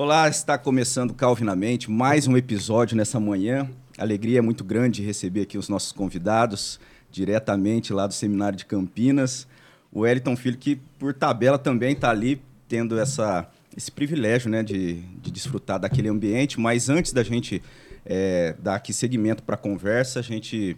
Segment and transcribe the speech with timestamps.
[0.00, 3.68] Olá, está começando Calvinamente, mais um episódio nessa manhã.
[3.98, 6.78] Alegria é muito grande receber aqui os nossos convidados,
[7.10, 9.48] diretamente lá do Seminário de Campinas.
[9.90, 15.00] O Wellington Filho, que por tabela também está ali tendo essa, esse privilégio né, de,
[15.20, 16.60] de desfrutar daquele ambiente.
[16.60, 17.60] Mas antes da gente
[18.06, 20.76] é, dar aqui seguimento para a conversa, a gente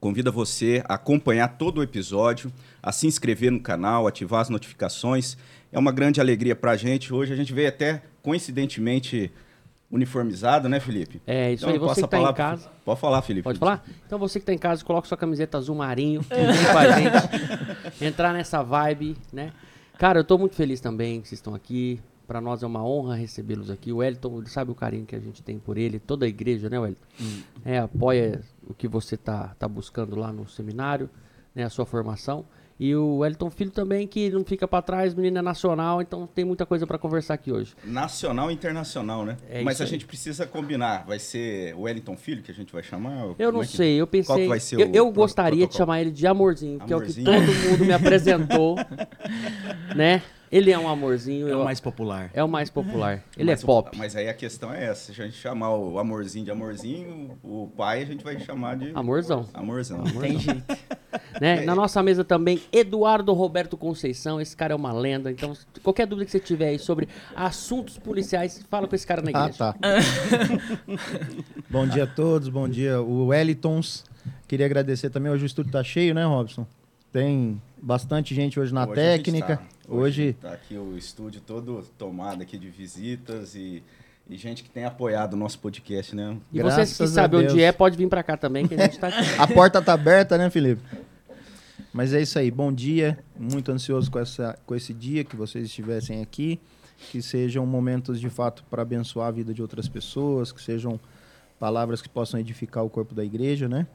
[0.00, 2.52] convida você a acompanhar todo o episódio,
[2.82, 5.36] a se inscrever no canal, ativar as notificações.
[5.72, 7.12] É uma grande alegria para a gente.
[7.12, 9.32] Hoje a gente veio até coincidentemente
[9.90, 11.20] uniformizado, né, Felipe?
[11.26, 11.78] É, isso então, aí.
[11.78, 12.70] Você que está em casa.
[12.84, 13.44] Pode falar, Felipe.
[13.44, 13.84] Pode falar?
[14.06, 18.04] Então você que está em casa, coloca sua camiseta azul marinho, vem com a gente,
[18.04, 19.52] entrar nessa vibe, né?
[19.98, 22.00] Cara, eu estou muito feliz também que vocês estão aqui.
[22.26, 23.92] Para nós é uma honra recebê-los aqui.
[23.92, 26.78] O Wellington, sabe o carinho que a gente tem por ele, toda a igreja, né,
[26.78, 27.06] Wellington?
[27.20, 27.42] Hum.
[27.64, 31.08] É, apoia o que você está tá buscando lá no seminário,
[31.54, 32.44] né, a sua formação.
[32.78, 36.66] E o Wellington Filho também, que não fica para trás, menina nacional, então tem muita
[36.66, 37.74] coisa para conversar aqui hoje.
[37.82, 39.38] Nacional e internacional, né?
[39.48, 39.90] É Mas a aí.
[39.90, 41.06] gente precisa combinar.
[41.06, 43.34] Vai ser o Wellington Filho que a gente vai chamar?
[43.38, 43.74] Eu não é que...
[43.74, 44.26] sei, eu pensei.
[44.26, 46.92] Qual que vai ser eu, o eu gostaria de chamar ele de Amorzinho, Amorzinho, que
[46.92, 48.76] é o que todo mundo me apresentou,
[49.96, 50.22] né?
[50.50, 51.48] Ele é um amorzinho.
[51.48, 52.30] É o mais popular.
[52.32, 53.22] É o mais popular.
[53.36, 53.96] Ele é pop.
[53.96, 57.70] Mas aí a questão é essa: se a gente chamar o amorzinho de amorzinho, o
[57.76, 58.92] pai a gente vai chamar de.
[58.94, 59.48] Amorzão.
[59.52, 59.98] Amorzão.
[59.98, 60.20] amorzão.
[60.20, 60.64] Tem jeito.
[61.40, 61.60] né?
[61.62, 64.40] Na nossa mesa também, Eduardo Roberto Conceição.
[64.40, 65.30] Esse cara é uma lenda.
[65.30, 65.52] Então,
[65.82, 69.44] qualquer dúvida que você tiver aí sobre assuntos policiais, fala com esse cara na ah,
[69.44, 69.64] igreja.
[69.64, 69.78] Ah, tá.
[71.68, 73.00] bom dia a todos, bom dia.
[73.00, 74.04] O Wellingtons.
[74.46, 75.30] Queria agradecer também.
[75.30, 76.66] Hoje o estúdio tá cheio, né, Robson?
[77.12, 79.60] Tem bastante gente hoje na hoje técnica.
[79.88, 83.82] Hoje está aqui o estúdio todo tomado aqui de visitas e,
[84.28, 86.36] e gente que tem apoiado o nosso podcast, né?
[86.52, 88.98] E Graças vocês que sabem onde é, pode vir para cá também, que a gente
[88.98, 89.24] tá aqui.
[89.38, 90.82] a porta tá aberta, né, Felipe?
[91.92, 92.50] Mas é isso aí.
[92.50, 93.18] Bom dia.
[93.38, 96.60] Muito ansioso com, essa, com esse dia que vocês estivessem aqui.
[97.10, 100.98] Que sejam momentos de fato para abençoar a vida de outras pessoas, que sejam
[101.58, 103.86] palavras que possam edificar o corpo da igreja, né?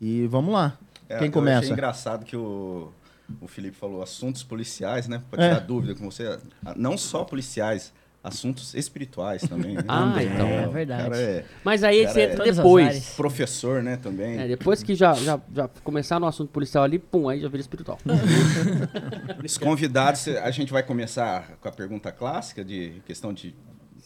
[0.00, 0.78] E vamos lá.
[1.08, 1.56] É, Quem começa?
[1.56, 2.92] Eu achei engraçado que o,
[3.40, 5.22] o Felipe falou assuntos policiais, né?
[5.30, 5.66] Para tirar é.
[5.66, 6.38] dúvida com você.
[6.76, 9.74] Não só policiais, assuntos espirituais também.
[9.74, 9.82] Né?
[9.88, 10.46] Ah, então.
[10.46, 11.14] É verdade.
[11.16, 13.14] É, Mas aí você entra é depois.
[13.16, 14.38] Professor, né, também.
[14.38, 17.60] É, depois que já, já, já começar no assunto policial ali, pum, aí já vira
[17.60, 17.98] espiritual.
[19.44, 23.54] Os convidados, a gente vai começar com a pergunta clássica de questão de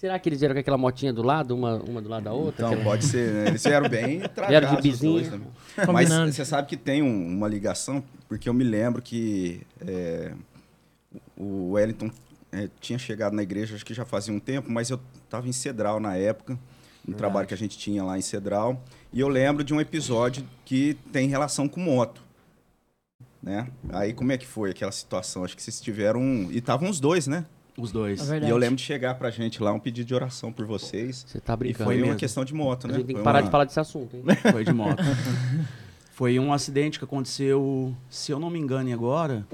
[0.02, 2.66] Será que eles vieram com aquela motinha do lado, uma, uma do lado da outra?
[2.66, 2.84] Então, aquela...
[2.84, 3.46] pode ser, né?
[3.46, 5.46] Eles vieram bem tragados Vieram de bizinho.
[5.92, 10.32] Mas você sabe que tem um, uma ligação, porque eu me lembro que é,
[11.36, 12.10] o Wellington
[12.50, 15.52] é, tinha chegado na igreja, acho que já fazia um tempo, mas eu estava em
[15.52, 16.58] Cedral na época, no
[17.04, 17.18] Verdade.
[17.18, 18.82] trabalho que a gente tinha lá em Cedral,
[19.12, 22.20] e eu lembro de um episódio que tem relação com moto.
[23.40, 23.68] Né?
[23.90, 25.44] Aí como é que foi aquela situação?
[25.44, 26.48] Acho que vocês tiveram.
[26.50, 27.46] E estavam os dois, né?
[27.76, 28.30] Os dois.
[28.30, 31.24] É e eu lembro de chegar pra gente lá um pedido de oração por vocês.
[31.26, 31.82] Você tá brincando.
[31.82, 32.10] E foi mesmo.
[32.10, 32.94] uma questão de moto, né?
[32.94, 33.44] A gente tem que parar uma...
[33.44, 34.24] de falar desse assunto, hein?
[34.52, 35.02] Foi de moto.
[36.12, 39.46] foi um acidente que aconteceu, se eu não me engano agora,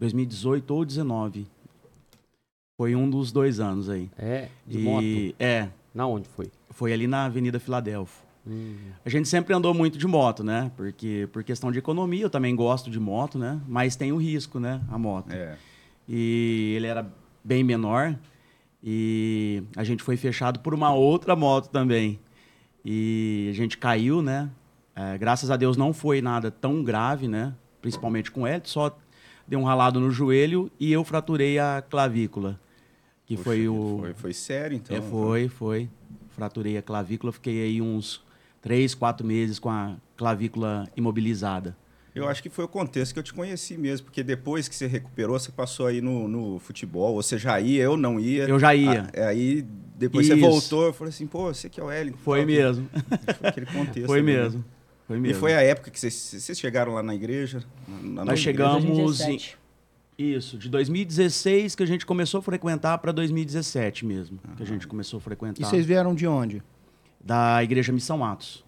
[0.00, 1.46] 2018 ou 2019.
[2.78, 4.10] Foi um dos dois anos aí.
[4.18, 4.82] É, de e...
[4.82, 5.36] moto?
[5.38, 5.68] É.
[5.94, 6.50] Na onde foi?
[6.70, 8.24] Foi ali na Avenida Filadélfia.
[8.46, 8.76] Hum.
[9.04, 10.70] A gente sempre andou muito de moto, né?
[10.76, 13.60] Porque por questão de economia, eu também gosto de moto, né?
[13.66, 14.80] Mas tem o risco, né?
[14.90, 15.32] A moto.
[15.32, 15.56] É.
[16.08, 17.10] E ele era
[17.46, 18.18] bem menor.
[18.82, 22.18] E a gente foi fechado por uma outra moto também.
[22.84, 24.50] E a gente caiu, né?
[24.94, 27.54] É, graças a Deus não foi nada tão grave, né?
[27.80, 28.96] Principalmente com ele, só
[29.46, 32.58] deu um ralado no joelho e eu fraturei a clavícula.
[33.26, 33.98] Que Puxa, foi o.
[34.00, 34.96] Foi, foi sério, então?
[34.96, 35.90] É, foi, foi.
[36.30, 38.22] Fraturei a clavícula, fiquei aí uns
[38.60, 41.76] três, quatro meses com a clavícula imobilizada.
[42.16, 44.86] Eu acho que foi o contexto que eu te conheci mesmo, porque depois que você
[44.86, 47.14] recuperou, você passou aí no, no futebol.
[47.14, 48.44] Você já ia, eu não ia.
[48.44, 49.06] Eu já ia.
[49.14, 49.62] A, aí
[49.94, 50.34] depois Isso.
[50.34, 52.14] você voltou, eu falei assim, pô, você que é o Hélio.
[52.16, 52.88] Foi mesmo.
[53.38, 54.06] Foi aquele contexto.
[54.08, 54.32] Foi né?
[54.32, 54.64] mesmo.
[55.06, 55.36] Foi mesmo.
[55.36, 57.62] E foi a época que vocês, vocês chegaram lá na igreja?
[58.02, 59.38] Na, Nós chegamos em...
[60.18, 64.86] Isso, de 2016 que a gente começou a frequentar para 2017 mesmo, que a gente
[64.86, 65.60] começou a frequentar.
[65.60, 66.62] E vocês vieram de onde?
[67.22, 68.64] Da Igreja Missão Atos.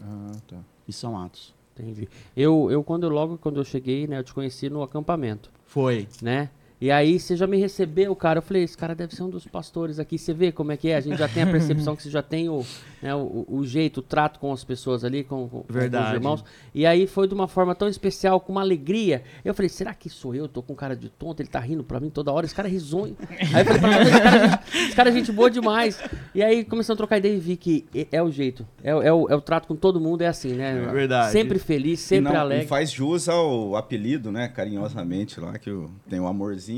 [0.00, 0.58] Ah, tá.
[0.86, 1.52] Missão Atos.
[1.78, 2.08] Entendi.
[2.36, 5.50] Eu, eu quando logo quando eu cheguei, né, eu te conheci no acampamento.
[5.66, 6.06] Foi.
[6.20, 6.50] Né?
[6.82, 8.38] E aí você já me recebeu, cara.
[8.38, 10.18] Eu falei, esse cara deve ser um dos pastores aqui.
[10.18, 10.96] Você vê como é que é?
[10.96, 12.66] A gente já tem a percepção que você já tem o,
[13.00, 16.06] né, o, o, jeito, o trato com as pessoas ali, com, com, Verdade.
[16.06, 16.44] com os irmãos.
[16.74, 19.22] E aí foi de uma forma tão especial, com uma alegria.
[19.44, 20.48] Eu falei, será que sou eu?
[20.48, 22.46] Tô com cara de tonto, ele tá rindo pra mim toda hora.
[22.46, 23.16] Esse cara é risonho.
[23.54, 26.00] aí eu falei pra esse cara, é gente, esse cara é gente boa demais.
[26.34, 28.66] E aí começamos a trocar ideia e vi que é, é o jeito.
[28.82, 30.84] É, é, o, é o trato com todo mundo, é assim, né?
[30.84, 31.30] É verdade.
[31.30, 32.64] Sempre feliz, sempre e não, alegre.
[32.64, 34.48] E faz jus ao apelido, né?
[34.48, 35.70] Carinhosamente lá, que
[36.08, 36.71] tem o amorzinho,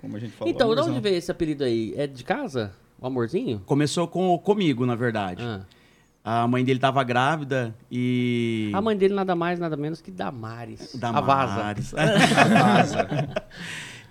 [0.00, 0.52] como a gente falou.
[0.52, 1.94] Então, de onde veio esse apelido aí?
[1.96, 2.72] É de casa?
[3.00, 3.62] O amorzinho?
[3.64, 5.42] Começou com, comigo, na verdade.
[5.42, 5.64] Ah.
[6.24, 8.70] A mãe dele estava grávida e.
[8.74, 10.94] A mãe dele nada mais, nada menos que Damares.
[10.94, 11.92] A Damares.
[11.96, 13.08] vaza.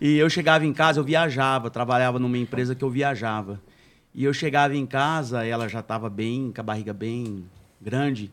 [0.01, 3.61] e eu chegava em casa, eu viajava, trabalhava numa empresa que eu viajava.
[4.15, 7.45] E eu chegava em casa, ela já estava bem, com a barriga bem
[7.79, 8.31] grande.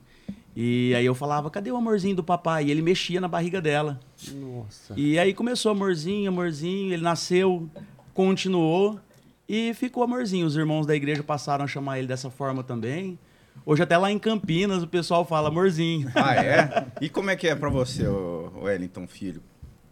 [0.56, 2.67] E aí eu falava, cadê o amorzinho do papai?
[2.67, 3.99] E ele mexia na barriga dela.
[4.33, 4.95] Nossa.
[4.97, 7.69] E aí começou amorzinho, amorzinho, ele nasceu,
[8.12, 9.01] continuou
[9.49, 10.47] e ficou amorzinho.
[10.47, 13.19] Os irmãos da igreja passaram a chamar ele dessa forma também.
[13.67, 16.11] Hoje até lá em Campinas o pessoal fala amorzinho.
[16.15, 16.87] Ah, é?
[17.01, 19.43] E como é que é pra você, Wellington, filho?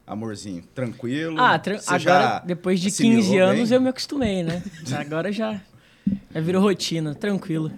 [0.06, 1.40] Amorzinho, tranquilo?
[1.40, 3.76] Ah, Você agora, já depois de assimilou 15 anos, bem?
[3.76, 4.62] eu me acostumei, né?
[4.98, 5.60] Agora já,
[6.34, 7.70] já virou rotina, tranquilo.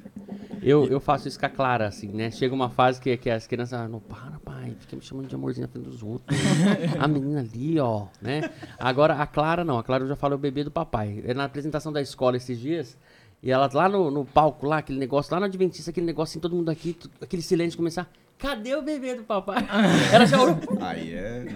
[0.65, 2.31] Eu, eu faço isso com a Clara, assim, né?
[2.31, 5.35] Chega uma fase que, que as crianças, ah, não para, pai, fica me chamando de
[5.35, 6.39] amorzinho na frente dos outros.
[6.99, 8.51] a menina ali, ó, né?
[8.79, 11.23] Agora, a Clara não, a Clara eu já falo é o bebê do papai.
[11.27, 12.97] É na apresentação da escola esses dias,
[13.43, 16.41] e ela lá no, no palco, lá, aquele negócio, lá no Adventista, aquele negócio assim,
[16.41, 19.67] todo mundo aqui, aquele silêncio começar, cadê o bebê do papai?
[20.13, 21.47] ela já olhou, Aí é.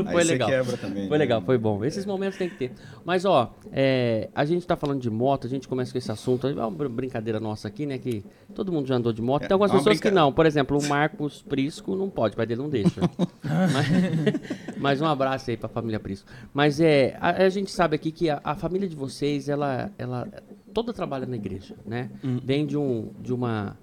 [0.00, 0.48] Aí Foi você legal.
[0.48, 1.08] quebra também.
[1.08, 1.24] Foi né?
[1.24, 1.84] legal, foi bom.
[1.84, 2.72] Esses momentos tem que ter.
[3.04, 6.46] Mas, ó, é, a gente tá falando de moto, a gente começa com esse assunto.
[6.46, 7.98] É uma br- brincadeira nossa aqui, né?
[7.98, 8.24] Que
[8.54, 9.42] todo mundo já andou de moto.
[9.44, 10.32] É, Tem algumas é pessoas que brinca- não.
[10.32, 13.00] Por exemplo, o Marcos Prisco não pode, o pai dele não deixa.
[13.44, 16.28] mas, mas um abraço aí pra família Prisco.
[16.54, 20.26] Mas é, a, a gente sabe aqui que a, a família de vocês, ela, ela
[20.72, 22.10] toda trabalha na igreja, né?
[22.22, 23.76] Vem de, um, de uma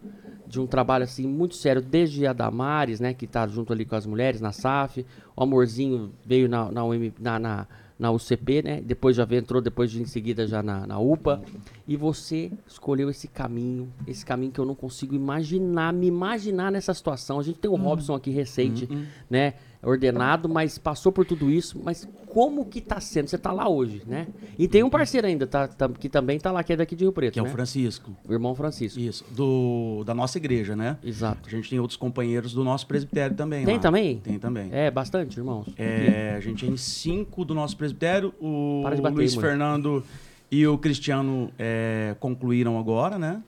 [0.48, 3.96] de um trabalho assim muito sério desde a Damares, né, que tá junto ali com
[3.96, 5.06] as mulheres na SAF,
[5.36, 7.68] o Amorzinho veio na na, UM na, na,
[8.00, 8.82] na UCP, né?
[8.82, 11.42] Depois já veio, entrou depois de em seguida já na, na UPA.
[11.88, 16.94] E você escolheu esse caminho, esse caminho que eu não consigo imaginar, me imaginar nessa
[16.94, 17.40] situação.
[17.40, 18.88] A gente tem o Robson aqui recente,
[19.30, 19.54] né?
[19.82, 21.80] Ordenado, mas passou por tudo isso.
[21.84, 23.28] Mas como que tá sendo?
[23.28, 24.28] Você tá lá hoje, né?
[24.58, 27.04] E tem um parceiro ainda, tá, tá- que também tá lá, que é daqui de
[27.04, 27.50] Rio Preto, Que é né?
[27.50, 28.12] o Francisco.
[28.28, 29.00] O irmão Francisco.
[29.00, 29.24] Isso.
[29.32, 30.98] Do, da nossa igreja, né?
[31.04, 31.48] Exato.
[31.48, 33.66] A gente tem outros companheiros do nosso presbitério também.
[33.66, 33.82] Tem lá.
[33.82, 34.18] também?
[34.20, 34.70] Tem também.
[34.72, 35.68] É, bastante, irmãos.
[35.78, 38.34] É, a gente tem cinco do nosso presbitério.
[38.42, 39.36] O bater, Luiz.
[39.36, 40.04] Fernando
[40.52, 43.42] e o Cristiano é, concluíram agora, né?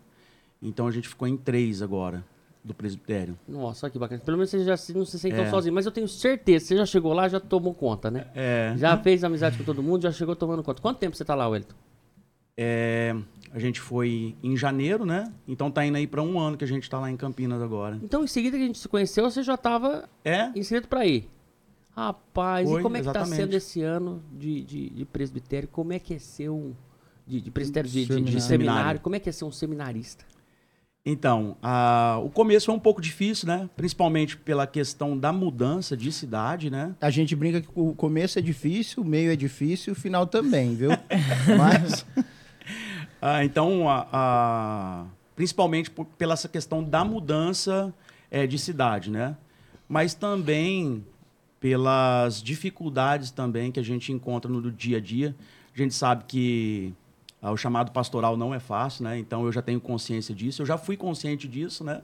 [0.62, 2.24] Então a gente ficou em três agora
[2.64, 3.38] do presbitério.
[3.48, 4.22] Nossa, que bacana.
[4.24, 5.50] Pelo menos você já não se sente tão É.
[5.50, 5.74] sozinho.
[5.74, 8.28] Mas eu tenho certeza, você já chegou lá, já tomou conta, né?
[8.36, 10.82] É, Já fez amizade com todo mundo, já chegou tomando conta.
[10.82, 11.76] Quanto tempo você tá lá, Wellington?
[12.62, 13.16] é,
[13.54, 15.32] a gente foi em janeiro, né?
[15.48, 17.98] Então tá indo aí para um ano que a gente tá lá em Campinas agora.
[18.04, 20.52] Então, em seguida que a gente se conheceu, você já tava É?
[20.54, 21.30] inscrito pra ir.
[21.96, 23.36] Rapaz, Foi, e como é que tá exatamente.
[23.42, 25.70] sendo esse ano de, de, de presbitério?
[25.70, 26.74] Como é que é ser um...
[27.26, 28.42] De, de presbitério, de, de- de Seminário.
[28.42, 29.00] seminário.
[29.02, 30.26] Como é que é ser um seminarista?
[31.12, 33.68] Então, a- o começo foi um pouco difícil, né?
[33.76, 36.94] Principalmente pela questão da mudança de cidade, né?
[37.02, 40.76] A gente brinca que o começo é difícil, o meio é difícil, o final também,
[40.76, 40.92] viu?
[41.58, 42.06] Mas
[43.22, 47.92] Ah, então, a- a- principalmente por- pela essa questão da mudança
[48.30, 49.36] eh, de cidade, né?
[49.88, 51.04] Mas também
[51.60, 55.36] pelas dificuldades também que a gente encontra no dia a dia.
[55.74, 56.94] A gente sabe que
[57.42, 59.18] o chamado pastoral não é fácil, né?
[59.18, 60.62] Então eu já tenho consciência disso.
[60.62, 62.02] Eu já fui consciente disso, né?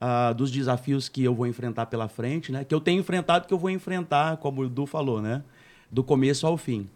[0.00, 2.64] Ah, dos desafios que eu vou enfrentar pela frente, né?
[2.64, 5.42] Que eu tenho enfrentado, que eu vou enfrentar, como o Du falou, né?
[5.90, 6.88] Do começo ao fim.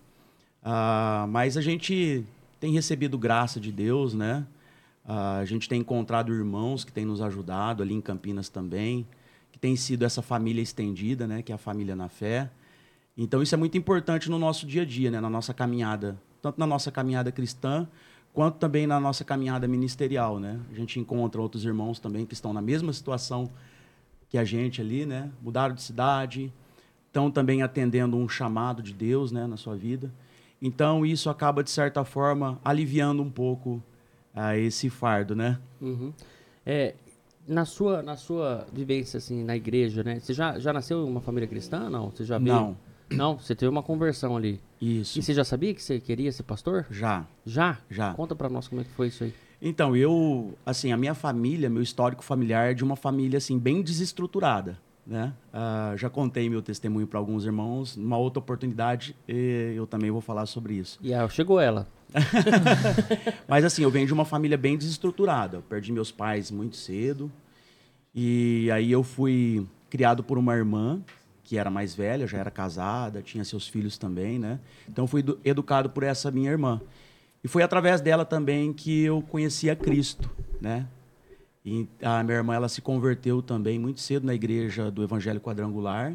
[0.63, 2.25] Ah, mas a gente
[2.61, 4.47] tem recebido graça de Deus, né?
[5.05, 9.07] Ah, a gente tem encontrado irmãos que têm nos ajudado ali em Campinas também,
[9.51, 11.43] que tem sido essa família estendida, né?
[11.43, 12.51] Que é a família na fé.
[13.17, 15.21] Então isso é muito importante no nosso dia a dia, né?
[15.21, 17.89] Na nossa caminhada, tanto na nossa caminhada cristã
[18.35, 20.59] quanto também na nossa caminhada ministerial, né?
[20.71, 23.51] A gente encontra outros irmãos também que estão na mesma situação
[24.29, 25.31] que a gente ali, né?
[25.41, 26.53] Mudaram de cidade,
[27.07, 30.11] estão também atendendo um chamado de Deus, né, na sua vida.
[30.61, 33.83] Então isso acaba de certa forma aliviando um pouco
[34.35, 35.59] ah, esse fardo, né?
[35.81, 36.13] Uhum.
[36.65, 36.95] É,
[37.47, 40.19] na sua, na sua vivência, assim, na igreja, né?
[40.19, 41.91] Você já, já nasceu em uma família cristã?
[41.91, 42.11] Não?
[42.11, 42.55] Você já veio...
[42.55, 42.77] Não.
[43.11, 44.59] Não, você teve uma conversão ali.
[44.83, 45.17] Isso.
[45.17, 46.87] E você já sabia que você queria ser pastor?
[46.91, 47.25] Já.
[47.47, 47.79] Já?
[47.89, 48.13] Já.
[48.15, 49.33] Conta pra nós como é que foi isso aí.
[49.61, 53.81] Então, eu, assim, a minha família, meu histórico familiar é de uma família, assim, bem
[53.81, 55.33] desestruturada, né?
[55.53, 57.97] Ah, já contei meu testemunho para alguns irmãos.
[57.97, 60.99] Numa outra oportunidade, eu também vou falar sobre isso.
[61.01, 61.87] E aí, chegou ela.
[63.47, 65.59] Mas, assim, eu venho de uma família bem desestruturada.
[65.59, 67.31] Eu perdi meus pais muito cedo.
[68.13, 71.01] E aí eu fui criado por uma irmã
[71.53, 74.59] que era mais velha, já era casada, tinha seus filhos também, né?
[74.89, 76.81] Então fui edu- educado por essa minha irmã.
[77.45, 80.31] E foi através dela também que eu conhecia Cristo,
[80.63, 80.87] né?
[81.63, 86.15] E a minha irmã ela se converteu também muito cedo na igreja do Evangelho Quadrangular.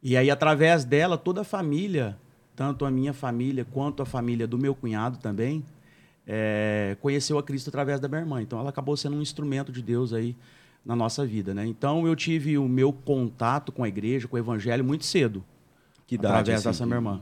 [0.00, 2.16] E aí através dela toda a família,
[2.54, 5.64] tanto a minha família quanto a família do meu cunhado também,
[6.24, 8.40] é, conheceu a Cristo através da minha irmã.
[8.40, 10.36] Então ela acabou sendo um instrumento de Deus aí
[10.84, 11.66] na nossa vida, né?
[11.66, 15.44] Então eu tive o meu contato com a igreja, com o evangelho muito cedo.
[16.06, 17.20] Que idade, através assim, dessa minha irmã.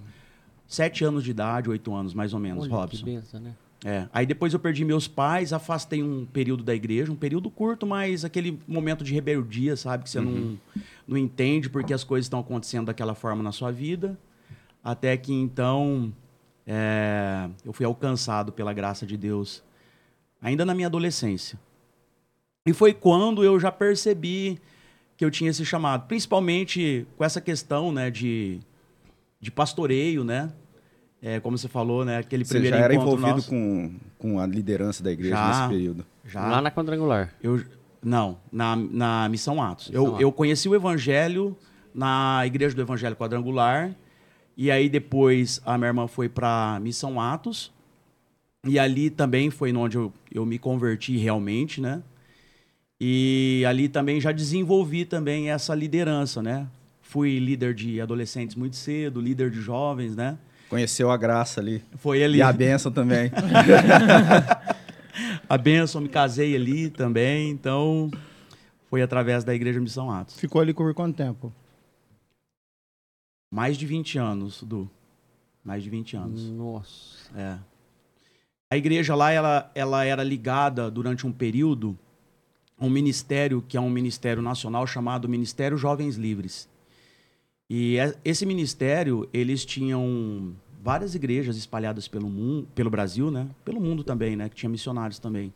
[0.67, 3.05] Sete anos de idade, oito anos, mais ou menos, Olha, Robson.
[3.05, 3.55] que benção, né?
[3.85, 4.07] É.
[4.13, 8.25] Aí depois eu perdi meus pais, afastei um período da igreja, um período curto, mas
[8.25, 10.05] aquele momento de rebeldia, sabe?
[10.05, 10.59] Que você não,
[11.09, 14.19] não entende porque as coisas estão acontecendo daquela forma na sua vida.
[14.85, 16.13] Até que então
[16.67, 19.63] é, eu fui alcançado pela graça de Deus,
[20.43, 21.59] ainda na minha adolescência.
[22.67, 24.61] E foi quando eu já percebi
[25.17, 28.61] que eu tinha esse chamado, principalmente com essa questão né, de,
[29.41, 30.51] de pastoreio, né?
[31.23, 32.19] É, como você falou, né?
[32.19, 33.51] Aquele Você primeiro já era encontro envolvido nosso.
[33.51, 35.49] com, com a liderança da igreja Já.
[35.49, 36.07] nesse período.
[36.25, 36.49] Já.
[36.49, 37.35] Lá na quadrangular.
[37.43, 37.63] Eu,
[38.03, 39.89] não, na, na Missão Atos.
[39.89, 40.21] Missão eu, Atos.
[40.23, 41.55] eu conheci o Evangelho
[41.95, 43.95] na Igreja do Evangelho Quadrangular.
[44.57, 47.71] E aí depois a minha irmã foi para Missão Atos.
[48.65, 52.03] E ali também foi onde eu, eu me converti realmente, né?
[53.01, 56.69] E ali também já desenvolvi também essa liderança, né?
[57.01, 60.39] Fui líder de adolescentes muito cedo, líder de jovens, né?
[60.69, 61.83] Conheceu a graça ali.
[61.97, 62.39] Foi ali.
[62.39, 63.33] E a bênção também.
[65.49, 67.51] a bênção, me casei ali também.
[67.51, 68.11] Então,
[68.89, 70.39] foi através da Igreja Missão Atos.
[70.39, 71.53] Ficou ali por quanto tempo?
[73.51, 74.89] Mais de 20 anos, Du.
[75.65, 76.51] Mais de 20 anos.
[76.51, 77.19] Nossa.
[77.35, 77.59] É.
[78.73, 81.99] A igreja lá, ela, ela era ligada durante um período
[82.81, 86.69] um ministério que é um ministério nacional chamado Ministério Jovens Livres.
[87.69, 93.49] E é- esse ministério, eles tinham várias igrejas espalhadas pelo mundo, pelo Brasil, né?
[93.65, 94.49] Pelo mundo também, né?
[94.49, 95.53] Que tinha missionários também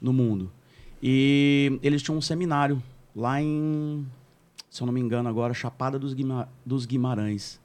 [0.00, 0.50] no mundo.
[1.02, 2.82] E eles tinham um seminário
[3.14, 4.04] lá em,
[4.68, 7.60] se eu não me engano agora, Chapada dos, Guima- dos Guimarães.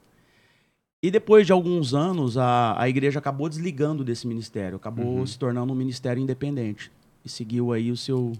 [1.02, 5.74] E depois de alguns anos, a, a igreja acabou desligando desse ministério, acabou se tornando
[5.74, 6.90] um ministério independente.
[7.26, 8.32] E seguiu aí o seu,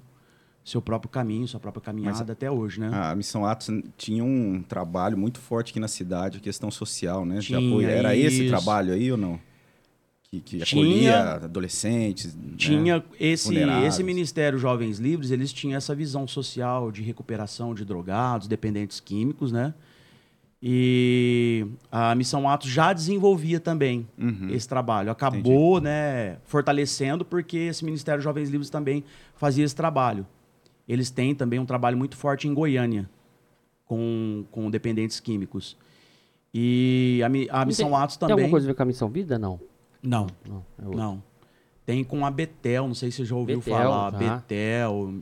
[0.64, 2.90] seu próprio caminho, sua própria caminhada até hoje, né?
[2.94, 7.40] A Missão Atos tinha um trabalho muito forte aqui na cidade, questão social, né?
[7.40, 7.88] Tinha apoio.
[7.90, 8.50] Era esse isso.
[8.50, 9.40] trabalho aí ou não?
[10.24, 12.34] Que, que Tinha- acolhia adolescentes.
[12.36, 12.54] né?
[12.58, 13.94] Tinha esse, vulneráveis.
[13.94, 19.52] esse Ministério Jovens Livres, eles tinham essa visão social de recuperação de drogados, dependentes químicos,
[19.52, 19.74] né?
[20.66, 24.48] E a Missão Atos já desenvolvia também Uhum.
[24.50, 25.12] esse trabalho.
[25.12, 29.04] Acabou, né, fortalecendo porque esse Ministério Jovens Livres também
[29.36, 30.26] fazia esse trabalho.
[30.88, 33.10] Eles têm também um trabalho muito forte em Goiânia
[33.86, 35.78] com, com dependentes químicos.
[36.54, 38.44] E a, a Missão tem, Atos Tem também.
[38.44, 39.40] alguma coisa a ver com a missão vida?
[39.40, 39.60] Não.
[40.02, 40.64] Não, Não.
[40.78, 41.24] é não.
[41.86, 44.12] Tem com a Betel, não sei se você já ouviu Betel, falar.
[44.12, 44.18] já.
[44.18, 45.16] Betel.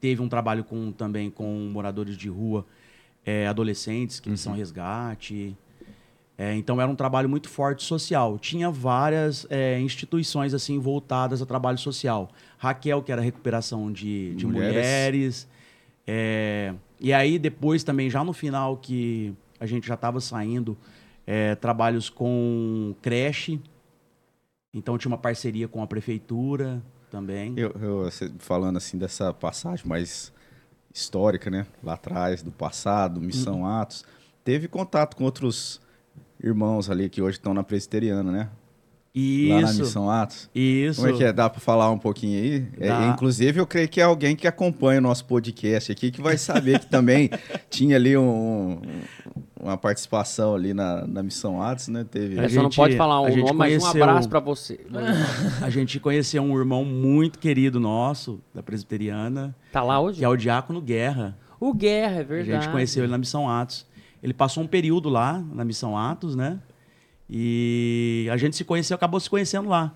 [0.00, 2.64] Teve um trabalho com, também com moradores de rua,
[3.24, 5.56] é, adolescentes, que são resgate.
[6.38, 8.38] É, então era um trabalho muito forte social.
[8.38, 12.30] Tinha várias é, instituições assim voltadas a trabalho social.
[12.58, 14.74] Raquel, que era recuperação de, de Mulheres.
[14.74, 15.48] mulheres.
[16.06, 20.76] É, e aí depois também, já no final que a gente já estava saindo,
[21.26, 23.58] é, trabalhos com creche.
[24.74, 27.54] Então tinha uma parceria com a prefeitura também.
[27.56, 30.30] Eu, eu, falando assim dessa passagem mais
[30.92, 31.66] histórica, né?
[31.82, 33.66] Lá atrás, do passado, Missão Uhum.
[33.66, 34.04] Atos.
[34.44, 35.80] Teve contato com outros
[36.42, 38.48] irmãos ali que hoje estão na presbiteriana, né?
[39.48, 39.80] Lá na Isso.
[39.80, 40.50] Missão Atos.
[40.54, 41.00] Isso.
[41.00, 41.32] Como é que é?
[41.32, 42.66] Dá para falar um pouquinho aí?
[42.78, 46.36] É, inclusive, eu creio que é alguém que acompanha o nosso podcast aqui que vai
[46.36, 47.30] saber que também
[47.70, 48.78] tinha ali um-
[49.58, 52.04] uma participação ali na, na Missão Atos, né?
[52.04, 52.38] Teve.
[52.38, 54.80] A só não gente- pode falar a o gente nome, mas um abraço pra você.
[55.64, 60.18] A gente conheceu um irmão muito querido nosso, da presbiteriana, Tá lá hoje?
[60.18, 61.38] que é o Diácono Guerra.
[61.58, 62.64] O Guerra, é A verdade.
[62.64, 63.86] gente conheceu ele na Missão Atos.
[64.26, 66.58] Ele passou um período lá, na Missão Atos, né?
[67.30, 69.94] E a gente se conheceu, acabou se conhecendo lá.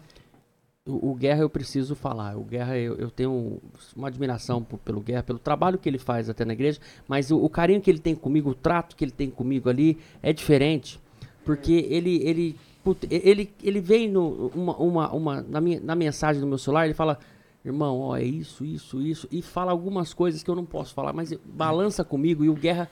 [0.87, 2.37] O, o Guerra eu preciso falar.
[2.39, 3.61] O Guerra, eu, eu tenho
[3.97, 7.39] uma admiração por- pelo Guerra, pelo trabalho que ele faz até na igreja, mas o,
[7.45, 11.01] o carinho que ele tem comigo, o trato que ele tem comigo ali é diferente.
[11.45, 12.57] Porque ele, ele,
[13.11, 16.95] ele, ele vem no, uma, uma, uma, na, minha, na mensagem do meu celular, ele
[16.95, 17.19] fala,
[17.65, 21.13] irmão, ó, é isso, isso, isso, e fala algumas coisas que eu não posso falar,
[21.13, 22.91] mas balança comigo, e o Guerra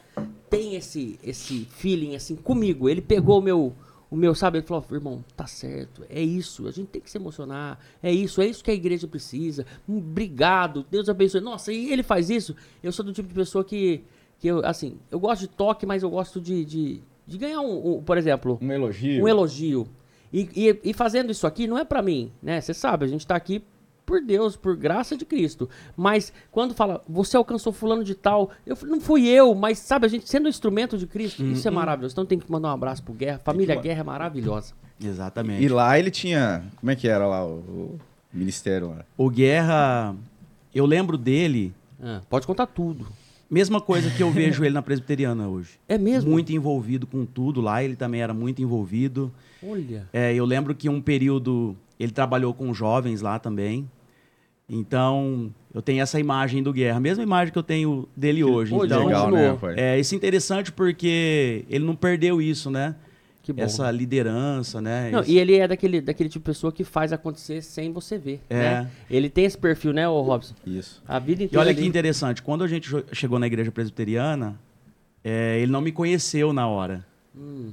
[0.50, 2.88] tem esse, esse feeling assim comigo.
[2.88, 3.74] Ele pegou o meu,
[4.10, 4.58] o meu, sabe?
[4.58, 8.42] Ele falou, irmão, tá certo, é isso, a gente tem que se emocionar, é isso,
[8.42, 9.64] é isso que a igreja precisa.
[9.88, 11.40] Obrigado, Deus abençoe.
[11.40, 12.54] Nossa, e ele faz isso.
[12.82, 14.02] Eu sou do tipo de pessoa que,
[14.38, 17.96] que eu, assim, eu gosto de toque, mas eu gosto de, de, de ganhar um,
[17.96, 19.24] um, por exemplo, Um elogio.
[19.24, 19.88] um elogio.
[20.30, 22.60] E, e, e fazendo isso aqui não é pra mim, né?
[22.60, 23.62] Você sabe, a gente tá aqui
[24.08, 25.68] por Deus, por graça de Cristo.
[25.94, 30.08] Mas quando fala, você alcançou fulano de tal, eu não fui eu, mas sabe, a
[30.08, 32.14] gente sendo instrumento de Cristo, isso é maravilhoso.
[32.14, 33.38] Então tem que mandar um abraço pro Guerra.
[33.44, 34.72] Família ma- Guerra é maravilhosa.
[35.04, 35.62] Exatamente.
[35.62, 36.64] E lá ele tinha.
[36.80, 37.98] Como é que era lá o, o
[38.32, 39.04] ministério lá?
[39.16, 40.16] O Guerra,
[40.74, 41.72] eu lembro dele,
[42.02, 43.06] Ah, pode contar tudo.
[43.50, 45.78] mesma coisa que eu vejo ele na presbiteriana hoje.
[45.88, 46.30] É mesmo?
[46.30, 49.30] Muito envolvido com tudo lá, ele também era muito envolvido.
[49.62, 50.08] Olha.
[50.12, 53.88] É, eu lembro que um período ele trabalhou com jovens lá também.
[54.68, 58.70] Então, eu tenho essa imagem do Guerra, a mesma imagem que eu tenho dele hoje.
[58.70, 59.74] Pô, então, Legal, né, pai?
[59.78, 62.94] é, isso é interessante porque ele não perdeu isso, né?
[63.42, 63.62] Que bom.
[63.62, 65.10] Essa liderança, né?
[65.10, 68.42] Não, e ele é daquele, daquele tipo de pessoa que faz acontecer sem você ver.
[68.50, 68.54] É.
[68.56, 68.90] Né?
[69.10, 70.54] Ele tem esse perfil, né, ô Robson?
[70.66, 71.02] Isso.
[71.08, 71.62] A vida E inteira.
[71.62, 74.60] olha que dele- interessante, quando a gente chegou na igreja presbiteriana,
[75.24, 77.06] é, ele não me conheceu na hora.
[77.34, 77.70] Hum.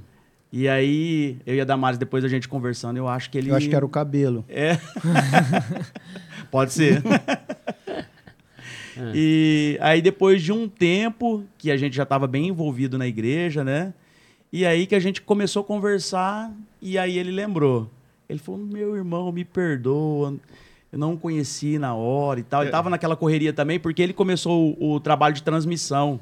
[0.49, 3.49] E aí, eu e a Damares, depois a gente conversando, eu acho que ele...
[3.49, 4.45] Eu acho que era o cabelo.
[4.47, 4.77] É.
[6.55, 7.01] Pode ser.
[9.13, 13.61] E aí, depois de um tempo que a gente já estava bem envolvido na igreja,
[13.61, 13.93] né?
[14.53, 16.49] E aí que a gente começou a conversar,
[16.81, 17.89] e aí ele lembrou.
[18.29, 20.35] Ele falou: Meu irmão, me perdoa.
[20.93, 22.61] Eu não o conheci na hora e tal.
[22.61, 26.17] Ele estava naquela correria também, porque ele começou o, o trabalho de transmissão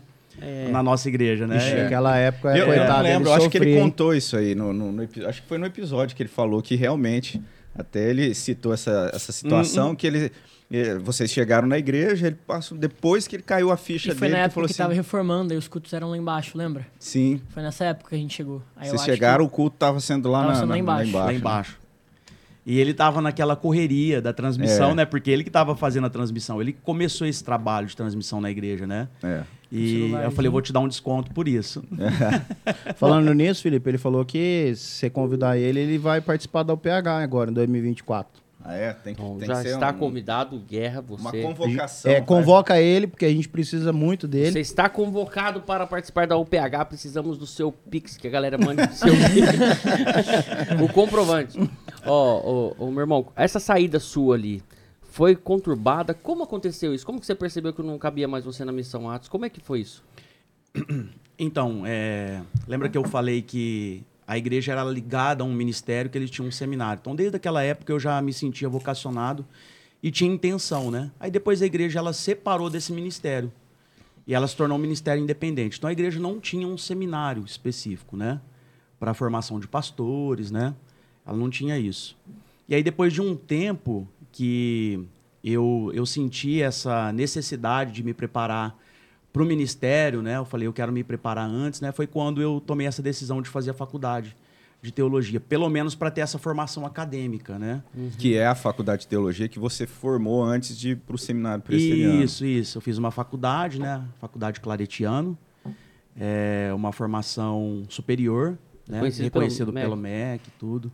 [0.72, 1.58] na nossa igreja, né?
[1.58, 4.36] Ixi, Naquela época, Eu, eu coitado, não lembro, eu ele acho que ele contou isso
[4.36, 4.56] aí.
[4.56, 7.40] No, no- no acho que foi no episódio que ele falou que realmente,
[7.76, 10.32] até ele citou essa, essa situação, Hum, que ele.
[10.72, 12.78] eh, Vocês chegaram na igreja, ele passou.
[12.78, 14.78] Depois que ele caiu a ficha E foi dele, na ele época falou que assim.
[14.84, 16.86] tava reformando, e os cultos eram lá embaixo, lembra?
[17.00, 17.42] Sim.
[17.50, 18.62] Foi nessa época que a gente chegou.
[18.76, 21.12] Aí Vocês chegaram, que- o culto estava sendo lá, Tava na, sendo lá na- embaixo.
[21.18, 21.34] lá né?
[21.36, 21.78] embaixo.
[22.66, 24.96] E ele tava naquela correria da transmissão, É.
[24.96, 25.06] né?
[25.06, 26.62] Porque ele que tava fazendo a transmissão.
[26.62, 29.10] Ele que começou esse trabalho de transmissão na igreja, né?
[29.22, 29.42] É.
[29.70, 31.84] E eu falei, eu vou te dar um desconto por isso.
[32.96, 37.08] Falando nisso, Felipe, ele falou que se você convidar ele, ele vai participar da UPH
[37.22, 38.42] agora, em 2024.
[38.66, 38.94] Ah, é?
[38.94, 41.42] Tem que, Bom, tem já que ser está um- convidado, Guerra, uma você.
[41.42, 42.10] convocação.
[42.10, 42.26] É, pai.
[42.26, 44.54] convoca ele, porque a gente precisa muito dele.
[44.54, 46.86] Você está convocado para participar da UPH.
[46.88, 49.12] Precisamos do seu Pix, que a galera mande o seu
[50.82, 51.60] o comprovante.
[52.06, 54.64] Ó, ó, ó, meu irmão, essa saída sua ali
[55.02, 56.14] foi conturbada.
[56.14, 57.06] Como aconteceu isso?
[57.06, 59.30] Como que você percebeu que não cabia mais você na missão Atos?
[59.30, 60.04] Como é que foi isso?
[61.40, 66.16] Então, é, lembra que eu falei que a igreja era ligada a um ministério, que
[66.16, 67.00] eles tinham um seminário.
[67.02, 69.44] Então, desde aquela época eu já me sentia vocacionado
[70.02, 71.12] e tinha intenção, né?
[71.20, 73.52] Aí depois a igreja ela separou desse ministério
[74.28, 75.78] e ela se tornou um ministério independente.
[75.78, 78.42] Então a igreja não tinha um seminário específico, né?
[79.00, 80.76] Para formação de pastores, né?
[81.26, 82.18] Ela não tinha isso.
[82.68, 85.06] E aí depois de um tempo que
[85.44, 88.78] eu, eu senti essa necessidade de me preparar
[89.32, 90.38] para o ministério, né?
[90.38, 91.92] Eu falei, eu quero me preparar antes, né?
[91.92, 94.36] Foi quando eu tomei essa decisão de fazer a faculdade
[94.82, 97.82] de teologia, pelo menos para ter essa formação acadêmica, né?
[98.18, 101.64] Que é a faculdade de teologia que você formou antes de ir para o seminário
[101.64, 102.22] presbiteriano.
[102.22, 102.78] Isso, isso.
[102.78, 104.04] Eu fiz uma faculdade, né?
[104.20, 105.38] Faculdade Claretiano.
[106.16, 108.58] É uma formação superior,
[108.88, 108.98] né?
[108.98, 110.92] Reconhecido Reconhecido pelo pelo MEC e tudo.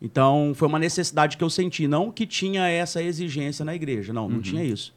[0.00, 1.88] Então, foi uma necessidade que eu senti.
[1.88, 4.12] Não que tinha essa exigência na igreja.
[4.12, 4.94] Não, não tinha isso.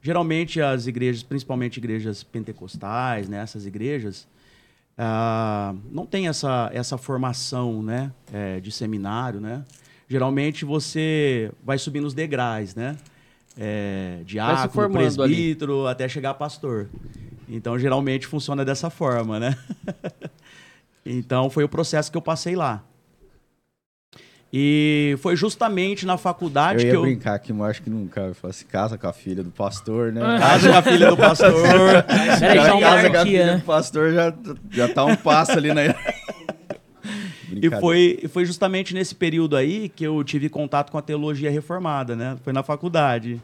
[0.00, 3.38] Geralmente, as igrejas, principalmente igrejas pentecostais, né?
[3.38, 4.26] Essas igrejas,
[4.96, 8.10] ah, não tem essa, essa formação, né?
[8.32, 9.64] é, de seminário, né?
[10.08, 12.96] Geralmente, você vai subindo os degraus, né?
[13.56, 15.34] É, diácono, formando ali.
[15.34, 16.88] presbítero, até chegar a pastor.
[17.48, 19.58] Então, geralmente, funciona dessa forma, né?
[21.04, 22.84] então, foi o processo que eu passei lá.
[24.52, 27.02] E foi justamente na Eu faculdade ia que eu...
[27.02, 30.10] brincar que eu acho que nunca eu falo assim, casa com a filha do pastor,
[30.10, 30.20] né?
[30.38, 31.52] Casa com a filha do pastor.
[32.40, 33.56] Peraí, só casa com a filha né?
[33.56, 34.34] do pastor já,
[34.70, 35.82] já tá um passo ali na.
[37.60, 41.50] E foi, e foi justamente nesse período aí que eu tive contato com a teologia
[41.50, 42.36] reformada, né?
[42.44, 43.40] Foi na faculdade.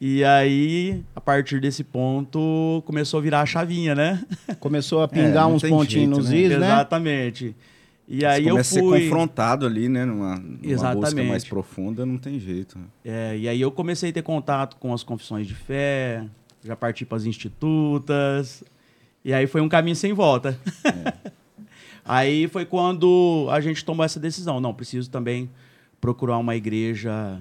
[0.00, 4.22] E aí, a partir desse ponto, começou a virar a chavinha, né?
[4.60, 6.36] Começou a pingar não uns pontinhos jeito, nos né?
[6.36, 6.56] is, né?
[6.56, 7.56] Exatamente.
[8.06, 8.98] E aí Você eu começa a fui...
[8.98, 10.04] ser confrontado ali, né?
[10.04, 12.78] Numa, numa busca mais profunda, não tem jeito.
[12.78, 12.84] né?
[13.04, 16.24] É, e aí eu comecei a ter contato com as confissões de fé,
[16.62, 18.62] já parti para as institutas,
[19.24, 20.58] e aí foi um caminho sem volta.
[22.04, 24.60] aí foi quando a gente tomou essa decisão.
[24.60, 25.50] Não, preciso também
[25.98, 27.40] procurar uma igreja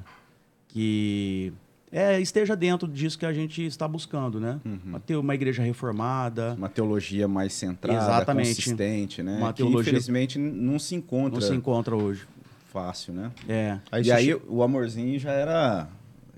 [0.69, 1.52] que
[1.93, 4.60] é, esteja dentro disso que a gente está buscando, né?
[4.65, 4.99] Uhum.
[5.06, 8.49] Ter uma igreja reformada, Uma teologia mais centrada, Exatamente.
[8.56, 9.38] consistente, né?
[9.38, 12.23] Uma que teologia- infelizmente n- não se encontra não se encontra hoje.
[12.71, 13.32] fácil, né?
[13.47, 13.77] É.
[13.91, 15.88] Aí e aí che- o amorzinho já era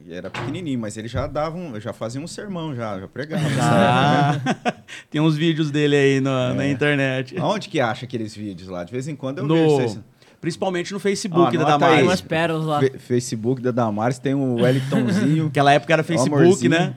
[0.08, 3.44] era pequenininho, mas ele já dava um, já fazia um sermão já, já pregava.
[3.60, 4.39] Ah,
[5.10, 6.70] tem uns vídeos dele aí na, na É.
[6.72, 7.34] internet.
[7.34, 7.41] né?
[7.41, 8.84] Aonde que acha aqueles vídeos lá?
[8.84, 10.00] De vez em quando eu No vejo vocês.
[10.46, 11.58] Principalmente no Facebook Ó, da aí.
[11.72, 12.04] Tem Damares.
[12.04, 12.80] umas pérolas lá.
[12.80, 16.94] Fe- Facebook da Damares tem o Wellingtonzinho Naquela época era Facebook, né?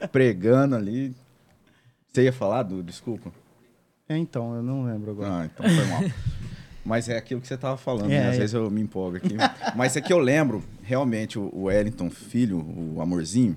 [0.00, 1.14] É, pregando ali.
[2.10, 3.30] Você ia falar, do Desculpa.
[4.08, 5.30] É, então, eu não lembro agora.
[5.42, 6.02] Ah, então foi mal.
[6.82, 8.28] Mas é aquilo que você estava falando, É, né?
[8.30, 8.38] Às é.
[8.38, 9.36] vezes eu me empolgo aqui.
[9.76, 12.56] Mas é que eu lembro, realmente, o Wellington, filho,
[12.96, 13.54] o amorzinho,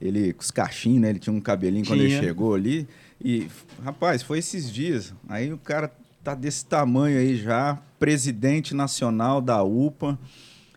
[0.00, 1.10] ele com os cachinhos, né?
[1.10, 2.22] Ele tinha um cabelinho quando ele Tinha.
[2.22, 2.86] chegou ali.
[3.20, 3.48] E,
[3.84, 5.12] rapaz, foi esses dias.
[5.28, 5.90] Aí o cara
[6.22, 10.18] tá desse tamanho aí já, presidente nacional da UPA.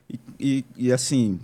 [0.08, 1.40] E, e- e, assim,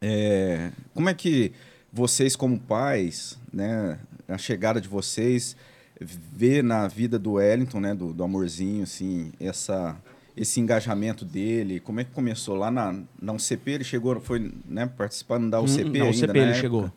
[0.00, 1.52] é, como é que
[1.92, 5.54] vocês, como pais, né, a chegada de vocês,
[6.00, 9.94] vê na vida do Wellington, né, do, do amorzinho, assim, essa,
[10.34, 11.78] esse engajamento dele?
[11.78, 13.70] Como é que começou lá na, na UCP?
[13.72, 16.54] Ele chegou, foi né, participando da UCP na ainda UCP ele época?
[16.62, 16.92] chegou.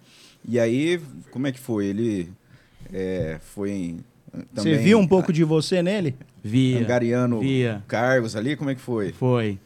[0.47, 1.01] E aí,
[1.31, 1.87] como é que foi?
[1.87, 2.31] Ele
[2.93, 3.99] é, foi em,
[4.53, 6.15] Você viu um pouco de você nele?
[6.47, 6.79] Via.
[6.79, 7.83] angariando Via.
[7.87, 8.55] cargos ali?
[8.55, 9.11] Como é que foi?
[9.11, 9.57] Foi.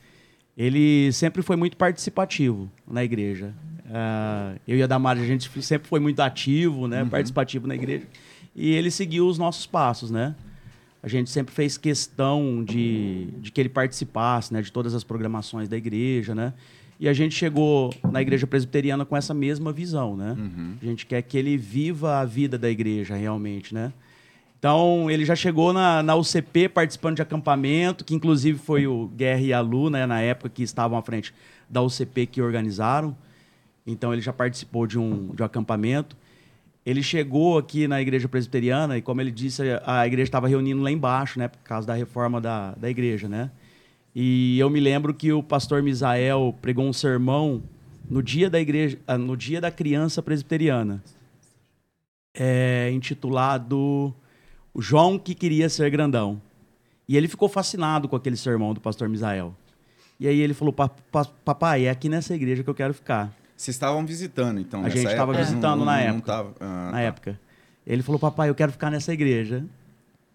[0.58, 3.54] Ele sempre foi muito participativo na igreja.
[3.92, 7.04] Ah, eu e a Damares, a gente sempre foi muito ativo, né?
[7.06, 8.06] Participativo na igreja.
[8.56, 10.36] E ele seguiu os nossos passos, né?
[11.04, 14.62] A gente sempre fez questão de, de que ele participasse, né?
[14.62, 16.54] De todas as programações da igreja, né?
[17.00, 20.36] E a gente chegou na igreja presbiteriana com essa mesma visão, né?
[20.82, 23.92] A gente quer que ele viva a vida da igreja realmente, né?
[24.60, 29.40] Então, ele já chegou na, na UCP participando de acampamento, que inclusive foi o Guerra
[29.40, 31.34] e a Lu, né, na época que estavam à frente
[31.70, 33.16] da UCP que organizaram.
[33.88, 36.16] Então, ele já participou de um, de um acampamento.
[36.86, 40.92] Ele chegou aqui na igreja presbiteriana e, como ele disse, a igreja estava reunindo lá
[40.92, 43.50] embaixo, né, por causa da reforma da, da igreja, né?
[44.14, 47.64] E eu me lembro que o pastor Misael pregou um sermão
[48.10, 51.02] no dia da igreja, ah, no dia da criança presbiteriana,
[52.34, 54.14] é, intitulado
[54.80, 56.42] O João que queria ser grandão.
[57.06, 59.54] E ele ficou fascinado com aquele sermão do pastor Misael.
[60.18, 63.30] E aí ele falou: "Pa- pa- Papai, é aqui nessa igreja que eu quero ficar.
[63.58, 66.26] Vocês estavam visitando, então, A nessa gente estava visitando na época.
[66.26, 67.00] tava- ah, Na tá.
[67.02, 67.40] época.
[67.86, 69.66] Ele falou: Papai, eu quero ficar nessa igreja.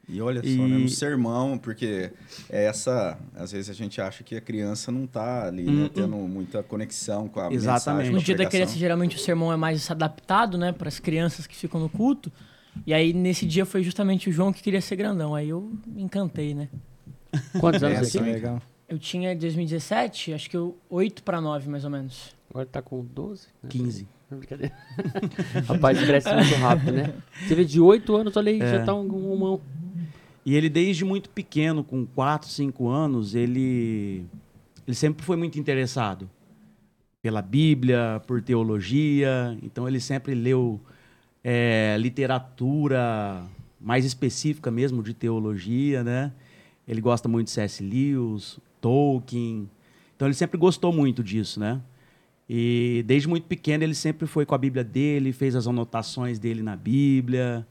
[0.07, 2.11] E olha só, E- né, no sermão, porque
[2.51, 6.17] é essa, às vezes a gente acha que a criança não está ali, né, tendo
[6.17, 7.63] muita conexão com a Exatamente.
[8.11, 10.99] mensagem, com no dia da criança, geralmente o sermão é mais adaptado, né, para as
[11.01, 12.31] crianças que ficam no culto.
[12.87, 15.35] E aí, nesse dia, foi justamente o João que queria ser grandão.
[15.35, 16.69] Aí eu me encantei, né?
[17.61, 18.33] Quantos anos É, você tinha?
[18.33, 18.63] Legal.
[18.89, 22.35] Eu tinha em 2017, acho que eu 8 para 9, mais ou menos.
[22.51, 23.47] Agora tá com 12?
[23.63, 23.69] né?
[23.71, 24.09] 15.
[24.31, 24.75] Não, Brincadeira.
[25.67, 27.15] Rapaz, cresce muito rápido, né?
[27.47, 28.71] Você vê de 8 anos, olha aí, É.
[28.79, 29.61] já tá um, um humão.
[30.47, 34.25] E ele, desde muito pequeno, com 4, 5 anos, ele,
[34.87, 36.29] ele sempre foi muito interessado
[37.23, 39.57] pela Bíblia, por teologia.
[39.63, 40.79] Então, ele sempre leu
[41.45, 43.45] é, literatura
[43.81, 46.33] mais específica mesmo de teologia, né?
[46.89, 47.83] Ele gosta muito de C.S.
[47.83, 49.69] Lewis, Tolkien.
[50.17, 51.81] Então, ele sempre gostou muito disso, né?
[52.49, 56.63] E desde muito pequeno ele sempre foi com a Bíblia dele, fez as anotações dele
[56.63, 57.67] na Bíblia.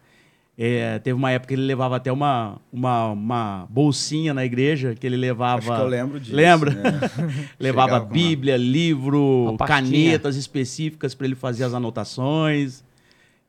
[0.57, 5.05] É, teve uma época que ele levava até uma, uma, uma bolsinha na igreja que
[5.05, 5.57] ele levava.
[5.59, 6.35] Acho que eu lembro disso.
[6.35, 6.71] Lembra?
[6.71, 6.81] né?
[7.59, 12.83] levava Chegava com uma- Bíblia, livro, canetas específicas para ele fazer as anotações.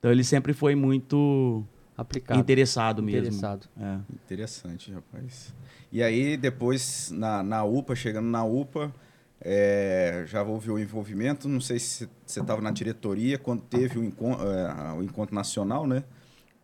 [0.05, 1.65] Então ele sempre foi muito
[1.97, 2.39] Aplicado.
[2.39, 3.21] interessado mesmo.
[3.21, 3.67] Interessado.
[3.81, 3.97] É.
[4.13, 5.55] Interessante, rapaz.
[5.91, 8.95] E aí, depois, na, na UPA, chegando na UPA,
[9.41, 11.49] é, já houve o envolvimento.
[11.49, 15.87] Não sei se você estava na diretoria quando teve o, encon é, o encontro nacional,
[15.87, 16.05] né?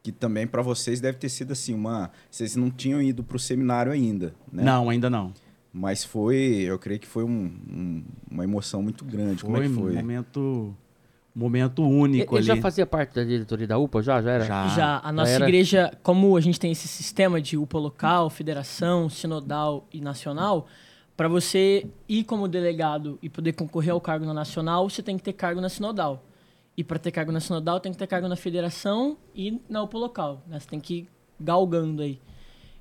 [0.03, 2.11] Que também para vocês deve ter sido assim, uma.
[2.31, 4.63] Vocês não tinham ido para o seminário ainda, né?
[4.63, 5.33] Não, ainda não.
[5.73, 9.43] Mas foi, eu creio que foi um- um- uma emoção muito grande.
[9.43, 9.95] Como é que um foi?
[9.95, 10.77] momento,
[11.35, 12.63] momento único ele já ali.
[12.63, 14.03] fazia parte da diretoria da UPA?
[14.03, 14.21] Já?
[14.21, 14.45] Já era?
[14.45, 14.69] Já.
[14.69, 19.09] Já, a nossa era- igreja, como a gente tem esse sistema de UPA local, federação,
[19.09, 20.67] sinodal e nacional,
[21.17, 25.23] para você ir como delegado e poder concorrer ao cargo na nacional, você tem que
[25.23, 26.25] ter cargo na sinodal.
[26.77, 29.99] E para ter cargo na sinodal, tem que ter cargo na federação e na UPA
[29.99, 30.43] local.
[30.47, 30.59] Né?
[30.59, 32.19] Você tem que ir galgando aí.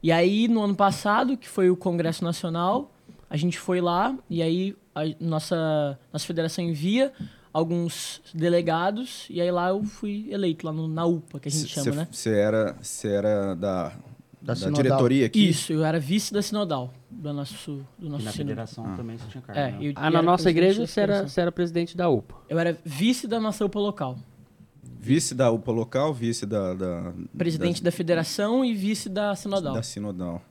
[0.01, 2.91] E aí, no ano passado, que foi o Congresso Nacional,
[3.29, 7.11] a gente foi lá e aí a nossa, nossa federação envia
[7.53, 11.67] alguns delegados e aí lá eu fui eleito, lá no, na UPA, que a gente
[11.67, 12.07] chama, né?
[12.11, 13.93] Você era, cê era da,
[14.41, 14.83] da, sinodal.
[14.83, 15.49] diretoria aqui?
[15.49, 18.49] Isso, eu era vice da Sinodal, do nosso, do E nosso na sínodo.
[18.49, 19.59] federação também você tinha cargo.
[19.59, 19.77] É, né?
[19.81, 22.35] eu, Ah, e na nossa igreja da você era, você era presidente da UPA.
[22.47, 24.17] Eu era vice da nossa UPA local.
[25.01, 26.73] Vice da UPA local, vice da.
[26.73, 29.73] da Presidente da, federação e vice da Sinodal.
[29.73, 30.41] Da Sinodal.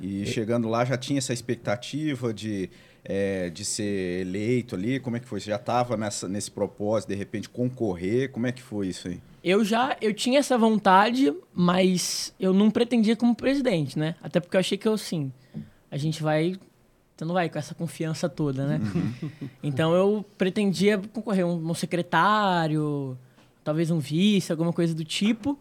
[0.00, 2.68] E chegando lá já tinha essa expectativa de,
[3.08, 4.98] é, de ser eleito ali?
[4.98, 5.40] Como é que foi?
[5.40, 5.96] Você já estava
[6.28, 8.30] nesse propósito, de repente, concorrer?
[8.30, 9.20] Como é que foi isso aí?
[9.42, 14.16] Eu já eu tinha essa vontade, mas eu não pretendia como presidente, né?
[14.20, 15.32] Até porque eu achei que eu, assim,
[15.90, 16.56] a gente vai.
[17.16, 18.80] Você não vai com essa confiança toda, né?
[19.62, 23.16] Então eu pretendia concorrer um, um secretário,
[23.64, 25.58] talvez um vice, alguma coisa do tipo.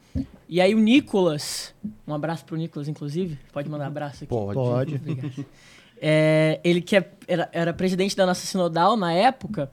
[0.50, 1.74] E aí o Nicolas,
[2.08, 3.40] um abraço pro Nicolas, inclusive.
[3.54, 4.28] Pode mandar abraço aqui.
[4.28, 5.00] Pode.
[5.00, 5.46] Pode.
[6.02, 9.72] É, ele que é- era, era presidente da nossa sinodal na época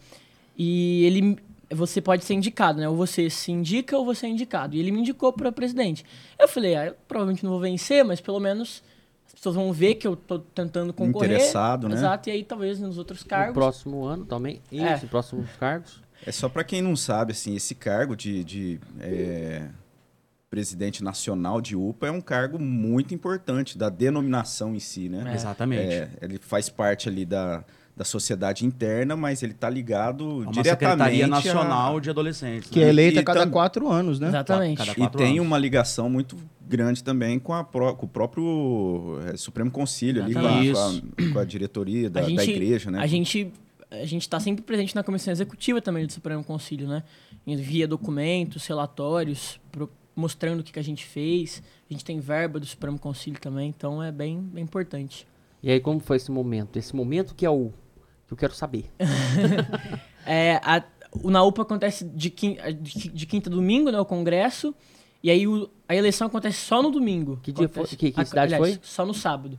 [0.56, 1.36] e ele
[1.74, 2.88] você pode ser indicado, né?
[2.88, 4.76] Ou você se indica ou você é indicado.
[4.76, 6.04] E ele me indicou para presidente.
[6.38, 8.82] Eu falei, ah, eu provavelmente não vou vencer, mas pelo menos
[9.26, 11.30] as pessoas vão ver que eu tô tentando concorrer.
[11.30, 11.94] Interessado, né?
[11.94, 13.54] Exato, e aí talvez nos outros No cargos.
[13.54, 14.60] próximo ano também.
[14.70, 14.94] É.
[14.96, 16.02] Isso, próximos cargos.
[16.26, 19.62] É só para quem não sabe, assim, esse cargo de, de, é,
[20.56, 25.32] presidente nacional de UPA é um cargo muito importante da denominação em si, né?
[25.34, 25.80] Exatamente.
[25.94, 27.64] É, ele faz parte ali da,
[27.96, 32.68] da sociedade interna, mas ele está ligado É uma diretamente Secretaria a- Nacional de Adolescentes.
[32.68, 32.84] Que né?
[32.84, 34.28] é eleita a E cada tam- quatro anos, né?
[34.28, 34.76] Exatamente.
[34.76, 35.46] Cada E tem anos.
[35.46, 36.36] uma ligação muito
[36.68, 41.28] grande também com, a pró- com o próprio é, Supremo Conselho ali, com a, com
[41.30, 42.98] a- com a diretoria da, a gente, da igreja, né?
[42.98, 43.50] A gente
[43.90, 47.02] a gente está sempre presente na comissão executiva também do Supremo Conselho, né?
[47.46, 49.60] Envia documentos, relatórios,
[50.14, 51.62] mostrando o que, que a gente fez.
[51.88, 55.26] A gente tem verba do Supremo Conselho também, então é bem, bem importante.
[55.62, 56.76] E aí, como foi esse momento?
[56.78, 57.72] Esse momento que é o
[58.26, 58.86] que eu quero saber.
[60.24, 60.82] É, a,
[61.20, 63.98] o na UPA acontece de, quin- de, de quinta a domingo, né?
[63.98, 64.72] O congresso.
[65.20, 67.40] E aí o- a eleição acontece só no domingo.
[67.42, 68.84] Que dia Acontece- foi- que- que a- cidade aliás, foi?
[68.84, 69.58] Só no sábado.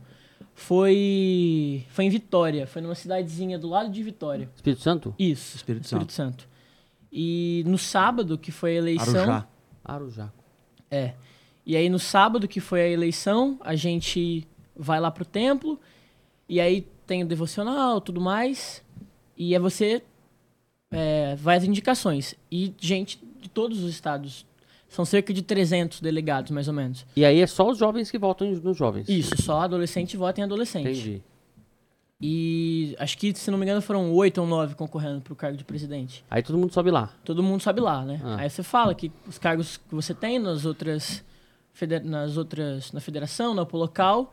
[0.54, 1.84] Foi.
[1.90, 2.66] Foi em Vitória.
[2.66, 4.48] Foi numa cidadezinha do lado de Vitória.
[4.56, 5.14] Espírito Santo?
[5.18, 6.48] Isso, Espírito Espírito Santo.
[7.12, 9.14] E no sábado, que foi a eleição.
[9.22, 9.48] Arujá.
[9.84, 10.32] Arujá.
[10.94, 11.14] É.
[11.66, 15.80] E aí no sábado, que foi a eleição, a gente vai lá pro templo.
[16.48, 18.82] E aí tem o devocional, tudo mais.
[19.36, 20.02] E é você.
[20.90, 22.34] É, vai as indicações.
[22.50, 24.46] E gente de todos os estados.
[24.88, 27.04] São cerca de 300 delegados, mais ou menos.
[27.16, 29.08] E aí é só os jovens que votam nos jovens.
[29.08, 30.88] Isso, só adolescente vota em adolescente.
[30.88, 31.22] Entendi.
[32.26, 35.64] E acho que, se não me engano, foram oito ou nove concorrendo pro cargo de
[35.64, 36.24] presidente.
[36.30, 37.12] Aí todo mundo sobe lá.
[37.22, 38.18] Todo mundo sabe lá, né?
[38.24, 38.36] Ah.
[38.38, 41.22] Aí você fala que os cargos que você tem nas outras,
[42.02, 44.32] nas outras, na federação, no local.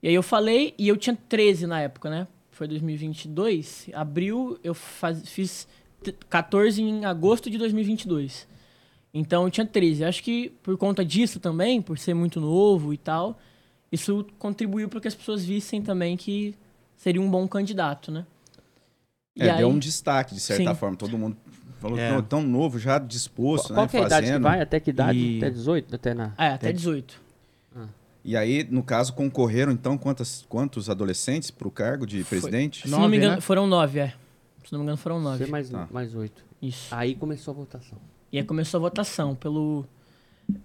[0.00, 2.28] E aí eu falei, e eu tinha 13 na época, né?
[2.52, 3.90] Foi 2022.
[3.92, 5.66] Abril, eu faz, fiz
[6.04, 8.46] t- 14 em agosto de 2022.
[9.12, 10.04] Então eu tinha 13.
[10.04, 13.36] Acho que por conta disso também, por ser muito novo e tal,
[13.90, 16.54] isso contribuiu para que as pessoas vissem também que
[16.96, 18.26] seria um bom candidato, né?
[19.38, 20.74] É, E aí- deu um destaque, de certa Sim.
[20.80, 20.96] forma.
[20.96, 21.36] Todo mundo
[21.78, 22.10] falou É.
[22.10, 23.88] "Não, tão novo, já disposto, Qual né?
[23.90, 24.42] que é a idade que fazendo.
[24.42, 24.60] vai?
[24.62, 25.18] Até que idade?
[25.18, 25.94] E- Até 18?
[25.94, 26.24] Até na...
[26.38, 27.26] É, até Até 18.
[28.28, 32.40] E aí, no caso, concorreram, então, quantas, quantos adolescentes para o cargo de Foi.
[32.40, 32.82] presidente?
[32.82, 33.40] Se não Nove, me engano, né?
[33.40, 34.14] foram nove, é.
[34.64, 35.46] Se não me engano, foram nove.
[35.46, 35.86] Mais, Tá.
[35.92, 36.44] mais oito.
[36.60, 36.92] Isso.
[36.92, 37.96] Aí começou a votação.
[38.32, 39.86] E aí começou a votação pelo,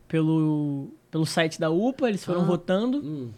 [0.07, 2.45] pelo, pelo site da UPA, eles foram Ah.
[2.45, 2.97] votando.
[2.97, 3.29] Hum.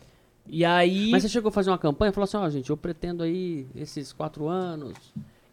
[0.48, 1.10] E aí.
[1.12, 3.66] Mas você chegou a fazer uma campanha e falou assim, ó, gente, eu pretendo aí
[3.76, 4.94] esses quatro anos.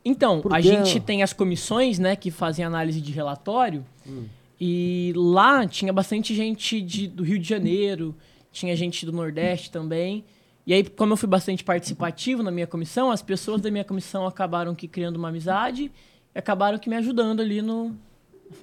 [0.05, 3.85] Então, a gente tem as comissões, né, que fazem análise de relatório.
[4.07, 4.25] Hum.
[4.61, 8.15] E lá tinha bastante gente de, do Rio de Janeiro,
[8.53, 10.25] tinha gente do Nordeste também.
[10.67, 14.27] E aí, como eu fui bastante participativo na minha comissão, as pessoas da minha comissão
[14.27, 15.91] acabaram que criando uma amizade
[16.35, 17.97] e acabaram que me ajudando ali no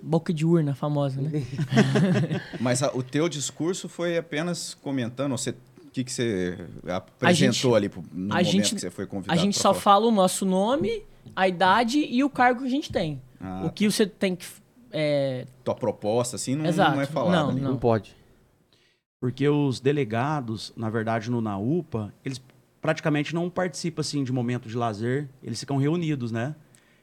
[0.01, 1.31] boca de urna famosa, né?
[2.59, 5.55] Mas a- o teu discurso foi apenas comentando, você,
[5.97, 6.57] que, que você
[6.87, 9.69] apresentou ali pro- no a momento gente- que você foi A convidado gente pra só
[9.73, 9.81] falar?
[9.81, 11.03] fala o nosso nome,
[11.35, 13.21] a idade e o cargo que a gente tem.
[13.41, 14.45] Ah, o que você tem que.
[14.91, 16.95] é, tua proposta, assim, não, Exato.
[16.95, 17.61] não é falado Não, ali.
[17.61, 18.15] Não, pode.
[19.19, 22.41] Porque os delegados, na verdade, no NAUPA, eles
[22.79, 26.55] praticamente não participam assim de momento de lazer, eles ficam reunidos, né?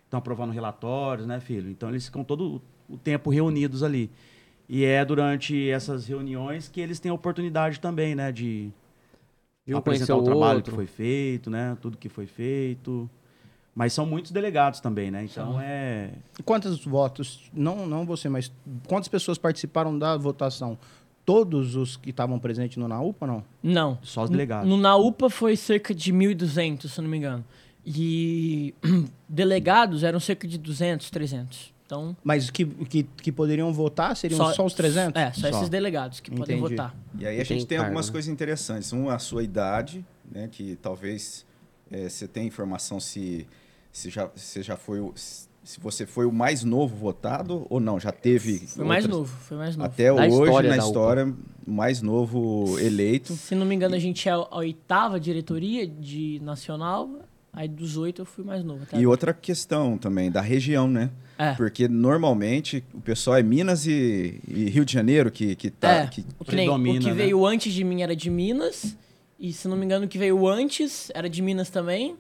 [0.04, 1.68] Estão aprovando relatórios, né, filho?
[1.70, 4.10] Então eles ficam todo o tempo reunidos ali.
[4.68, 8.72] E é durante essas reuniões que eles têm a oportunidade também, né, de
[9.72, 10.72] Conhecer apresentar o o trabalho outro.
[10.72, 11.76] que foi feito, né?
[11.80, 13.08] Tudo que foi feito.
[13.74, 15.24] Mas são muitos delegados também, né?
[15.24, 18.52] Então é E Quantos votos, não, não você, mas
[18.86, 20.78] quantas pessoas participaram da votação?
[21.24, 23.44] Todos os que estavam presentes no NAUPA, não?
[23.62, 23.98] não.
[24.02, 24.68] só os delegados.
[24.68, 27.42] No Naupa foi cerca de 1.200, se não me engano.
[27.84, 28.74] E
[29.26, 31.73] delegados eram cerca de 200, 300.
[31.86, 35.20] Então, Mas que, que, que poderiam votar seriam só, os 300?
[35.20, 35.48] É, só, Só.
[35.48, 36.76] esses delegados que podem Entendi.
[36.76, 36.96] votar.
[37.18, 38.12] E aí a Tem gente tem cargo, algumas né?
[38.12, 38.92] coisas interessantes.
[38.92, 40.48] Um, a sua idade, né?
[40.50, 41.44] Que talvez
[41.90, 43.46] eh, você tenha informação se,
[43.92, 48.00] se, já, se já foi o, se você foi o mais novo votado ou não.
[48.00, 48.60] Já teve.
[48.60, 49.86] Foi mais outras- novo, foi mais novo.
[49.90, 51.34] Até Da hoje, história na história,
[51.66, 53.34] o mais novo eleito.
[53.34, 57.10] Se não me engano, a gente é a oitava diretoria de nacional.
[57.52, 58.84] Aí dos oito eu fui mais novo.
[58.94, 61.10] E outra questão também, da região, né?
[61.38, 61.52] É.
[61.54, 65.90] Porque normalmente o pessoal é Minas e, e Rio de Janeiro que, que tá.
[65.92, 66.06] É.
[66.06, 67.12] que- O que, nem, o que né?
[67.14, 68.96] veio antes de mim era de Minas
[69.38, 72.16] E se não me engano, o que veio antes era de Minas também.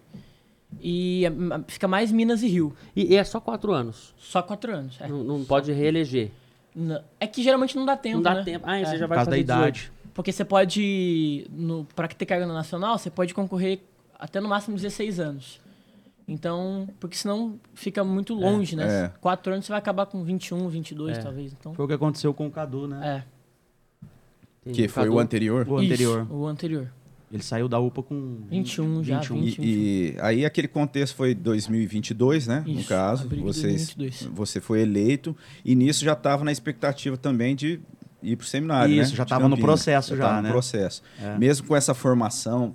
[0.80, 1.30] E é,
[1.68, 2.74] fica mais Minas e Rio.
[2.96, 4.12] E, e é só quatro anos.
[4.18, 4.96] Só quatro anos.
[5.00, 6.30] É, Não, não pode reeleger.
[6.74, 8.16] N- é que geralmente não dá tempo.
[8.16, 8.42] não dá né?
[8.42, 8.64] tempo.
[8.68, 8.84] Ah, É.
[8.84, 9.60] você já Por vai causa da fazer 18.
[9.62, 9.92] idade.
[10.12, 13.80] Porque você pode, no, pra ter carga no nacional, você pode concorrer
[14.18, 15.60] até no máximo 16 anos.
[16.26, 19.04] Então, porque senão fica muito longe, né?
[19.06, 19.12] é.
[19.20, 21.20] Quatro anos você vai acabar com 21, 22 É.
[21.20, 21.52] talvez.
[21.52, 23.24] Então, Foi o que aconteceu com o Cadu, né?
[24.66, 24.72] é.
[24.72, 25.68] Que foi Cadu- o anterior.
[25.68, 26.26] O Isso, anterior.
[26.30, 26.90] o anterior.
[27.30, 29.40] Ele saiu da UPA com 21 já, 21.
[29.42, 29.58] 20.
[29.60, 32.62] E, e aí aquele contexto foi 2022, né?
[32.66, 34.32] no Isso, caso, abril de vocês, 2022.
[34.36, 37.80] você foi eleito e nisso já estava na expectativa também de
[38.22, 39.02] ir para o seminário, né?
[39.02, 40.48] Isso, já De tava no processo já, tava né?
[40.48, 41.02] no processo.
[41.20, 41.36] É.
[41.36, 42.74] Mesmo com essa formação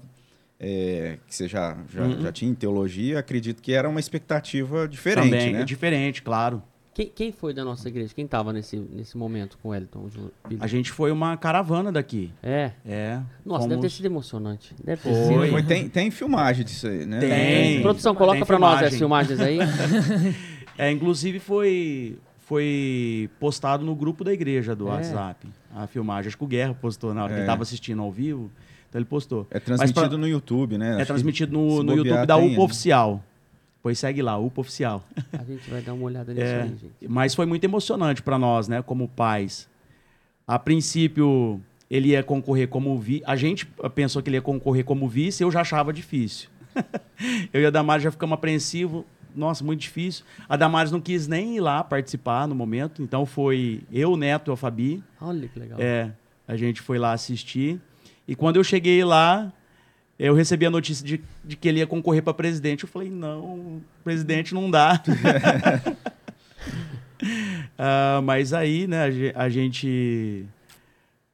[0.60, 2.22] é, que você já, já, Uhum.
[2.22, 5.62] já tinha em teologia, acredito que era uma expectativa diferente, Também, né?
[5.62, 6.62] é diferente, claro.
[6.94, 8.14] Quem, quem foi da nossa igreja?
[8.14, 9.74] Quem tava nesse, nesse momento com o
[10.10, 10.34] Filho?
[10.60, 12.30] A gente foi uma caravana daqui.
[12.44, 12.72] É.
[12.86, 13.22] É.
[13.46, 14.76] Nossa, deve ter fomos- sido emocionante.
[14.84, 15.24] Deve ter Foi.
[15.46, 15.52] sido.
[15.52, 17.20] Foi, tem, tem filmagem disso aí, né?
[17.22, 17.82] Tem.
[17.82, 19.60] Produção, coloca Tem pra nós as filmagens aí.
[20.78, 24.92] É, inclusive foi foi postado no grupo da igreja do É.
[24.92, 25.48] WhatsApp.
[25.76, 27.38] A filmagem, acho que o Guerra postou na hora que É.
[27.40, 28.50] ele estava assistindo ao vivo.
[28.90, 29.48] Então ele postou.
[29.52, 30.92] É transmitido pra- no YouTube, né?
[30.92, 32.64] É Acho transmitido no, no YouTube da tem, UPA né?
[32.66, 33.24] Oficial.
[33.82, 35.04] Pois segue lá, UPA Oficial.
[35.32, 37.08] A gente vai dar uma olhada nisso É, aí, gente.
[37.08, 39.70] mas foi muito emocionante para nós, né, como pais.
[40.46, 43.24] A princípio, ele ia concorrer como vice.
[43.26, 46.50] A gente pensou que ele ia concorrer como vice, eu já achava difícil.
[47.54, 49.04] eu e a Damares já ficamos apreensivos.
[49.36, 50.26] Nossa, muito difícil.
[50.50, 54.52] A Damares não quis nem ir lá participar no momento, então foi eu, o Neto
[54.52, 55.04] e a Fabi.
[55.22, 55.80] Olha que legal.
[55.80, 56.12] É,
[56.48, 57.80] a gente foi lá assistir.
[58.30, 59.52] E quando eu cheguei lá,
[60.20, 62.84] eu recebi a notícia de, de que ele ia concorrer para presidente.
[62.84, 65.02] Eu falei, não, presidente não dá.
[67.78, 70.46] Ah, mas aí, né, a ge- a gente.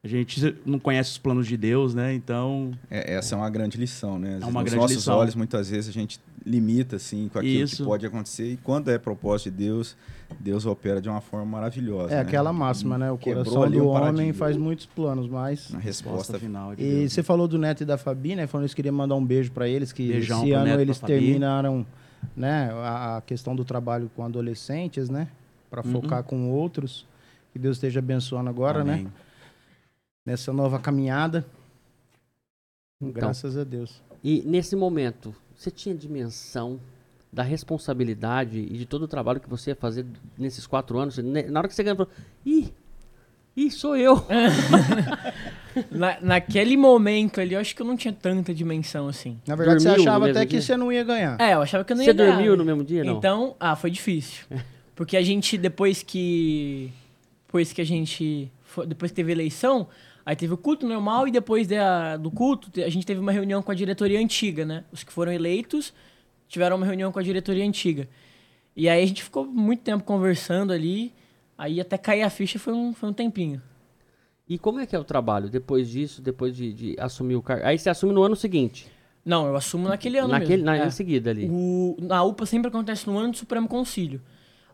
[0.03, 2.13] A gente não conhece os planos de Deus, né?
[2.13, 2.71] Então.
[2.89, 4.38] É, essa é uma grande lição, né?
[4.38, 5.17] Às É uma grande nossos lição.
[5.17, 7.77] olhos, muitas vezes, a gente limita, assim, com aquilo Isso.
[7.77, 8.53] que pode acontecer.
[8.53, 9.95] E quando é propósito de Deus,
[10.39, 12.11] Deus opera de uma forma maravilhosa.
[12.13, 12.21] É né?
[12.21, 13.11] aquela máxima, né?
[13.11, 14.33] O Quebrou coração ali do um homem paradigma.
[14.33, 15.73] faz muitos planos, mas...
[15.73, 17.13] A resposta final é de E Deus.
[17.13, 18.47] você falou do Neto e da Fabi, né?
[18.47, 21.85] Falando isso, queria mandar um beijo pra eles, que Beijão esse ano Neto eles terminaram,
[22.35, 22.71] né?
[22.73, 25.27] A, a questão do trabalho com adolescentes, né?
[25.69, 25.91] Pra Uhum.
[25.93, 27.05] focar com outros.
[27.53, 28.93] Que Deus esteja abençoando agora, né?
[28.93, 29.07] Amém.
[30.25, 31.45] Nessa nova caminhada.
[33.01, 34.01] Então, Graças a Deus.
[34.23, 36.79] E nesse momento, você tinha dimensão
[37.31, 40.05] da responsabilidade e de todo o trabalho que você ia fazer
[40.38, 41.17] nesses quatro anos?
[41.17, 42.11] Ne- Na hora que você ganhou, falou,
[42.45, 42.69] ih,
[43.57, 44.25] ih, sou eu.
[45.91, 49.38] Na, naquele momento ali, eu acho que eu não tinha tanta dimensão assim.
[49.45, 50.61] Na verdade, você Dormiu no achava até que dia?
[50.61, 51.39] você não ia ganhar.
[51.39, 52.57] É, eu achava que eu não Você ia ganhar, dormiu né?
[52.57, 53.17] no mesmo dia, não?
[53.17, 54.45] Então, ah, foi difícil.
[54.95, 56.91] Porque a gente, depois que.
[57.45, 58.49] Depois que a gente.
[58.88, 59.88] Depois que teve eleição,
[60.25, 63.61] aí teve o culto normal e depois da- do culto, a gente teve uma reunião
[63.61, 64.85] com a diretoria antiga, né?
[64.93, 65.93] Os que foram eleitos
[66.47, 68.08] tiveram uma reunião com a diretoria antiga.
[68.75, 71.13] E aí a gente ficou muito tempo conversando ali.
[71.58, 73.62] Aí até cair a ficha foi um, foi um tempinho.
[74.47, 77.65] E como é que é o trabalho depois disso, depois de, de assumir o cargo?
[77.65, 78.88] Aí você assume no ano seguinte,
[79.25, 80.65] Não, eu assumo naquele ano naquele, mesmo.
[80.65, 80.86] na, É.
[80.88, 81.47] em seguida ali.
[81.49, 84.21] O- na UPA sempre acontece no ano do Supremo Concílio.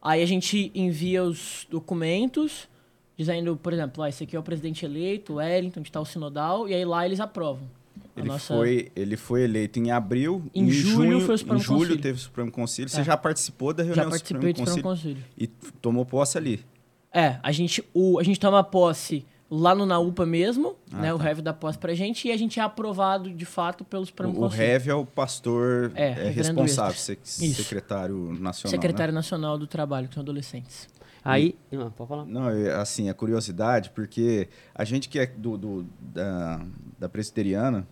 [0.02, 2.68] Aí a gente envia os documentos,
[3.16, 6.68] dizendo, por exemplo, ah, esse aqui é o presidente eleito, o Wellington, de tal sinodal,
[6.68, 7.70] e aí lá eles aprovam.
[8.15, 10.43] Ele, nossa- foi, ele foi eleito em abril.
[10.54, 12.02] Em julho foi o Supremo Em julho Conselho.
[12.02, 12.89] teve o Supremo Conselho.
[12.89, 13.04] Você É.
[13.04, 15.26] já participou da Já reunião do participei Supremo do Supremo Conselho Concílio.
[15.38, 15.47] e
[15.82, 16.65] tomou posse ali.
[17.13, 21.13] É, a gente, o, a gente toma posse lá no Naupa mesmo, Ah, né?
[21.13, 21.26] O tá.
[21.26, 24.38] Rev da posse pra gente, e a gente é aprovado de fato pelo Supremo O,
[24.38, 24.62] o Conselho.
[24.62, 27.00] Rev é o pastor É, é, responsável, Esdras.
[27.00, 27.62] sec- Isso.
[27.63, 28.71] secretário nacional.
[28.71, 30.88] Secretário Nacional do Trabalho com adolescentes.
[31.24, 32.26] Aí, ah, pode falar.
[32.26, 36.65] Não, é, assim, a curiosidade, porque a gente que é do, do- da,
[36.97, 37.86] da presbiteriana,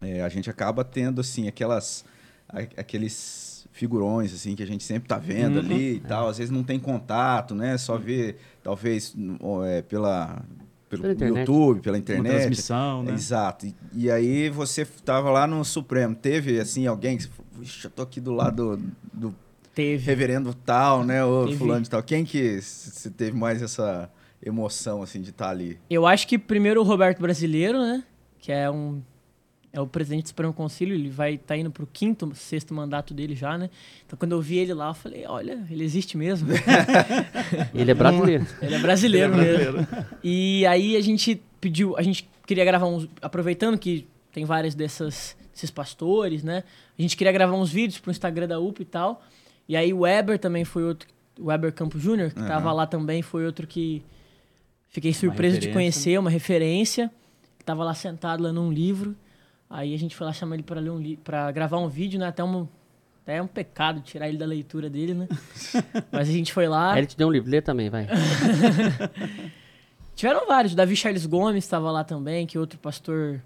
[0.00, 2.04] é, a gente acaba tendo, assim, aquelas,
[2.76, 5.60] aqueles figurões, assim, que a gente sempre tá vendo Uhum.
[5.60, 6.28] ali e tal.
[6.28, 7.76] Às vezes não tem contato, né?
[7.78, 9.14] Só vê, talvez,
[9.66, 10.42] é, pela,
[10.88, 11.38] pelo Pela.
[11.40, 12.32] YouTube, pela Uma internet.
[12.34, 13.12] transmissão, né?
[13.12, 13.66] Exato.
[13.66, 16.14] E, e aí você tava lá no Supremo.
[16.14, 17.22] Teve, assim, alguém que...
[17.24, 18.80] você falou, Vixe, eu tô aqui do lado
[19.12, 19.34] do
[19.74, 20.04] Teve.
[20.04, 21.24] reverendo tal, né?
[21.24, 21.58] Ou Teve.
[21.58, 22.02] fulano de tal.
[22.02, 24.10] Quem que você teve mais essa
[24.44, 25.78] emoção, assim, de estar ali?
[25.88, 28.02] Eu acho que primeiro o Roberto Brasileiro, né?
[28.40, 29.00] Que é um
[29.72, 33.36] é o presidente do Supremo Conselho, ele vai estar indo pro quinto, sexto mandato dele
[33.36, 33.70] já, né?
[34.04, 36.48] Então quando eu vi ele lá, eu falei, olha, ele existe mesmo.
[37.72, 38.46] Ele é brasileiro.
[38.60, 39.86] ele é brasileiro mesmo.
[40.22, 45.36] E aí a gente pediu, a gente queria gravar uns, aproveitando que tem vários dessas,
[45.52, 46.64] desses pastores, né?
[46.98, 49.22] A gente queria gravar uns vídeos pro Instagram da UP e tal.
[49.68, 51.08] E aí o Weber também foi outro,
[51.38, 52.48] o Weber Campos Júnior, que Aham.
[52.48, 54.02] tava lá também, foi outro que
[54.88, 57.10] fiquei surpreso de conhecer, uma referência.
[57.58, 59.14] Que tava lá sentado lendo um livro.
[59.70, 62.18] Aí a gente foi lá chamar ele para ler um li para gravar um vídeo,
[62.18, 62.26] né?
[62.26, 62.66] Até um
[63.22, 65.28] até é um pecado tirar ele da leitura dele, né?
[66.10, 66.94] Mas a gente foi lá.
[66.94, 68.08] Aí ele te deu um livro, lê também, vai.
[70.16, 70.74] Tiveram vários.
[70.74, 73.40] Davi Charles Gomes estava lá também, que é outro pastor,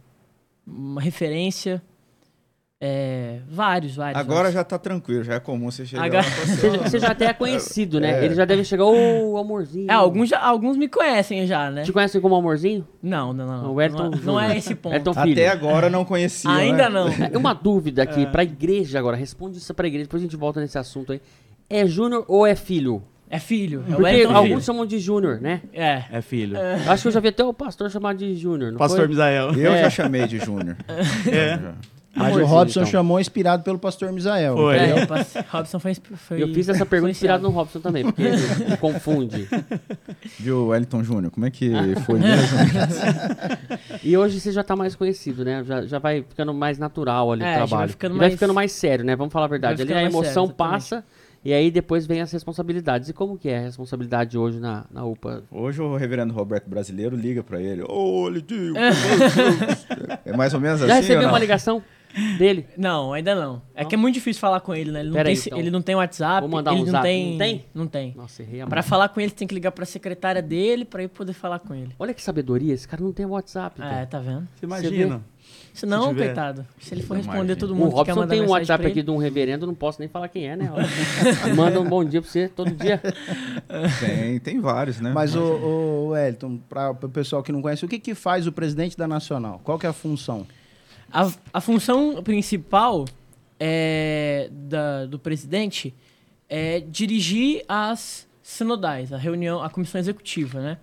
[0.67, 1.83] uma referência.
[2.81, 4.21] É, vários, vários.
[4.21, 4.55] Agora vários.
[4.55, 7.09] já tá tranquilo, já é comum você chegar Agora- falar assim, Você, já- você já
[7.13, 8.21] até é conhecido, né?
[8.21, 8.25] É.
[8.27, 9.91] Ele já deve chegar, ô, amorzinho.
[9.91, 11.83] É, alguns, já, alguns me conhecem já, né?
[11.83, 12.87] Te conhecem como amorzinho?
[13.03, 13.73] Não, não, não.
[13.75, 15.15] O Elton não, é- não é esse ponto.
[15.15, 15.33] Filho.
[15.33, 16.51] Até agora não conhecia.
[16.51, 16.91] Ainda né?
[16.91, 17.09] não.
[17.33, 19.17] É uma dúvida aqui pra igreja agora.
[19.17, 21.23] Responde isso pra igreja, depois a gente volta nesse assunto aí.
[21.71, 23.03] É júnior ou é filho?
[23.31, 23.83] É filho.
[23.89, 24.61] É o Porque Elton alguns Filho.
[24.63, 25.63] chamam de júnior, né?
[25.73, 26.05] É.
[26.13, 26.57] É filho.
[26.87, 29.09] Acho que eu já vi até o pastor chamar de júnior, Pastor foi?
[29.09, 29.53] Misael.
[29.55, 29.83] Eu É.
[29.85, 30.77] já chamei de Júnior.
[31.25, 31.73] Já.
[32.17, 32.91] Mas o Robson então.
[32.93, 34.57] chamou inspirado pelo pastor Misael.
[34.57, 34.77] Foi.
[34.77, 34.95] É,
[35.49, 39.49] Robson foi, foi Eu fiz essa pergunta inspirado no Robson também, porque ele confunde.
[40.39, 41.31] Viu, Wellington Júnior?
[41.33, 41.71] Como é que
[42.07, 42.59] foi mesmo?
[44.03, 45.63] E hoje você já tá mais conhecido, né?
[45.65, 47.91] Já, já vai ficando mais natural ali É, o já vai trabalho.
[47.91, 49.17] ficando E vai mais- ficando mais sério, né?
[49.17, 49.83] Vamos falar a verdade.
[49.83, 51.05] Ali a mais emoção sério, passa
[51.45, 53.09] e aí depois vem as responsabilidades.
[53.09, 55.43] E como que é a responsabilidade hoje na, na UPA?
[55.51, 57.83] Hoje o reverendo Roberto Brasileiro liga pra ele.
[57.87, 59.87] Ô, Lidinho, meu Deus.
[60.25, 61.33] É mais ou menos Já assim, recebeu ou não?
[61.33, 61.83] uma ligação
[62.39, 62.67] dele?
[62.77, 63.63] Não, ainda não.
[63.75, 65.01] É que é muito difícil falar com ele, né?
[65.01, 65.59] Ele não, Pera tem, aí, então.
[65.59, 66.41] ele não tem WhatsApp.
[66.41, 67.03] Vou mandar ele um não zap.
[67.05, 67.65] tem, Não tem?
[67.75, 68.15] Não tem.
[68.17, 68.89] Nossa, errei a Pra mão.
[68.89, 71.75] falar com ele, você tem que ligar pra secretária dele pra eu poder falar com
[71.75, 71.91] ele.
[71.99, 73.81] Olha que sabedoria, esse cara não tem WhatsApp.
[73.81, 74.07] É, cara.
[74.07, 74.49] tá vendo?
[74.55, 75.23] Você imagina.
[75.75, 76.27] Se não, tiver.
[76.27, 76.65] coitado.
[76.79, 77.33] Se ele for Imagina.
[77.33, 79.17] responder todo O mundo que quer Robson mandar tem um WhatsApp pra aqui de um
[79.17, 80.71] reverendo, não posso nem falar quem é, né?
[81.55, 83.01] Manda um bom dia pra você todo dia.
[84.01, 85.11] Tem, tem vários, né?
[85.13, 88.53] Mas, o, o Wellington, para o pessoal que não conhece, o que, que faz o
[88.53, 89.61] presidente da Nacional?
[89.65, 90.47] Qual que é a função?
[91.15, 93.05] A, a função principal
[93.61, 95.95] é, da- do presidente
[96.49, 100.79] é dirigir as sinodais, a reunião, a comissão executiva, né?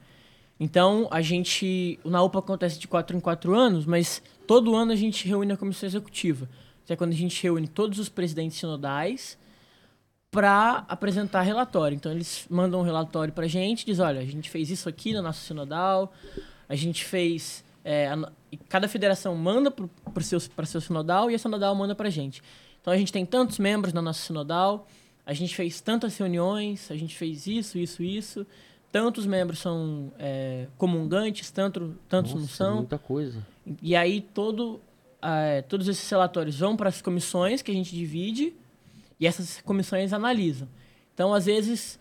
[0.57, 1.99] Então, a gente...
[2.03, 5.57] O NAUPA acontece de quatro em quatro anos, mas todo ano a gente reúne a
[5.57, 6.47] comissão executiva.
[6.85, 9.37] Que é quando a gente reúne todos os presidentes sinodais
[10.31, 11.95] para apresentar relatório.
[11.95, 15.13] Então, eles mandam um relatório para a gente, diz, olha, a gente fez isso aqui
[15.13, 16.13] na nossa sinodal,
[16.69, 17.65] a gente fez...
[17.83, 21.95] é, a e cada federação manda para o seu, seu sinodal e a sinodal manda
[21.95, 22.43] para a gente.
[22.81, 24.87] Então, a gente tem tantos membros na nossa sinodal,
[25.25, 28.45] a gente fez tantas reuniões, a gente fez isso, isso, isso.
[28.91, 32.75] Tantos membros são é, comungantes, tanto, tantos não Nossa, são.
[32.77, 33.45] muita coisa.
[33.81, 34.81] E aí todo,
[35.21, 38.53] eh, todos esses relatórios vão para as comissões que a gente divide
[39.17, 40.67] e essas comissões analisam.
[41.13, 41.97] Então, às vezes,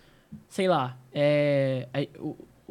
[0.49, 2.09] sei lá, é, é,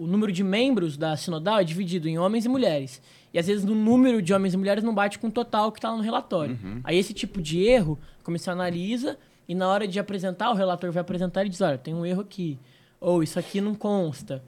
[0.04, 3.02] o, número de membros da sinodal é dividido em homens e mulheres.
[3.34, 5.80] E às vezes o número de homens e mulheres não bate com o total que
[5.80, 6.58] está no relatório.
[6.84, 10.92] Aí esse tipo de erro, a comissão analisa e na hora de apresentar, o relator
[10.92, 12.58] vai apresentar e diz, olha, tem um erro aqui.
[13.00, 14.44] Ou isso aqui não consta.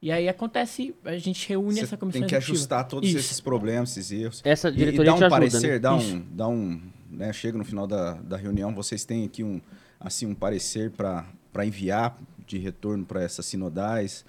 [0.00, 2.56] E aí acontece, a gente reúne Você essa comissão tem que executiva.
[2.56, 3.18] ajustar todos Isso.
[3.18, 4.42] esses problemas, esses erros.
[4.44, 5.78] Essa E- diretoria e, te dá um ajuda, parecer, né?
[5.78, 9.60] dá um, dá um, né, chega no final da, da reunião, vocês têm aqui um,
[9.98, 11.24] assim, um parecer para
[11.64, 12.16] enviar
[12.46, 14.24] de retorno para essas sinodais,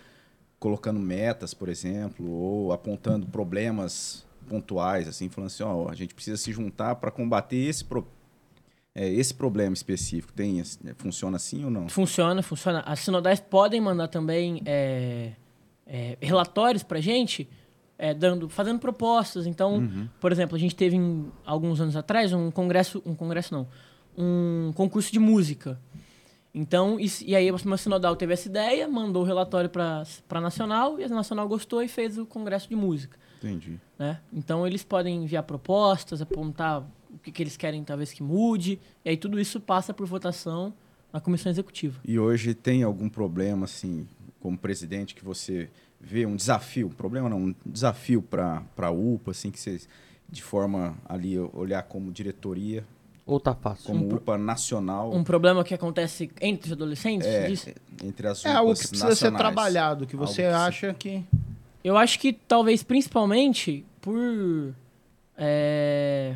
[0.59, 6.37] colocando metas, por exemplo, ou apontando problemas pontuais, assim, falando assim, ó, a gente precisa
[6.37, 8.07] se juntar para combater esse, pro,
[8.95, 10.31] é, esse problema específico.
[10.33, 11.89] Tem, esse- funciona assim ou não?
[11.89, 12.79] Funciona, funciona.
[12.85, 15.33] As sinodais podem mandar também é,
[15.85, 17.47] é, relatórios pra gente,
[17.99, 19.45] é, dando, fazendo propostas.
[19.45, 19.81] Então,
[20.19, 23.67] por exemplo, a gente teve em, alguns anos atrás um congresso, um congresso não,
[24.17, 25.79] um concurso de música.
[26.59, 30.99] Então, isso- e aí uma sinodal teve essa ideia, mandou o relatório para a Nacional,
[30.99, 33.15] e a Nacional gostou e fez o congresso de música.
[33.37, 33.79] Entendi.
[33.99, 34.19] Né?
[34.33, 36.81] Então eles podem enviar propostas, apontar
[37.13, 40.73] o que, que eles querem talvez que mude, e aí tudo isso passa por votação
[41.13, 41.99] na comissão executiva.
[42.03, 44.07] E hoje tem algum problema, assim,
[44.39, 45.69] como presidente, que você
[46.01, 49.79] vê um desafio, problema não, um desafio para a UPA, assim, que você,
[50.27, 52.83] de forma ali, olhar como diretoria,
[53.27, 53.87] Ou tá fácil?
[53.87, 58.49] como Um UPA nacional, Um problema que acontece entre os adolescentes, é, entre as É
[58.49, 59.37] UPAs algo que precisa ser nacionais.
[59.37, 61.23] trabalhado, que você Algo que acha que...
[61.83, 64.73] Eu acho que talvez principalmente por
[65.37, 66.35] é,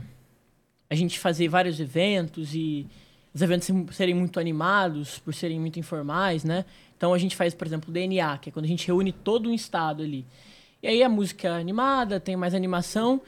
[0.90, 2.86] a gente fazer vários eventos e
[3.34, 6.66] os eventos serem muito animados, por serem muito informais, né?
[6.98, 9.50] Então a gente faz, por exemplo, o DNA, que é quando a gente reúne todo
[9.50, 10.26] um estado ali.
[10.84, 13.22] E aí a música é animada, tem mais animação,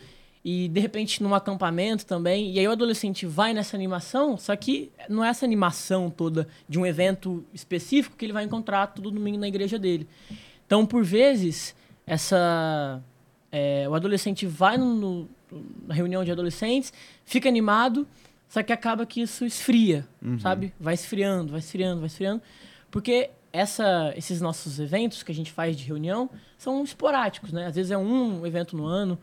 [0.45, 4.91] e de repente num acampamento também, e aí o adolescente vai nessa animação, só que
[5.07, 9.37] não é essa animação toda de um evento específico que ele vai encontrar todo domingo
[9.37, 10.07] na igreja dele.
[10.65, 11.73] Então, por vezes,
[12.05, 13.01] essa
[13.51, 15.29] é, o adolescente vai no, no-
[15.87, 16.91] na reunião de adolescentes,
[17.23, 18.07] fica animado,
[18.49, 20.05] só que acaba que isso esfria,
[20.39, 20.73] sabe?
[20.79, 22.41] Vai esfriando, vai esfriando, vai esfriando,
[22.91, 27.67] porque essa, esses nossos eventos que a gente faz de reunião são esporádicos, né?
[27.67, 29.17] Às vezes é um evento no ano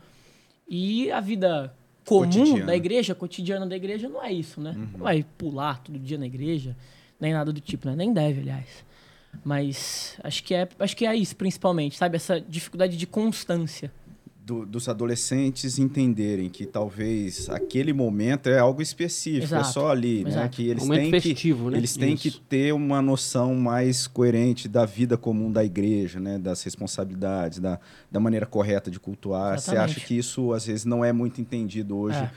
[0.73, 4.73] e a vida comum da igreja, cotidiano da igreja, não é isso, né?
[4.93, 6.77] Não vai pular todo dia na igreja,
[7.19, 7.95] nem nada do tipo, né?
[7.95, 8.85] Nem deve, aliás.
[9.43, 12.15] Mas acho que é, acho que é isso, principalmente, sabe?
[12.15, 13.91] Essa dificuldade de constância.
[14.43, 20.23] Do- dos adolescentes entenderem que talvez aquele momento é algo específico, é Exato, só ali,
[20.23, 20.29] né?
[20.31, 20.49] exato.
[20.49, 21.77] Que eles Momento têm que festivo, né?
[21.77, 22.23] eles têm Isso.
[22.23, 26.37] que ter uma noção mais coerente da vida comum da igreja, né?
[26.39, 27.79] Das responsabilidades, da,
[28.11, 29.59] da maneira correta de cultuar.
[29.59, 29.97] Você Exatamente.
[29.97, 32.31] acha que isso às vezes não é muito entendido hoje, É.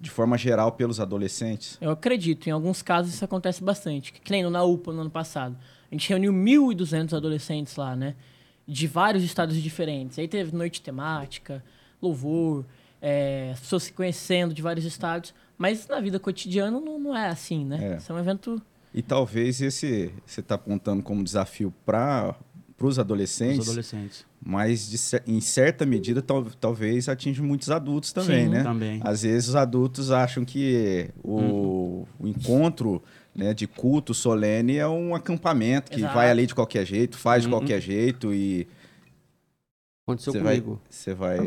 [0.00, 1.76] de forma geral, pelos adolescentes?
[1.80, 4.12] Eu acredito, em alguns casos isso acontece bastante.
[4.12, 5.56] Que nem na UPA no ano passado.
[5.90, 8.14] A gente reuniu 1.200 adolescentes lá, né?
[8.68, 10.18] De vários estados diferentes.
[10.18, 11.64] Aí teve noite temática,
[12.02, 12.66] louvor,
[13.00, 15.32] é, as pessoas se conhecendo de vários estados.
[15.56, 17.94] Mas na vida cotidiana não, não é assim, né?
[17.94, 17.96] É.
[17.96, 18.60] Isso é um evento
[18.94, 22.34] E talvez esse você está apontando como desafio para
[22.80, 24.24] os Os adolescentes, adolescentes.
[24.44, 28.50] mas de em certa medida tal- talvez atinge muitos adultos também, Sim.
[28.50, 28.62] né?
[28.62, 29.00] Também.
[29.02, 32.06] Às vezes os adultos acham que o, Uhum.
[32.20, 33.02] o encontro
[33.38, 36.14] né, de culto solene é um acampamento que Exato.
[36.14, 37.54] vai ali de qualquer jeito, faz de Uhum.
[37.58, 38.66] qualquer jeito e
[40.06, 40.80] Aconteceu vai, comigo.
[40.88, 41.38] você vai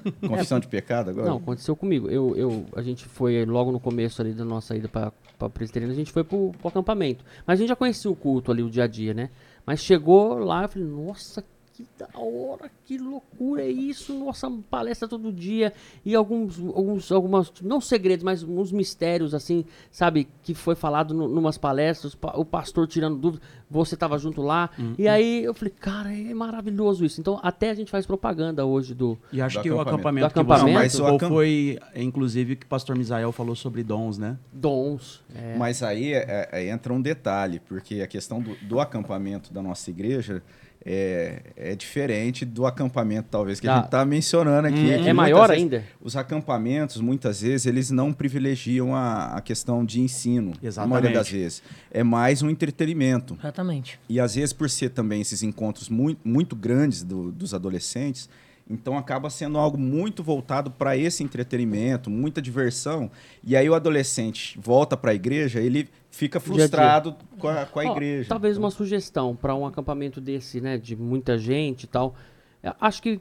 [0.26, 1.28] confissão de pecado agora?
[1.28, 2.08] Não, aconteceu comigo.
[2.08, 5.12] Eu, eu, a gente foi logo no começo ali da nossa ida pra
[5.50, 7.22] Presbiteriana, a gente foi pro, pro acampamento.
[7.46, 9.28] Mas a gente já conhecia o culto ali, o dia a dia, né?
[9.66, 11.44] Mas chegou lá, eu falei, nossa,
[11.76, 15.72] que da hora, que loucura é isso, nossa, palestra todo dia.
[16.04, 21.28] E alguns, alguns algumas, não segredos, mas uns mistérios, assim, sabe, que foi falado no,
[21.28, 24.70] numas palestras, pa- o pastor tirando dúvidas, você tava junto lá.
[24.96, 27.20] E aí eu falei, cara, é maravilhoso isso.
[27.20, 30.26] Então até a gente faz propaganda hoje do, E acho Do que o acampamento.
[30.26, 30.66] acampamento, Do que acampamento?
[30.66, 33.82] você Não, mas o participou acamp- foi, inclusive, o que o pastor Misael falou sobre
[33.82, 34.38] dons, né?
[34.50, 35.22] dons.
[35.34, 35.56] É.
[35.58, 39.90] Mas aí é- é- entra um detalhe, porque a questão do, do acampamento da nossa
[39.90, 40.42] igreja
[40.84, 43.76] é, é diferente do acampamento, talvez, que a Ah.
[43.76, 44.78] gente está mencionando aqui.
[44.78, 45.02] Hum.
[45.02, 45.84] que É maior vezes ainda?
[46.00, 50.52] Os acampamentos, muitas vezes, eles não privilegiam a, a questão de ensino.
[50.60, 50.90] Na Exatamente.
[50.92, 51.62] maioria das vezes.
[51.90, 53.36] É mais um entretenimento.
[53.40, 53.98] Exatamente.
[54.08, 58.28] E às vezes, por ser também esses encontros muito, muito grandes do- dos adolescentes,
[58.68, 63.10] então acaba sendo algo muito voltado para esse entretenimento, muita diversão.
[63.44, 66.46] E aí o adolescente volta para a igreja, ele fica dia.
[66.54, 68.28] frustrado com a, com a Ó, igreja.
[68.28, 72.14] Talvez Então, uma sugestão para um acampamento desse, né, de muita gente e tal.
[72.62, 73.20] Eu Acho que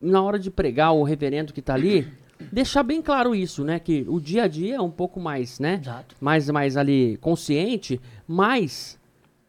[0.00, 2.08] na hora de pregar o reverendo que tá ali,
[2.50, 5.78] deixar bem claro isso, né, que o dia a dia é um pouco mais, né,
[5.80, 6.16] Exato.
[6.20, 8.98] mais mais ali consciente, mas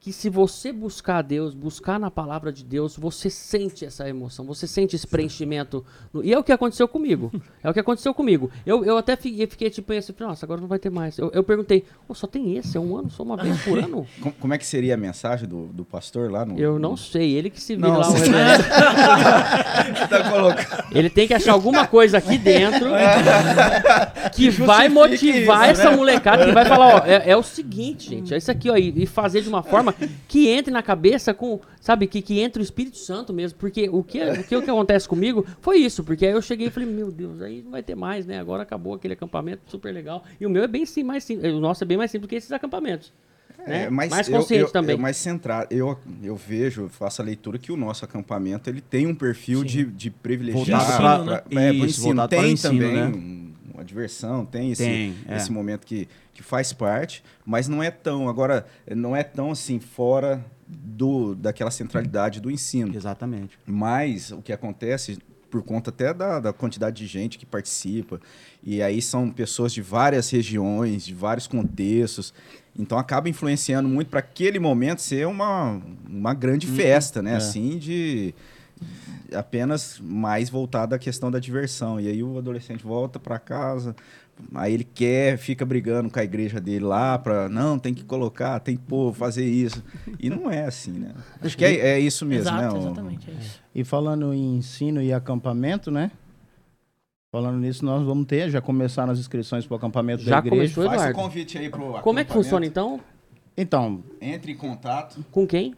[0.03, 4.43] que se você buscar a Deus, buscar na palavra de Deus, você sente essa emoção,
[4.43, 5.85] você sente esse preenchimento.
[6.13, 7.31] no- E é o que aconteceu comigo.
[7.63, 8.51] É o que aconteceu comigo.
[8.65, 11.17] Eu, eu até fiquei, fiquei tipo assim, nossa, agora não vai ter mais.
[11.17, 12.75] Eu, eu perguntei, "Ô, só tem esse?
[12.75, 14.05] É um ano, só uma vez por ano?
[14.21, 16.59] com- como é que seria a mensagem do, do pastor lá no.
[16.59, 18.09] Eu não sei, ele que se vira Não, lá.
[18.09, 18.13] o
[20.09, 20.83] tá colocando.
[20.91, 22.87] Ele tem que achar alguma coisa aqui dentro
[24.35, 25.95] que vai motivar isso, essa né?
[25.95, 29.03] molecada, que vai falar, ó, é, é o seguinte, gente, é isso aqui, ó, e,
[29.03, 29.92] e fazer de uma forma
[30.27, 34.03] que entre na cabeça com, sabe, que, que entre o Espírito Santo mesmo, porque o
[34.03, 36.89] que, o que, o que acontece comigo foi isso, porque aí eu cheguei e falei,
[36.89, 40.45] meu Deus, aí não vai ter mais, né, agora acabou aquele acampamento super legal, e
[40.45, 42.35] o meu é bem sim, mais simples, o nosso é bem mais simples do que
[42.35, 43.11] esses acampamentos.
[43.67, 43.83] né?
[43.85, 44.95] É, mas mais eu- consciente eu, também.
[44.95, 45.67] Eu, mais centrado.
[45.73, 49.85] Eu, eu vejo, faço a leitura que o nosso acampamento ele tem um perfil de,
[49.85, 50.81] de privilegiar.
[50.85, 52.05] Voltado pra- pra- é, Isso, ensino.
[52.07, 53.42] voltado para Tem o ensino, também né?
[53.73, 55.37] Um- uma diversão, tem esse, Tem, é.
[55.37, 58.29] esse momento que, que faz parte, mas não é tão.
[58.29, 58.65] Agora,
[58.95, 62.95] não é tão assim fora do, daquela centralidade do ensino.
[62.95, 63.57] Exatamente.
[63.65, 65.17] Mas o que acontece,
[65.49, 68.19] por conta até da, da quantidade de gente que participa,
[68.63, 72.33] e aí são pessoas de várias regiões, de vários contextos,
[72.77, 77.33] então acaba influenciando muito para aquele momento ser uma, uma grande festa, né?
[77.33, 77.35] é.
[77.35, 78.33] Assim, de
[79.33, 81.99] apenas mais voltada à questão da diversão.
[81.99, 83.95] E aí o adolescente volta para casa,
[84.53, 88.59] aí ele quer, fica brigando com a igreja dele lá para não, tem que colocar,
[88.59, 89.83] tem que pôr, fazer isso.
[90.19, 91.13] E não é assim, né?
[91.41, 92.79] Acho que é, é isso mesmo, Exato, né?
[92.81, 93.29] exatamente.
[93.29, 93.59] É isso.
[93.73, 96.11] E falando em ensino e acampamento, né?
[97.31, 100.75] Falando nisso, nós vamos ter, já começaram as inscrições para o acampamento Já da igreja.
[100.75, 101.19] começou, Faz o Eduardo.
[101.19, 102.99] convite aí pro Como é que funciona então?
[103.57, 105.23] Então, Entre em contato.
[105.31, 105.75] Com quem?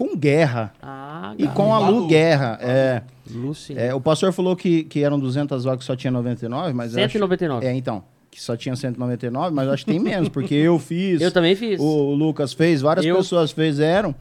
[0.00, 2.06] Com guerra Ah, e com a Lu.
[2.06, 2.58] Guerra.
[2.62, 3.76] É, Lucy.
[3.76, 7.12] é, o pastor falou que, que eram 200 vagas, só tinha 99, mas eu acho-
[7.12, 7.66] 199.
[7.66, 11.20] É, então, que só tinha 199, mas eu acho que tem menos, porque eu fiz,
[11.20, 11.78] Eu também fiz.
[11.78, 14.14] o, Lucas fez, várias Eu- pessoas fizeram.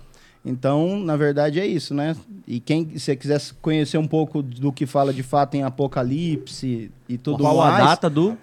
[0.46, 2.16] Então, na verdade, é isso, né?
[2.48, 7.18] E quem se quiser conhecer um pouco do que fala de fato em Apocalipse e
[7.18, 8.38] tudo Qual mais, a data do...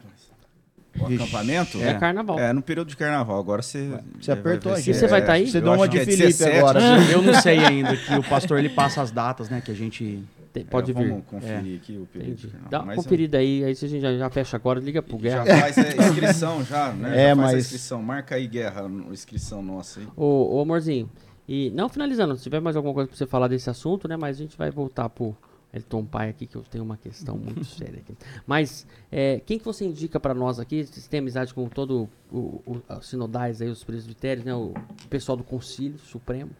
[1.00, 1.22] O Vixe.
[1.22, 1.82] acampamento?
[1.82, 2.38] É carnaval.
[2.38, 3.38] É, no período de carnaval.
[3.38, 3.90] Agora você.
[4.20, 5.46] Você apertou vai a ver E se você é- vai tá aí?
[5.50, 6.58] Você eu deu uma de é Felipe 17.
[6.58, 6.80] agora.
[7.12, 9.60] Eu não sei ainda, que o pastor ele passa as datas, né?
[9.64, 10.22] Que a gente
[10.52, 11.08] Tem- pode É, vir.
[11.10, 12.50] Vamos conferir aqui o período.
[12.70, 15.18] Dá uma Mas, conferida aí, aí se a gente já, já fecha agora, liga pro
[15.22, 15.60] Já Guerra.
[15.60, 17.08] faz a inscrição já, né?
[17.10, 18.02] É, já faz a mas- inscrição.
[18.02, 20.06] Marca aí, Guerra, inscrição nossa aí.
[20.16, 21.10] Ô, ô, amorzinho,
[21.46, 24.16] e não finalizando, se tiver mais alguma coisa pra você falar desse assunto, né?
[24.16, 25.36] Mas a gente vai voltar pro
[25.76, 28.16] Elton Pai aqui, que eu tenho uma questão muito séria aqui.
[28.46, 30.84] Mas é, quem que você indica pra nós aqui?
[30.84, 34.54] Você tem amizade com todo o, o, os sinodais aí, os presbitérios, né?
[34.54, 34.74] O
[35.08, 36.50] pessoal do Concílio Supremo.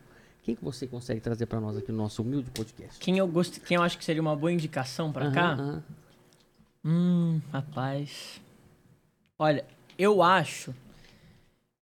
[0.42, 3.00] Quem que você consegue trazer pra nós aqui no nosso humilde podcast?
[3.00, 3.58] Quem eu, gost...
[3.60, 5.52] Quem eu acho que seria uma boa indicação pra Aham, cá?
[5.54, 5.82] aham.
[6.84, 8.40] Hum, rapaz.
[9.36, 9.64] Olha,
[9.98, 10.72] eu acho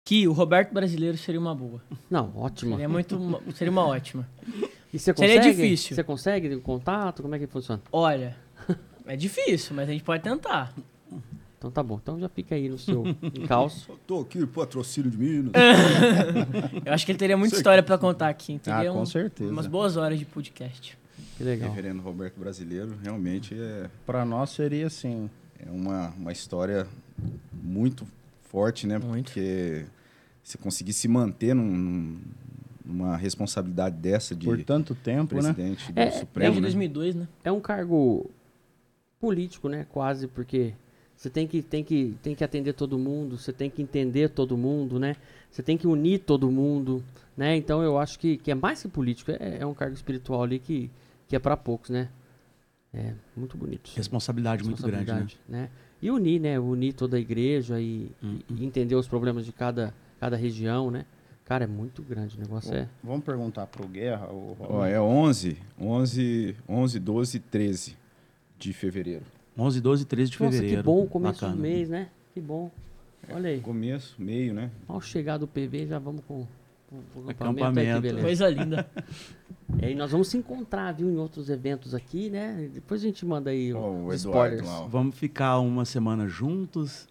[0.06, 1.82] que o Roberto Brasileiro seria uma boa.
[2.08, 2.72] Não, ótimo.
[2.72, 3.18] Seria muito,
[3.54, 4.26] seria uma ótima.
[4.96, 5.54] E você Seria consegue?
[5.62, 5.94] difícil.
[5.94, 7.22] Você consegue o contato?
[7.22, 7.82] Como é que funciona?
[7.92, 8.36] Olha,
[9.06, 10.72] é difícil, mas a gente pode tentar.
[11.58, 11.98] Então tá bom.
[12.02, 13.90] Então já fica aí no seu encalço.
[14.06, 15.52] Tô aqui, patrocínio de Minas.
[16.84, 18.60] Eu acho que ele teria muita história pra contar aqui.
[18.66, 19.50] Ah, Teria com um- certeza.
[19.50, 20.98] umas boas horas de podcast.
[21.36, 21.68] Que legal.
[21.70, 25.28] Reverendo Roberto Brasileiro, realmente é, Pra nós seria assim.
[25.58, 26.86] é uma, uma história
[27.52, 28.06] muito
[28.50, 28.98] forte, né?
[28.98, 29.26] Muito.
[29.32, 29.84] Porque
[30.42, 32.18] você conseguir se manter num-
[32.86, 35.52] numa responsabilidade dessa de Por tanto tempo, né?
[35.52, 36.66] presidente do É, Supremo, Desde né?
[36.66, 37.28] 2002, né?
[37.44, 38.30] é um cargo
[39.20, 39.86] político, né?
[39.90, 40.72] Quase, porque
[41.16, 44.56] você tem que, tem, que, tem que atender todo mundo, você tem que entender todo
[44.56, 45.16] mundo, né?
[45.50, 47.02] Você tem que unir todo mundo,
[47.36, 47.56] né?
[47.56, 50.58] Então eu acho que, que é mais que político, é, é um cargo espiritual ali
[50.58, 50.90] que,
[51.28, 52.08] que é para poucos, né?
[52.94, 53.90] É muito bonito.
[53.96, 55.18] Responsabilidade muito grande, né?
[55.20, 55.70] Responsabilidade, né?
[56.00, 56.58] E unir, né?
[56.60, 61.04] Unir toda a igreja e, e- e entender os problemas de cada, cada região, né?
[61.46, 62.74] Cara, é muito grande o negócio.
[62.74, 62.88] É.
[63.02, 64.26] Vamos perguntar pro Guerra.
[64.32, 64.56] O...
[64.58, 67.96] Ó, é 11, 11, 11, 12 e 13
[68.58, 69.24] de fevereiro.
[69.56, 70.82] 11, 12 e 13 de Nossa, fevereiro.
[70.82, 71.54] que bom o começo Bacana.
[71.54, 72.08] do mês, né?
[72.34, 72.70] Que bom.
[73.30, 73.60] Olha aí.
[73.60, 74.70] Começo, meio, né?
[74.88, 76.46] Ao chegar do PV, já vamos com
[77.14, 77.30] o acampamento.
[77.30, 78.00] Aí, que Acampamento.
[78.02, 78.22] beleza.
[78.26, 78.86] Coisa linda.
[79.82, 82.70] E aí nós vamos se encontrar, viu, em outros eventos aqui, né?
[82.72, 84.68] Depois a gente manda aí Ó, o os Eduardo spoilers.
[84.68, 84.86] ó.
[84.86, 87.08] Vamos ficar uma semana juntos.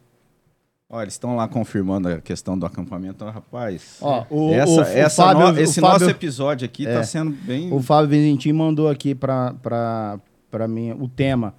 [0.95, 3.25] Ó, eles estão lá confirmando a questão do acampamento.
[3.25, 6.87] Rapaz, Ó, o, essa, o- o essa Fábio- no- esse o Fábio- nosso episódio aqui
[6.87, 6.93] É.
[6.93, 7.71] tá sendo bem...
[7.73, 11.53] O Fábio Vizentim mandou aqui pra mim o tema.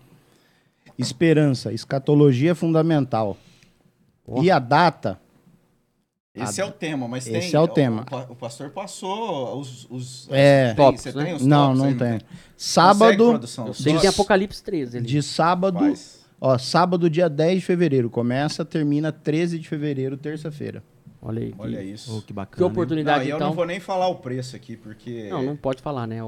[0.98, 3.36] Esperança, escatologia fundamental.
[4.26, 4.42] Ó.
[4.42, 5.20] E a data,
[6.34, 7.54] Esse é o tema, mas Esse tem...
[7.58, 8.02] é o tema.
[8.02, 9.86] O, pa- o pastor passou os...
[9.90, 10.72] os É.
[10.74, 11.24] tem- você né?
[11.26, 12.12] tem os não, não aí, tem.
[12.12, 12.24] Consegue,
[12.56, 13.66] Sábado, produção?
[13.66, 15.06] Eu sei que tem Apocalipse 13 ali.
[15.06, 16.25] de sábado, Faz.
[16.40, 18.08] Ó, sábado dia 10 de fevereiro.
[18.10, 20.82] Começa, termina 13 de fevereiro, terça-feira.
[21.20, 21.54] Olha aí.
[21.58, 22.16] Olha que, isso.
[22.16, 22.56] Oh, que bacana.
[22.56, 23.48] que oportunidade, Não, eu então.
[23.48, 26.18] não vou nem falar o preço aqui, porque Não, não pode falar, né?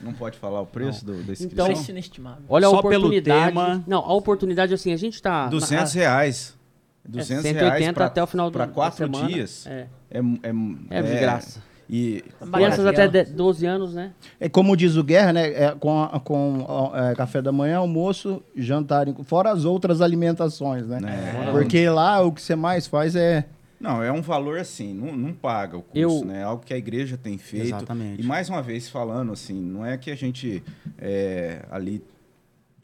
[0.00, 1.46] não pode falar o preço do, da inscrição.
[1.52, 2.42] Então- Preço inestimável.
[2.48, 3.46] Olha a Só pelo oportunidade.
[3.48, 5.46] tema- Não, a oportunidade, assim, a gente tá.
[5.46, 6.56] 200 na, reais.
[7.04, 9.28] é, 200 180 reais pra, até o final do pra da quatro semana.
[9.28, 9.66] dias.
[9.66, 11.62] É, É, é, é, de graça.
[11.92, 12.22] E
[12.52, 14.12] Crianças até de- 12 anos, né?
[14.38, 15.48] É como diz o Guerra, né?
[15.48, 21.00] É, com com é, café da manhã, almoço, jantar, fora as outras alimentações, né?
[21.00, 23.44] né, Porque lá o que você mais faz é.
[23.80, 26.40] Não, é um valor assim, não, não paga o custo, Eu- né?
[26.40, 27.66] É algo que a igreja tem feito.
[27.66, 28.22] Exatamente.
[28.22, 30.62] E mais uma vez falando assim, não é que a gente
[30.98, 32.04] é, ali.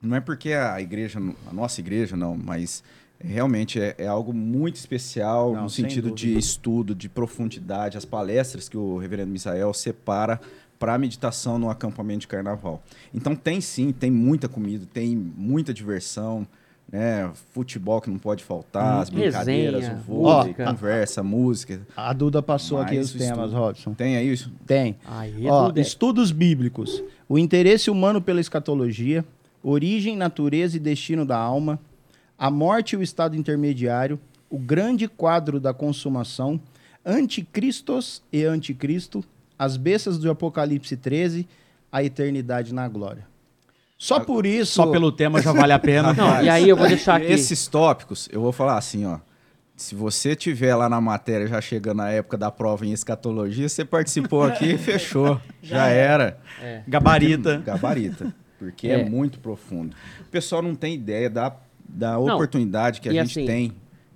[0.02, 2.82] Não é porque a igreja, a nossa igreja, não, mas
[3.18, 6.38] realmente é, é algo muito especial Não, no sentido de dúvida.
[6.38, 10.40] estudo, de profundidade, as palestras que o reverendo Misael separa
[10.78, 12.82] para meditação no acampamento de carnaval.
[13.14, 16.46] Então tem sim, tem muita comida, tem muita diversão,
[16.92, 17.30] né?
[17.52, 20.64] Futebol que não pode faltar, as brincadeiras, Resenha, o vôlei, música.
[20.66, 21.80] conversa, música.
[21.96, 23.56] A Duda passou aqui os temas, estudo.
[23.56, 23.94] Robson.
[23.94, 24.52] Tem aí isso?
[24.66, 24.96] Tem.
[25.06, 27.02] Aí, Ó, estudos bíblicos.
[27.28, 29.24] O interesse humano pela escatologia,
[29.62, 31.80] origem, natureza e destino da alma,
[32.38, 34.18] a morte e o estado intermediário,
[34.50, 36.60] o grande quadro da consumação,
[37.04, 39.24] anticristos e anticristo,
[39.58, 41.46] as bestas do Apocalipse 13,
[41.90, 43.26] a eternidade na glória.
[43.98, 44.74] Só por isso.
[44.74, 46.12] Só pelo tema já vale a pena.
[46.14, 47.32] Não, e aí eu vou deixar aqui.
[47.32, 49.18] Esses tópicos, eu vou falar assim, ó.
[49.74, 53.84] Se você tiver lá na matéria já chegando na época da prova em escatologia, você
[53.84, 55.38] participou aqui, fechou.
[55.62, 56.38] Já era.
[56.88, 57.58] Gabarita.
[57.58, 58.34] Gabarita.
[58.58, 59.00] Porque é.
[59.00, 59.04] É.
[59.04, 59.94] muito profundo.
[60.20, 61.54] O pessoal não tem ideia da,
[61.88, 63.72] da Não, oportunidade que a gente assim- tem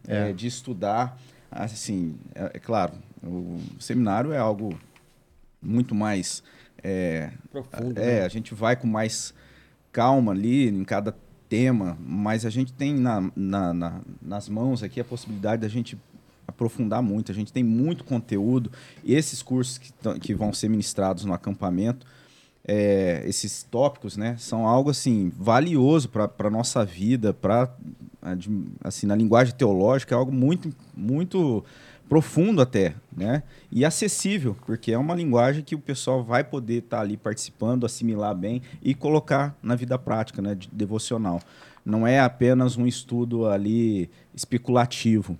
[0.06, 1.18] é, de estudar.
[1.50, 2.92] Assim, é, é claro,
[3.22, 4.78] o seminário é algo
[5.60, 6.42] muito mais.
[6.82, 7.98] É, Profundo.
[7.98, 8.24] é, né?
[8.24, 9.34] a gente vai com mais
[9.92, 11.14] calma ali em cada
[11.48, 15.98] tema, mas a gente tem na, na- na- nas mãos aqui a possibilidade da gente
[16.46, 17.30] aprofundar muito.
[17.32, 18.70] A gente tem muito conteúdo.
[19.04, 22.06] E esses cursos que, que vão ser ministrados no acampamento,
[22.66, 27.74] é, esses tópicos, né, são algo assim valioso para a nossa vida, para
[28.84, 31.64] assim na linguagem teológica é algo muito muito
[32.10, 33.44] profundo até, né?
[33.70, 38.34] E acessível, porque é uma linguagem que o pessoal vai poder estar ali participando, assimilar
[38.34, 40.56] bem e colocar na vida prática, né?
[40.56, 41.40] De devocional.
[41.84, 45.38] Não é apenas um estudo ali especulativo.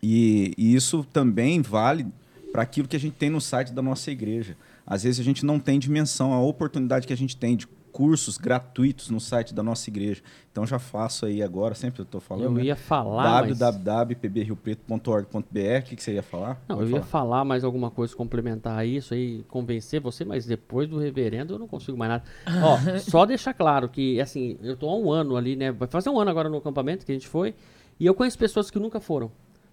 [0.00, 2.06] E, e isso também vale
[2.52, 4.56] para aquilo que a gente tem no site da nossa igreja.
[4.90, 8.38] Às vezes a gente não tem dimensão, a oportunidade que a gente tem de cursos
[8.38, 10.22] gratuitos no site da nossa igreja.
[10.50, 12.44] Então já faço aí agora, sempre eu estou falando.
[12.44, 12.62] Eu né?
[12.64, 13.42] ia falar.
[13.44, 15.38] mas- www.pbriopreto.org.br.
[15.80, 16.62] O que, que você ia falar?
[16.68, 17.24] Não, Pode eu ia falar.
[17.26, 21.68] falar mais alguma coisa, complementar isso aí, convencer você, mas depois do reverendo eu não
[21.68, 22.24] consigo mais nada.
[22.62, 25.70] Ó, só deixar claro que, assim, eu tô há um ano ali, né?
[25.72, 27.54] Vai fazer um ano agora no acampamento que a gente foi,
[27.98, 29.30] e eu conheço pessoas que nunca foram.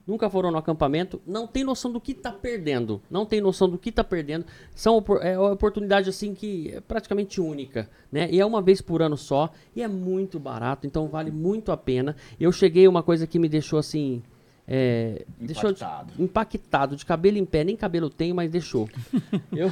[0.08, 3.02] Nunca foram no acampamento, não tem noção do que tá perdendo.
[3.10, 4.46] Não tem noção do que tá perdendo.
[4.76, 8.28] São opor- é uma oportunidade assim que é praticamente única, né?
[8.32, 11.78] E é uma vez por ano só, e é muito barato, então vale muito a
[11.78, 12.16] pena.
[12.40, 14.22] Eu cheguei uma coisa que me deixou assim,
[14.68, 16.14] é, deixou de- Impactado.
[16.20, 18.88] impactado, de cabelo em pé, nem cabelo tenho, mas deixou.
[19.52, 19.72] eu,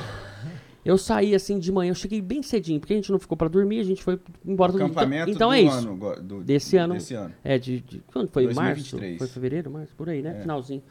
[0.86, 3.48] eu saí assim de manhã, eu cheguei bem cedinho, porque a gente não ficou pra
[3.48, 4.86] dormir, a gente foi embora todo dia.
[4.88, 5.90] Acampamento Então, então do é isso.
[5.90, 6.94] ano, do- Desse ano.
[6.96, 7.34] Desse ano.
[7.44, 8.44] É, de, de- quando foi?
[8.44, 9.02] 2023.
[9.12, 9.18] Março?
[9.20, 9.96] Foi fevereiro, março?
[9.96, 10.36] Por aí, né?
[10.38, 10.42] É.
[10.42, 10.82] Finalzinho.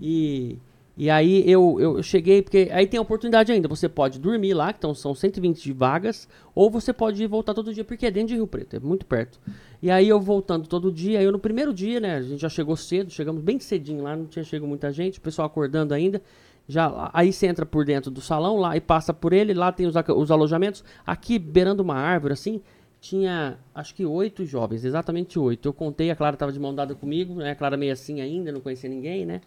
[0.00, 0.56] E,
[0.96, 3.68] e aí eu, eu eu cheguei, porque aí tem a oportunidade ainda.
[3.68, 7.54] Você pode dormir lá, que então são 120 de vagas, ou você pode ir voltar
[7.54, 9.38] todo dia, porque é dentro de Rio Preto, é muito perto.
[9.82, 12.16] E aí eu voltando todo dia, aí eu no primeiro dia, né?
[12.16, 15.22] A gente já chegou cedo, chegamos bem cedinho lá, não tinha chegado muita gente, o
[15.22, 16.22] pessoal acordando ainda.
[16.68, 19.86] Já, aí você entra por dentro do salão lá e passa por ele, lá tem
[19.86, 20.84] os, os alojamentos.
[21.04, 22.62] Aqui, beirando uma árvore, assim,
[23.00, 25.68] tinha acho que oito jovens, exatamente oito.
[25.68, 27.50] Eu contei, a Clara estava de mão dada comigo, né?
[27.50, 29.40] A Clara meio assim ainda, não conhecia ninguém, né?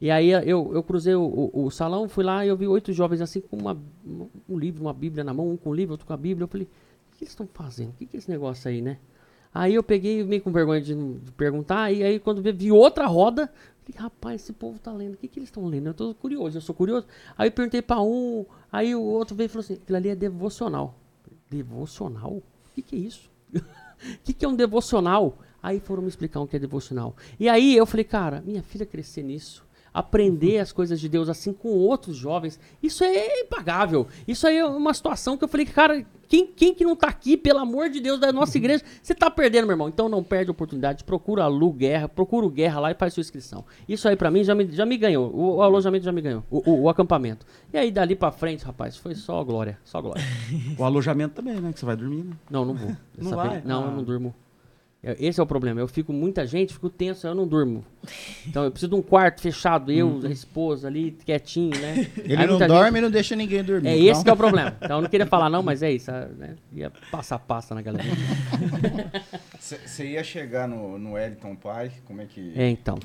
[0.00, 2.92] E aí eu, eu cruzei o, o, o salão, fui lá e eu vi oito
[2.92, 3.76] jovens assim com uma,
[4.48, 6.44] um livro, uma bíblia na mão, um com o livro, outro com a bíblia.
[6.44, 7.90] Eu falei, o que eles estão fazendo?
[7.90, 8.98] O que, que é esse negócio aí, né?
[9.54, 10.94] Aí eu peguei, meio com vergonha de,
[11.34, 13.50] perguntar, e aí quando vi outra roda,
[13.92, 15.88] falei, rapaz, esse povo tá lendo, o que, que eles estão lendo?
[15.88, 17.06] Eu tô curioso, eu sou curioso.
[17.36, 20.14] Aí eu perguntei pra um, aí o outro veio e falou assim, aquilo ali é
[20.14, 20.98] devocional.
[21.50, 22.32] Devocional?
[22.32, 22.42] O
[22.74, 23.30] que, que é isso?
[23.98, 25.38] O que, que é um devocional?
[25.62, 27.16] Aí foram me explicar o que é devocional.
[27.40, 29.65] E aí eu falei, cara, minha filha crescer nisso,
[29.98, 34.06] aprender as coisas de Deus assim com outros jovens, isso é impagável.
[34.28, 37.36] Isso aí é uma situação que eu falei, cara, quem, quem que não tá aqui,
[37.36, 39.88] pelo amor de Deus, da nossa igreja, você tá perdendo, meu irmão.
[39.88, 43.14] Então não perde a oportunidade, procura a Lu Guerra, procura o Guerra lá e faz
[43.14, 43.64] sua inscrição.
[43.88, 46.42] Isso aí pra mim já me, já me ganhou, o, o alojamento já me ganhou,
[46.50, 47.46] o, o- o acampamento.
[47.72, 50.22] E aí dali pra frente, rapaz, foi só glória, só glória.
[50.78, 51.72] O alojamento também, né?
[51.72, 52.32] Que você vai dormir, né?
[52.50, 52.90] Não, não vou.
[53.18, 53.62] Não vai?
[53.64, 53.86] Não, Ah.
[53.86, 54.34] eu não durmo.
[55.06, 55.80] É, Esse é o problema.
[55.80, 57.84] Eu fico muita gente, fico tenso, eu não durmo.
[58.44, 62.10] Então eu preciso de um quarto fechado, eu, a esposa ali, quietinho, né?
[62.18, 63.88] Ele Aí não dorme gente- e não deixa ninguém dormir.
[63.88, 64.76] É esse que é o problema.
[64.82, 66.10] Então eu não queria falar não, mas é isso.
[66.36, 66.56] Né?
[66.72, 68.04] Ia passar passa na galera.
[69.60, 72.52] Você ia chegar no, no Wellington Pai, como é que...
[72.56, 72.98] É, então.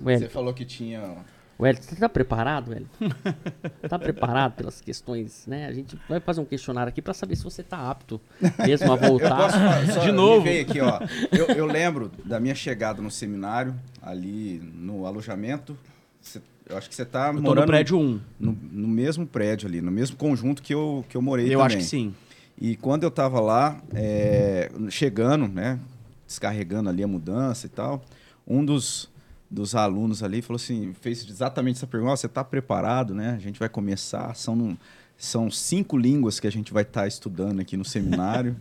[0.00, 1.16] Você falou que tinha...
[1.60, 3.08] Wellington, você tá preparado, Wellington?
[3.88, 5.66] Tá preparado pelas questões, né?
[5.66, 8.20] A gente vai fazer um questionário aqui pra saber se você tá apto
[8.64, 9.86] mesmo a Eu posso voltar.
[9.92, 10.46] só De novo.
[10.48, 11.00] aqui, ó.
[11.32, 15.76] Eu, eu lembro da minha chegada no seminário, ali no alojamento.
[16.20, 18.20] Cê- eu acho que você tá Eu tô morando no prédio 1.
[18.38, 21.66] no, no mesmo prédio ali, no mesmo conjunto que eu, que eu morei Eu também.
[21.66, 22.14] acho que sim.
[22.60, 25.80] E quando eu tava lá, é, chegando, né,
[26.26, 28.04] descarregando ali a mudança e tal,
[28.46, 29.10] um dos,
[29.50, 33.34] dos alunos ali falou assim, fez exatamente essa pergunta, "Ó, você está preparado, né?
[33.36, 34.76] A gente vai começar, são, num-
[35.16, 38.56] são cinco línguas que a gente vai estar estudando aqui no seminário.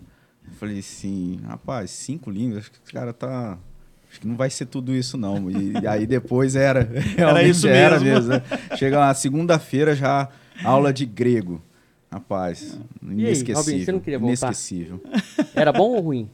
[0.48, 3.58] eu falei assim, rapaz, cinco línguas, acho que esse cara tá...
[4.12, 5.52] Acho que não vai ser tudo isso, não.
[5.52, 6.82] E, aí depois era.
[7.16, 8.30] realmente isso Era mesmo.
[8.30, 8.44] mesmo.
[8.50, 8.76] né?
[8.76, 10.28] Chega lá, segunda-feira já,
[10.64, 11.62] aula de grego.
[12.12, 13.62] Rapaz, aí, inesquecível.
[13.62, 14.48] Robin, você não queria voltar?
[14.48, 15.04] Inesquecível.
[15.54, 16.28] Era bom ou ruim?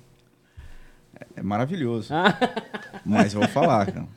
[1.35, 2.13] É maravilhoso.
[2.13, 2.33] Ah.
[3.05, 4.07] Mas eu vou falar, cara.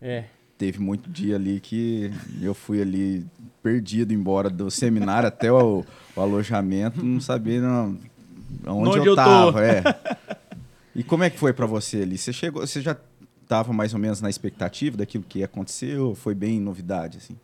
[0.00, 0.24] É.
[0.58, 3.26] Teve muito dia ali que eu fui ali
[3.62, 5.84] perdido embora do seminário até o,
[6.14, 7.98] o alojamento, não sabia não,
[8.66, 9.64] onde, Onde eu, eu tava.
[9.64, 9.82] É.
[10.94, 12.16] E como é que foi pra você ali?
[12.16, 12.96] Você chegou, você já
[13.46, 17.36] tava mais ou menos na expectativa daquilo que ia acontecer ou foi bem novidade assim?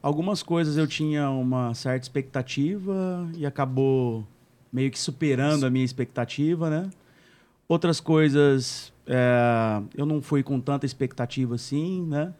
[0.00, 4.24] Algumas coisas eu tinha uma certa expectativa e acabou
[4.72, 6.88] meio que superando a minha expectativa, né?
[7.68, 12.34] Outras coisas é, eu não fui com tanta expectativa assim, né?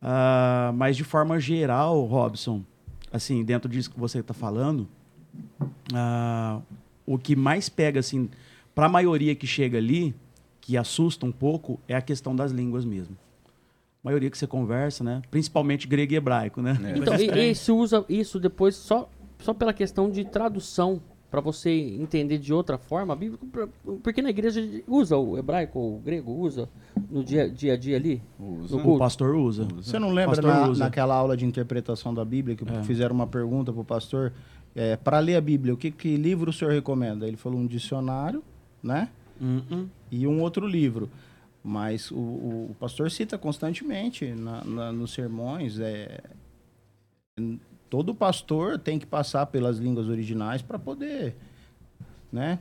[0.00, 2.62] Ah, mas de forma geral, Robson,
[3.12, 4.88] assim, dentro disso que você está falando,
[5.92, 6.60] ah,
[7.04, 8.30] o que mais pega, assim,
[8.74, 10.14] para a maioria que chega ali,
[10.60, 13.16] que assusta um pouco, é a questão das línguas mesmo.
[14.02, 15.20] A maioria que você conversa, né?
[15.30, 16.78] Principalmente grego e hebraico, né?
[16.82, 16.98] É.
[16.98, 21.70] Então, e, e se usa isso depois só, só pela questão de tradução para você
[21.70, 23.68] entender de outra forma a Bíblia, pra-
[24.02, 26.68] porque na igreja usa o hebraico ou o grego, usa
[27.10, 28.76] no dia, dia a dia ali, Usa.
[28.76, 29.64] O pastor usa.
[29.76, 30.84] Você não lembra na- usa.
[30.84, 32.82] naquela aula de interpretação da Bíblia que É.
[32.82, 34.32] fizeram uma pergunta pro pastor?
[34.74, 37.26] É, para ler a Bíblia, o que, que livro o senhor recomenda?
[37.26, 38.42] Ele falou um dicionário,
[38.82, 39.08] né?
[39.40, 39.86] Hum, hum.
[40.10, 41.08] E um outro livro.
[41.62, 45.78] Mas o, o- o pastor cita constantemente na- na- nos sermões.
[45.78, 46.20] É,
[47.90, 51.36] todo pastor tem que passar pelas línguas originais para poder,
[52.32, 52.58] né?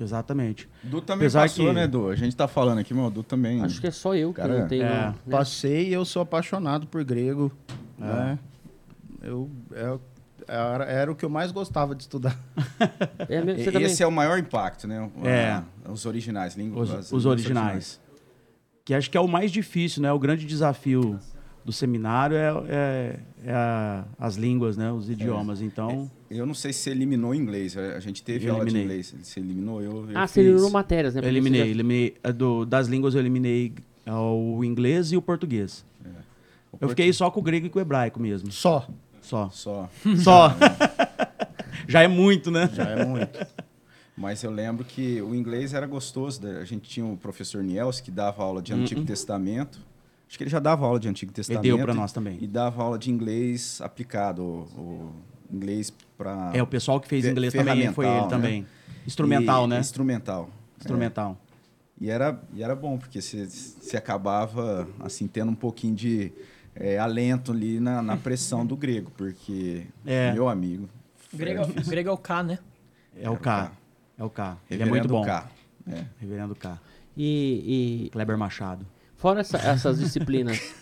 [0.00, 0.68] Exatamente.
[0.84, 2.08] Du também Apesar passou, que- né, Du?
[2.08, 3.60] A gente tá falando aqui, o Du também.
[3.62, 4.84] Acho que é só eu que Cara, não tenho.
[4.84, 4.88] é.
[5.08, 5.14] né?
[5.28, 7.50] Passei e eu sou apaixonado por grego,
[8.00, 8.04] É.
[8.04, 8.38] né?
[9.20, 9.98] Eu, é-
[10.46, 12.38] era, era o que eu mais gostava de estudar.
[13.28, 13.86] É, mesmo, você E- também.
[13.88, 15.10] Esse é o maior impacto, né?
[15.24, 15.50] É.
[15.50, 16.88] Ah, Os originais, línguas.
[16.90, 18.00] Os, as os línguas originais.
[18.84, 20.12] Que acho que é o mais difícil, né?
[20.12, 21.18] O grande desafio
[21.68, 24.90] do seminário é, é- é a- as línguas, né?
[24.90, 25.60] Os idiomas.
[25.60, 27.76] Então, Eu não sei se você eliminou o inglês.
[27.76, 28.96] A gente teve Eu aula de eliminei.
[29.00, 29.14] inglês.
[29.22, 30.08] Você eliminou, eu.
[30.10, 30.32] eu ah, fiz.
[30.32, 31.20] você eliminou matérias, né?
[31.22, 31.60] eu eliminei.
[31.60, 33.74] já- eliminei do- das línguas eu eliminei
[34.06, 35.84] o inglês e o português.
[36.72, 38.50] O Eu fiquei só com o grego e com o hebraico mesmo.
[38.50, 38.88] Só.
[39.20, 39.50] Só.
[39.50, 39.90] Só.
[40.22, 40.56] Só.
[41.86, 42.68] Já é muito, né?
[42.72, 43.46] Já é muito.
[44.16, 46.42] Mas eu lembro que o inglês era gostoso.
[46.42, 46.58] né?
[46.60, 49.78] A gente tinha o professor Niels, que dava aula de Antigo Testamento.
[50.28, 51.62] Acho que ele já dava aula de Antigo Ele Testamento.
[51.62, 52.38] deu para nós também.
[52.40, 54.42] E dava aula de inglês aplicado.
[54.42, 55.12] O, o
[55.50, 56.50] inglês para.
[56.54, 58.26] É, o pessoal que fez Fe- inglês também foi ele né?
[58.28, 58.66] também.
[59.06, 59.80] Instrumental, né?
[59.80, 60.50] Instrumental.
[60.78, 61.38] Instrumental.
[62.00, 66.30] E era, e era bom, porque você, você acabava assim tendo um pouquinho de
[66.74, 70.32] é, alento ali na, na pressão do grego, porque, É.
[70.32, 70.88] meu amigo.
[71.32, 72.58] Grego, grego é o K, né?
[73.20, 73.72] É o K.
[74.16, 74.56] É o K.
[74.70, 75.24] Ele é muito bom.
[75.24, 75.48] K.
[75.90, 76.04] É.
[76.20, 76.78] Reverendo K.
[77.16, 78.86] E, e Kleber Machado.
[79.18, 80.74] Fora essa- essas disciplinas.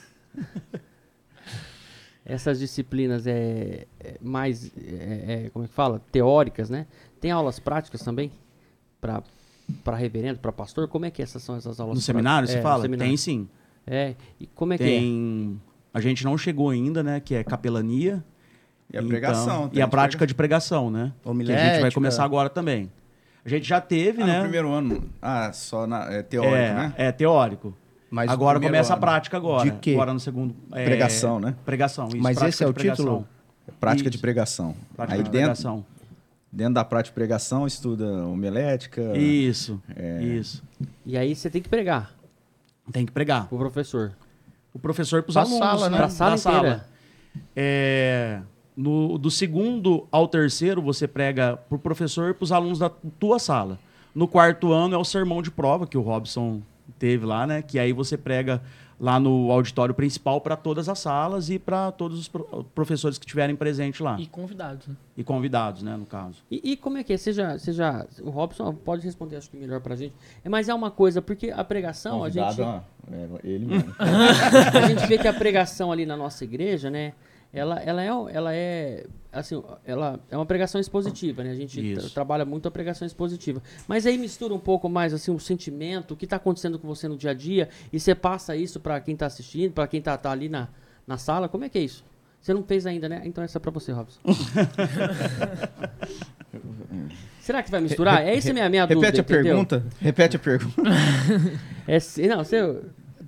[2.24, 6.00] essas disciplinas é, é mais, é, é, como é que fala?
[6.10, 6.86] Teóricas, né?
[7.20, 8.30] Tem aulas práticas também?
[9.00, 9.22] Para
[9.82, 10.86] para reverendo, para pastor?
[10.86, 12.82] Como é que essas são essas aulas No seminário, você É, fala?
[12.82, 13.10] seminário.
[13.10, 13.48] Tem sim.
[13.84, 14.14] É.
[14.38, 15.60] E como é que Tem.
[15.92, 17.18] A gente não chegou ainda, né?
[17.18, 18.22] Que é capelania.
[18.92, 19.70] E a Então, pregação.
[19.72, 21.12] E a prática de pregação, né?
[21.22, 21.90] Que a gente vai Homilética.
[21.92, 22.92] começar agora também.
[23.44, 24.34] A gente já teve, Ah, né?
[24.36, 25.10] no primeiro ano.
[25.20, 26.94] Ah, só na, é teórico, é, né?
[26.96, 27.74] é teórico.
[28.10, 29.00] Mas agora o começa a ano.
[29.00, 29.70] prática agora.
[29.70, 29.92] De quê?
[29.94, 30.54] Agora no segundo.
[30.72, 31.54] é, Pregação, né?
[31.64, 32.08] Pregação.
[32.08, 32.94] Isso, Mas esse é o título?
[32.94, 33.26] pregação.
[33.80, 34.16] Prática Isso.
[34.16, 34.76] de pregação.
[34.94, 35.84] Prática Aí de dentro, pregação.
[36.52, 39.16] dentro da prática de pregação, estuda homilética.
[39.18, 39.80] Isso.
[39.96, 40.22] É.
[40.22, 40.62] Isso.
[41.04, 42.12] E aí você tem que pregar
[42.92, 43.48] Tem que pregar.
[43.48, 44.12] pro professor.
[44.72, 45.90] O professor para os Pra alunos, sala, né?
[45.90, 45.96] né?
[45.98, 46.86] Pra sala Da inteira.
[47.54, 48.40] É,
[48.76, 52.88] no, do segundo ao terceiro, você prega para o professor e para os alunos da
[52.88, 53.78] tua sala.
[54.14, 56.62] No quarto ano é o sermão de prova que o Robson
[56.98, 57.62] teve lá, né?
[57.62, 58.60] Que aí você prega
[58.98, 63.26] lá no auditório principal para todas as salas e para todos os pro- professores que
[63.26, 64.18] estiverem presentes lá.
[64.18, 64.86] E E, convidados.
[64.86, 64.94] Né?
[65.22, 66.36] convidados, né, no caso.
[66.50, 67.16] E, e como é que é?
[67.18, 70.14] Você já, você já- o Robson pode responder, acho que melhor pra gente.
[70.42, 73.94] É, mas é uma coisa, porque a pregação, a gente, Convidado, ó, é, ele mesmo.
[74.00, 77.12] a gente vê que a pregação ali na nossa igreja, né?
[77.56, 81.50] Ela, ela é, ela é, assim, ela é uma pregação expositiva, né?
[81.50, 82.00] A gente Isso.
[82.02, 83.62] tra- trabalha muito a pregação expositiva.
[83.88, 87.08] Mas aí mistura um pouco mais, assim, o sentimento, o que está acontecendo com você
[87.08, 90.16] no dia a dia, e você passa isso para quem está assistindo, para quem tá,
[90.18, 90.68] tá ali na,
[91.06, 91.48] na sala.
[91.48, 92.04] Como é que é isso?
[92.42, 93.22] Você não fez ainda, né?
[93.24, 94.20] Então essa é para você, Robson.
[97.40, 98.22] Será que vai misturar?
[98.22, 99.42] É essa a minha, minha dúvida, Repete a entendeu?
[99.44, 99.84] pergunta.
[100.00, 100.82] Repete a pergunta.
[101.88, 102.80] É, não, você...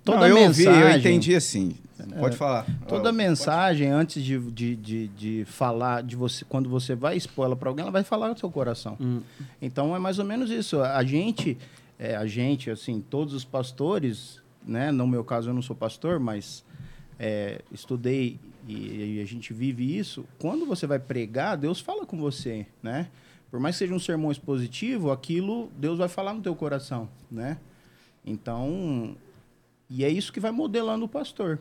[0.04, 1.76] Toda Não, eu ouvi, eu mensagem- entendi assim.
[2.16, 2.66] Pode falar.
[2.86, 7.46] Toda Ó, mensagem, antes de, de, de, de falar, de você, quando você vai expor
[7.46, 8.96] ela para alguém, ela vai falar do seu coração.
[9.00, 9.20] Hum.
[9.60, 10.80] Então é mais ou menos isso.
[10.80, 11.58] A gente,
[11.98, 14.90] é, a gente, assim, todos os pastores, né?
[14.90, 16.64] No meu caso eu não sou pastor, mas
[17.18, 20.24] é, estudei e, e a gente vive isso.
[20.38, 23.08] Quando você vai pregar, Deus fala com você, né?
[23.50, 27.56] Por mais que seja um sermão expositivo, aquilo Deus vai falar no teu coração, né?
[28.24, 29.16] Então,
[29.88, 31.58] e é isso que vai modelando o pastor.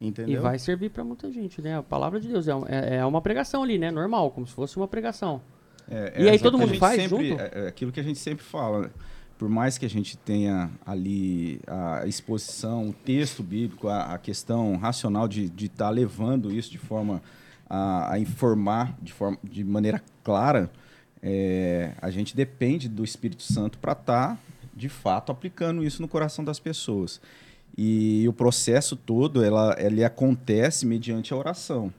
[0.00, 0.38] Entendeu?
[0.38, 1.78] E vai servir para muita gente, né?
[1.78, 3.90] A palavra de Deus é, é- é uma pregação ali, né?
[3.90, 5.40] Normal, como se fosse uma pregação.
[5.88, 6.42] É, E aí exato.
[6.50, 7.40] todo mundo faz sempre- junto?
[7.40, 8.82] É, é aquilo que a gente sempre fala.
[8.82, 8.90] né?
[9.38, 14.76] Por mais que a gente tenha ali a exposição, o texto bíblico, a, a questão
[14.76, 17.20] racional de estar levando isso de forma
[17.68, 20.70] a, a informar de, forma, de maneira clara,
[21.22, 24.38] é, a gente depende do Espírito Santo para estar,
[24.74, 27.20] de fato, aplicando isso no coração das pessoas.
[27.76, 31.92] E o processo todo, ela, ele acontece mediante a oração.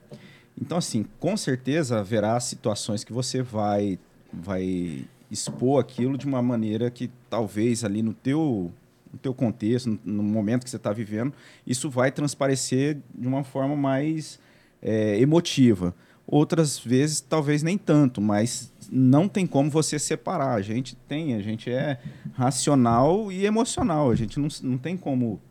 [0.59, 3.99] Então, assim, com certeza haverá situações que você vai,
[4.31, 8.71] vai expor aquilo de uma maneira que talvez ali no teu,
[9.11, 11.33] no teu contexto, no, no momento que você está vivendo,
[11.67, 14.39] isso vai transparecer de uma forma mais
[14.81, 15.93] é, emotiva.
[16.25, 20.55] outras vezes talvez nem tanto, mas não tem como você separar.
[20.55, 21.99] A gente tem, a gente é
[22.33, 24.09] racional e emocional.
[24.09, 25.41] A gente não, não tem como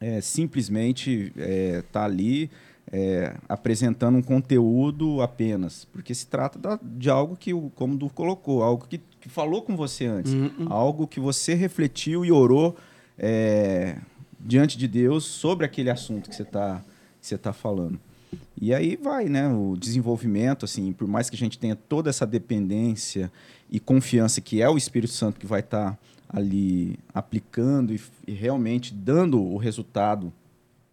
[0.00, 2.50] é, simplesmente estar é, tá ali
[2.90, 8.08] é, apresentando um conteúdo apenas, porque se trata da, de algo que, como o Du
[8.10, 10.66] colocou, algo que, que falou com você antes, Uhum.
[10.68, 12.76] algo que você refletiu e orou
[13.18, 13.98] é,
[14.40, 16.82] diante de Deus sobre aquele assunto que você está
[17.20, 18.00] você tá falando.
[18.58, 19.46] E aí vai, né?
[19.48, 23.30] O desenvolvimento, assim, por mais que a gente tenha toda essa dependência
[23.70, 25.98] e confiança que é o Espírito Santo que vai estar
[26.32, 30.32] ali aplicando e, e realmente dando o resultado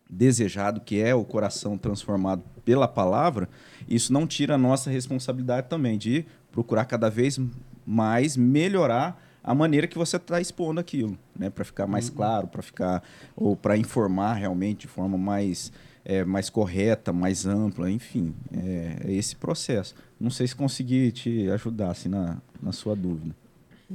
[0.10, 3.48] desejado, que é o coração transformado pela palavra,
[3.88, 7.40] isso não tira a nossa responsabilidade também de procurar cada vez
[7.86, 11.50] mais melhorar a maneira que você está expondo aquilo, né?
[11.50, 13.02] Para ficar mais claro, para ficar
[13.36, 15.72] ou para informar realmente de forma mais
[16.04, 19.94] é, mais correta, mais ampla, enfim, é, é esse processo.
[20.20, 23.36] Não sei se consegui te ajudar assim na, na sua dúvida.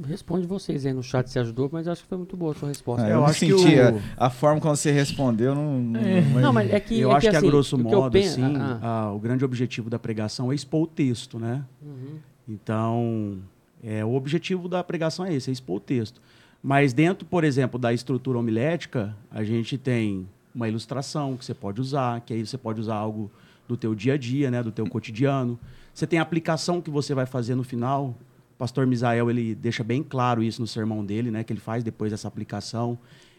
[0.07, 2.67] Responde vocês aí no chat se ajudou, mas acho que foi muito boa a sua
[2.69, 3.05] resposta.
[3.05, 5.79] Ah, eu eu acho que senti o- a, a forma como você respondeu, não.
[5.79, 8.01] não- Não, mas é que eu é acho que, assim, a grosso o que eu
[8.01, 9.03] modo, pen- assim, ah, ah.
[9.07, 11.63] ah, o grande objetivo da pregação é expor o texto, né?
[11.79, 12.17] Uhum.
[12.47, 13.37] Então,
[13.83, 16.19] é, o objetivo da pregação é esse, é expor o texto.
[16.61, 21.81] Mas dentro, por exemplo, da estrutura homilética, a gente tem uma ilustração que você pode
[21.81, 23.29] usar, que aí você pode usar algo
[23.67, 25.59] do teu dia a dia, né, do teu cotidiano.
[25.93, 28.15] Você tem a aplicação que você vai fazer no final.
[28.57, 32.11] Pastor Misael, ele deixa bem claro isso no sermão dele, né, que ele faz depois
[32.11, 32.97] dessa aplicação.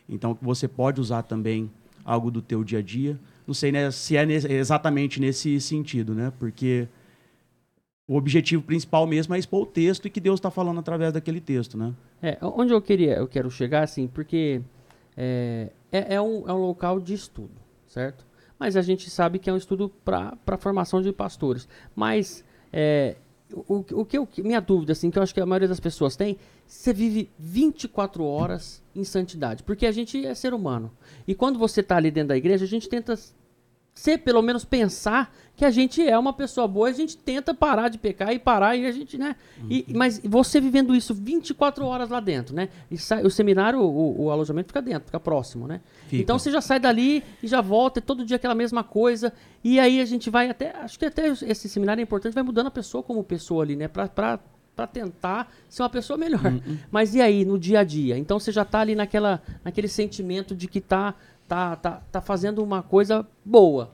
[0.09, 1.71] Então, você pode usar também
[2.05, 3.19] algo do teu dia a dia.
[3.47, 6.33] Não sei né, se é exatamente nesse sentido, né?
[6.39, 6.89] Porque
[8.07, 11.41] o objetivo principal mesmo é expor o texto e que Deus está falando através daquele
[11.41, 11.95] texto, né?
[12.23, 14.61] É, onde eu queria, eu quero chegar assim, porque
[15.17, 17.55] é, é, é um, é um local de estudo,
[17.87, 18.27] certo?
[18.59, 21.69] Mas a gente sabe que é um estudo para a formação de pastores.
[21.95, 23.17] Mas é,
[23.55, 26.17] o, o que eu, minha dúvida, assim, que eu acho que a maioria das pessoas
[26.17, 26.37] tem,
[26.67, 30.91] você vive 24 horas em santidade, porque a gente é ser humano.
[31.27, 33.15] E quando você está ali dentro da igreja, a gente tenta
[33.95, 37.89] ser, pelo menos pensar que a gente é uma pessoa boa, a gente tenta parar
[37.89, 39.37] de pecar e parar e a gente, né?
[39.71, 42.69] E, mas você vivendo isso 24 horas lá dentro, né?
[42.91, 45.81] E sai, o seminário, o, o alojamento fica dentro, fica próximo, né?
[46.09, 46.21] Fica.
[46.21, 49.33] Então você já sai dali e já volta, é todo dia aquela mesma coisa.
[49.63, 52.67] E aí a gente vai até, acho que até esse seminário é importante, vai mudando
[52.67, 53.87] a pessoa como pessoa ali, né?
[53.87, 54.41] Pra, pra,
[54.75, 56.43] pra tentar ser uma pessoa melhor.
[56.91, 58.19] Mas e aí, no dia a dia?
[58.19, 61.15] Então você já tá ali naquela, naquele sentimento de que tá,
[61.49, 63.91] tá, tá, tá fazendo uma coisa boa.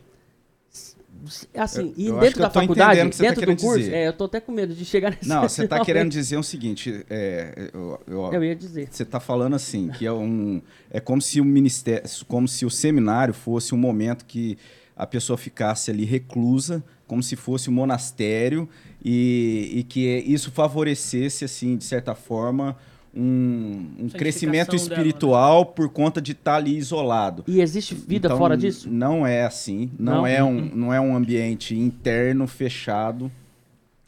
[1.55, 3.55] Assim, Eu- e eu acho dentro que da faculdade, entendendo o que você tá dentro
[3.57, 3.95] do curso, dizer.
[3.95, 5.87] é, eu tô até com medo de chegar nesse Não, você está finalmente.
[5.87, 8.89] querendo dizer o seguinte: é, eu- eu- Eu ia dizer.
[8.91, 12.71] Você está falando assim que é um é como se o ministério, como se o
[12.71, 14.57] seminário fosse um momento que
[14.97, 18.67] a pessoa ficasse ali reclusa, como se fosse um monastério
[19.05, 22.77] e, e que isso favorecesse assim de certa forma
[23.15, 24.95] um, um crescimento dela, né?
[24.95, 27.45] espiritual por conta de estar ali isolado.
[27.47, 28.89] E existe vida Então, fora disso?
[28.91, 29.91] Não é assim.
[29.99, 30.27] Não, Não?
[30.27, 33.31] É um, não é um ambiente interno fechado.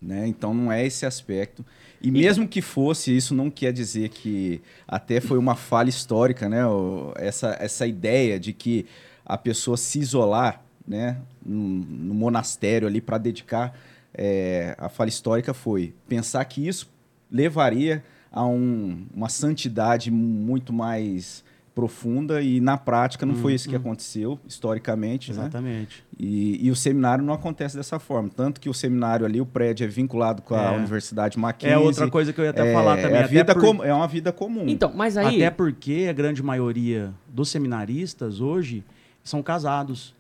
[0.01, 0.27] Né?
[0.27, 1.65] Então não é esse aspecto.
[2.01, 6.67] E mesmo que fosse, isso não quer dizer que até foi uma falha histórica, né?
[6.67, 8.85] O- essa, essa ideia de que
[9.25, 11.19] a pessoa se isolar né?
[11.47, 13.73] no, no monastério ali para dedicar.
[14.13, 16.91] é, a falha histórica foi pensar que isso
[17.31, 23.75] levaria a um- uma santidade muito mais profunda e na prática não foi isso que
[23.75, 25.41] aconteceu historicamente, né?
[25.43, 26.05] Exatamente.
[26.19, 28.29] E, e o seminário não acontece dessa forma.
[28.29, 30.77] Tanto que o seminário ali, o prédio é vinculado com a É.
[30.77, 31.75] Universidade Mackenzie.
[31.75, 33.13] É outra coisa que eu ia até É, falar também.
[33.17, 34.69] É, a até vida por- com- é uma vida comum.
[34.69, 35.37] Então, mas aí.
[35.37, 38.85] Até porque a grande maioria dos seminaristas hoje
[39.25, 40.15] são casados,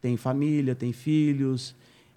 [0.00, 1.74] têm família, têm filhos,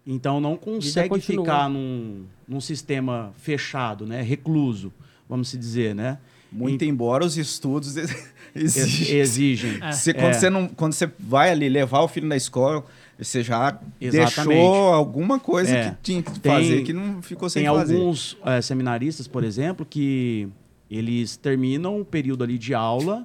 [0.08, 4.94] então não consegue ficar num, num sistema fechado, né, recluso,
[5.30, 6.18] vamos se dizer, né?
[6.52, 9.18] Muito embora os estudos ex- Ex- exigem.
[9.20, 9.80] Exigem.
[9.92, 10.14] Você, É.
[10.16, 12.84] quando, você não, quando você vai ali levar o filho na escola,
[13.18, 14.48] você já Exatamente.
[14.58, 15.90] deixou alguma coisa É.
[15.92, 17.96] que tinha que Tem- fazer que não ficou sem Tem fazer.
[17.96, 20.48] alguns eh, seminaristas, por exemplo, que
[20.90, 23.24] eles terminam o período ali de aula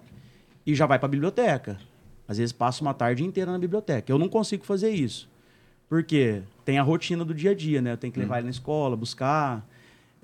[0.67, 1.79] e já vai para a biblioteca.
[2.29, 4.13] Às vezes passa uma tarde inteira na biblioteca.
[4.13, 5.27] Eu não consigo fazer isso.
[5.89, 7.93] Porque tem a rotina do dia a dia, né?
[7.93, 9.67] Eu tenho que levar ele na escola, buscar.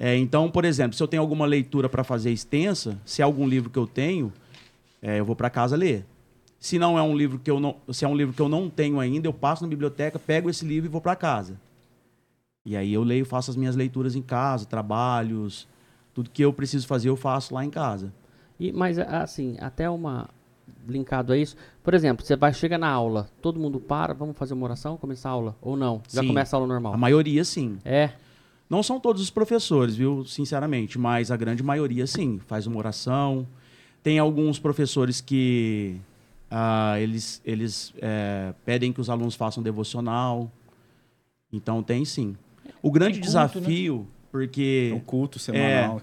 [0.02, 3.46] É, então, por exemplo, se eu tenho alguma leitura para fazer extensa, se é algum
[3.46, 4.32] livro que eu tenho,
[5.02, 6.06] é, eu vou para casa ler.
[6.58, 8.70] Se não é um livro que eu não, se é um livro que eu não
[8.70, 11.60] tenho ainda, eu passo na biblioteca, pego esse livro e vou para casa.
[12.64, 15.68] E aí eu leio, faço as minhas leituras em casa, trabalhos,
[16.14, 18.10] tudo que eu preciso fazer eu faço lá em casa.
[18.58, 20.30] E, mas, assim, até uma,
[20.88, 21.56] linkado a isso.
[21.82, 25.28] Por exemplo, você vai chega na aula, todo mundo para, vamos fazer uma oração, começar
[25.28, 26.00] a aula ou não?
[26.08, 26.28] Já Sim.
[26.28, 26.94] começa a aula normal.
[26.94, 27.78] A maioria, sim.
[27.84, 28.12] É.
[28.70, 30.24] Não são todos os professores, viu?
[30.24, 32.40] Sinceramente, mas a grande maioria, sim.
[32.46, 33.44] Faz uma oração.
[34.00, 35.96] Tem alguns professores que
[36.48, 40.50] ah, eles, eles é, pedem que os alunos façam devocional.
[41.52, 42.36] Então, tem sim.
[42.80, 43.46] O grande Tem culto, né?
[43.48, 44.92] desafio, porque...
[44.94, 46.00] O culto semanal.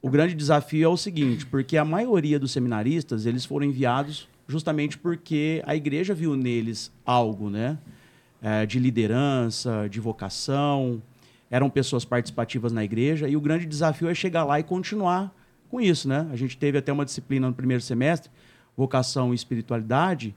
[0.00, 4.98] O grande desafio é o seguinte, porque a maioria dos seminaristas, eles foram enviados justamente
[4.98, 7.78] porque a igreja viu neles algo, né?
[8.42, 11.02] É, de liderança, de vocação,
[11.50, 15.34] eram pessoas participativas na igreja, e o grande desafio é chegar lá e continuar
[15.70, 16.28] com isso, né?
[16.32, 18.30] A gente teve até uma disciplina no primeiro semestre,
[18.76, 20.34] vocação e espiritualidade,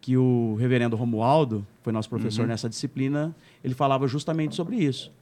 [0.00, 5.12] que o reverendo Romualdo, que foi nosso professor nessa disciplina, ele falava justamente sobre isso.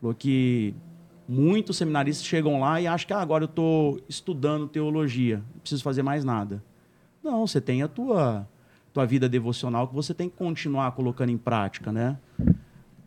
[0.00, 0.74] Falou que
[1.28, 5.82] muitos seminaristas chegam lá e acham que ah, agora eu estou estudando teologia, não preciso
[5.82, 6.62] fazer mais nada.
[7.22, 8.48] Não, você tem a tua,
[8.94, 12.16] tua vida devocional que você tem que continuar colocando em prática, né?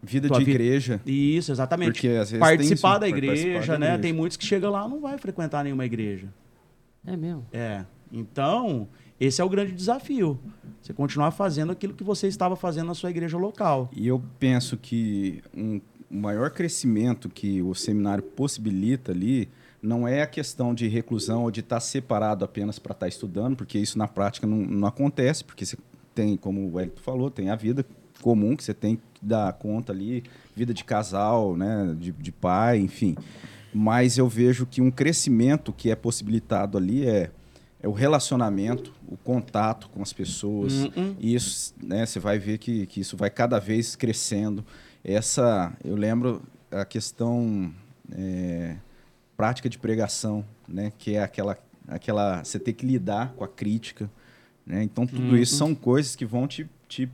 [0.04, 1.02] Vida Tua de vida- igreja.
[1.06, 1.94] Isso, exatamente.
[1.94, 3.86] Porque, às vezes, participar tem da igreja, participar da né?
[3.86, 4.02] igreja.
[4.02, 6.28] Tem muitos que chegam lá e não vai frequentar nenhuma igreja.
[7.06, 7.46] É mesmo.
[7.52, 7.86] É.
[8.12, 8.88] Então,
[9.20, 10.40] esse é o grande desafio.
[10.82, 13.90] Você continuar fazendo aquilo que você estava fazendo na sua igreja local.
[13.96, 15.80] E eu penso que um,
[16.10, 19.48] o maior crescimento que o seminário possibilita ali
[19.82, 23.80] não é a questão de reclusão ou de estar separado apenas para estar estudando, porque
[23.80, 25.78] isso na prática não, não acontece, porque você
[26.14, 27.86] tem, como o Wellington falou, tem a vida
[28.22, 30.24] comum que você tem que dar conta ali,
[30.56, 33.16] vida de casal, né, de, de pai, enfim.
[33.74, 37.32] Mas eu vejo que um crescimento que é possibilitado ali é,
[37.82, 41.16] é o relacionamento, o contato com as pessoas, Uhum.
[41.20, 44.66] e isso, né, você vai ver que, que isso vai cada vez crescendo.
[45.04, 47.72] Essa, eu lembro a questão
[48.12, 48.76] é,
[49.36, 51.58] prática de pregação, né, que é aquela,
[51.88, 54.10] aquela, você ter que lidar com a crítica,
[54.66, 54.84] né?
[54.84, 57.10] Então tudo isso são coisas que vão te, te,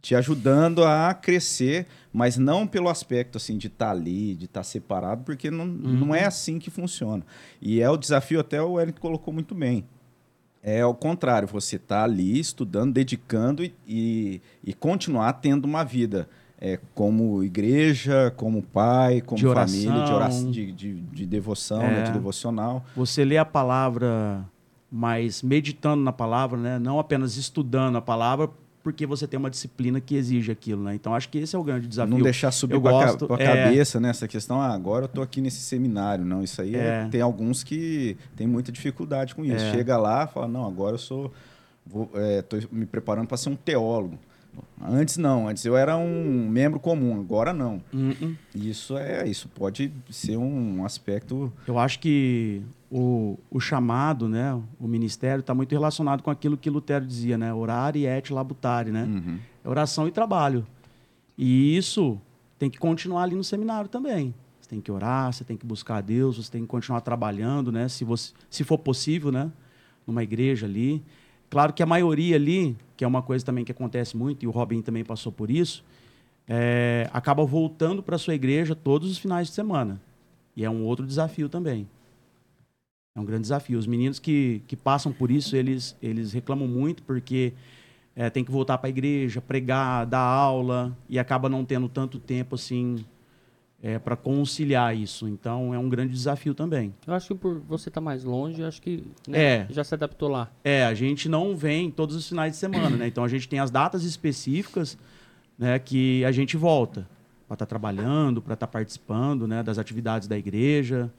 [0.00, 5.24] te ajudando a crescer, mas não pelo aspecto assim de estar ali, de estar separado,
[5.24, 7.24] porque não, não é assim que funciona.
[7.60, 9.84] E é o desafio até o Wellington colocou muito bem.
[10.62, 16.28] É o contrário, você está ali estudando, dedicando e, e, e continuar tendo uma vida
[16.60, 19.80] é, como igreja, como pai, como De oração.
[19.80, 22.02] família, de, oração, de, de, de devoção, né, É.
[22.02, 22.84] de devocional.
[22.96, 24.44] Você lê a palavra,
[24.90, 26.78] mas meditando na palavra, né?
[26.78, 28.50] Não apenas estudando a palavra,
[28.88, 30.94] porque você tem uma disciplina que exige aquilo, né?
[30.94, 32.16] Então acho que esse é o grande desafio.
[32.16, 33.44] Não deixar subir para a gosto, é.
[33.64, 36.24] cabeça nessa questão, ah, agora eu tô aqui nesse seminário.
[36.24, 37.08] Não, isso aí é- É.
[37.10, 39.62] tem alguns que tem muita dificuldade com isso.
[39.62, 39.72] É.
[39.72, 41.30] Chega lá fala, não, agora eu sou.
[41.86, 44.18] Vou, é, tô me preparando para ser um teólogo.
[44.82, 47.82] Antes não, antes eu era um membro comum, agora não.
[47.92, 48.34] Uhum.
[48.54, 51.52] Isso é, isso pode ser um aspecto.
[51.66, 56.70] Eu acho que o, o chamado, né, o ministério, está muito relacionado com aquilo que
[56.70, 57.52] Lutero dizia, né?
[57.52, 59.04] Orar e et labutare, né?
[59.04, 59.38] Uhum.
[59.62, 60.66] É oração e trabalho.
[61.36, 62.18] E isso
[62.58, 64.34] tem que continuar ali no seminário também.
[64.60, 67.70] Você tem que orar, você tem que buscar a Deus, você tem que continuar trabalhando,
[67.70, 67.88] né?
[67.88, 69.50] Se, você, se for possível, né?
[70.06, 71.02] Numa igreja ali.
[71.50, 74.50] Claro que a maioria ali, que é uma coisa também que acontece muito, e o
[74.50, 75.84] Robin também passou por isso,
[76.46, 80.00] é, acaba voltando para sua igreja todos os finais de semana.
[80.56, 81.86] E é um outro desafio também.
[83.18, 83.76] É um grande desafio.
[83.78, 87.52] Os meninos que, que passam por isso, eles, eles reclamam muito porque
[88.14, 92.20] é, tem que voltar para a igreja, pregar, dar aula e acaba não tendo tanto
[92.20, 93.04] tempo assim
[93.82, 95.26] é, para conciliar isso.
[95.26, 96.94] Então é um grande desafio também.
[97.04, 99.66] Eu acho que por você estar mais longe, eu acho que né, É.
[99.68, 100.48] já se adaptou lá.
[100.62, 103.08] É, a gente não vem todos os finais de semana, né?
[103.08, 104.96] Então a gente tem as datas específicas,
[105.58, 107.08] né, que a gente volta
[107.48, 111.10] para estar trabalhando, para estar participando, né, das atividades da igreja.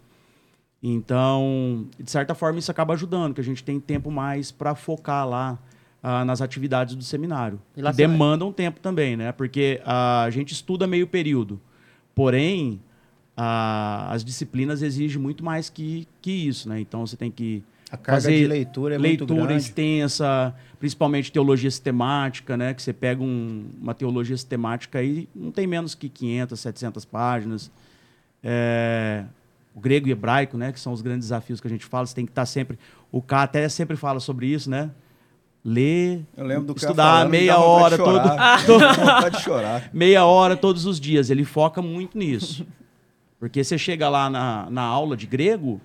[0.81, 5.27] Então, de certa forma isso acaba ajudando, que a gente tem tempo mais para focar
[5.27, 5.59] lá
[6.01, 7.59] ah, nas atividades do seminário.
[7.75, 9.31] E vai- demandam tempo também, né?
[9.33, 11.59] Porque ah, a gente estuda meio período.
[12.15, 12.79] Porém,
[13.35, 16.79] ah, as disciplinas exigem muito mais que, que isso, né?
[16.79, 17.61] Então você tem que
[17.91, 19.63] A carga Fazer de leitura é muito leitura grande.
[19.63, 22.73] extensa, principalmente teologia sistemática, né?
[22.73, 27.69] Que você pega um- uma teologia sistemática aí, não tem menos que 500, 700 páginas.
[28.41, 29.25] É,
[29.79, 30.71] o grego e hebraico, né?
[30.71, 32.05] Que são os grandes desafios que a gente fala.
[32.05, 32.77] Você tem que estar sempre...
[33.11, 34.91] O K até sempre fala sobre isso, né?
[35.63, 38.19] Ler, Eu lembro do cara estudar falando, me meia hora todo,
[39.43, 39.89] chorar.
[39.93, 41.29] Meia hora todos os dias.
[41.29, 42.65] Ele foca muito nisso.
[43.39, 45.79] Porque você chega lá na, na aula de grego,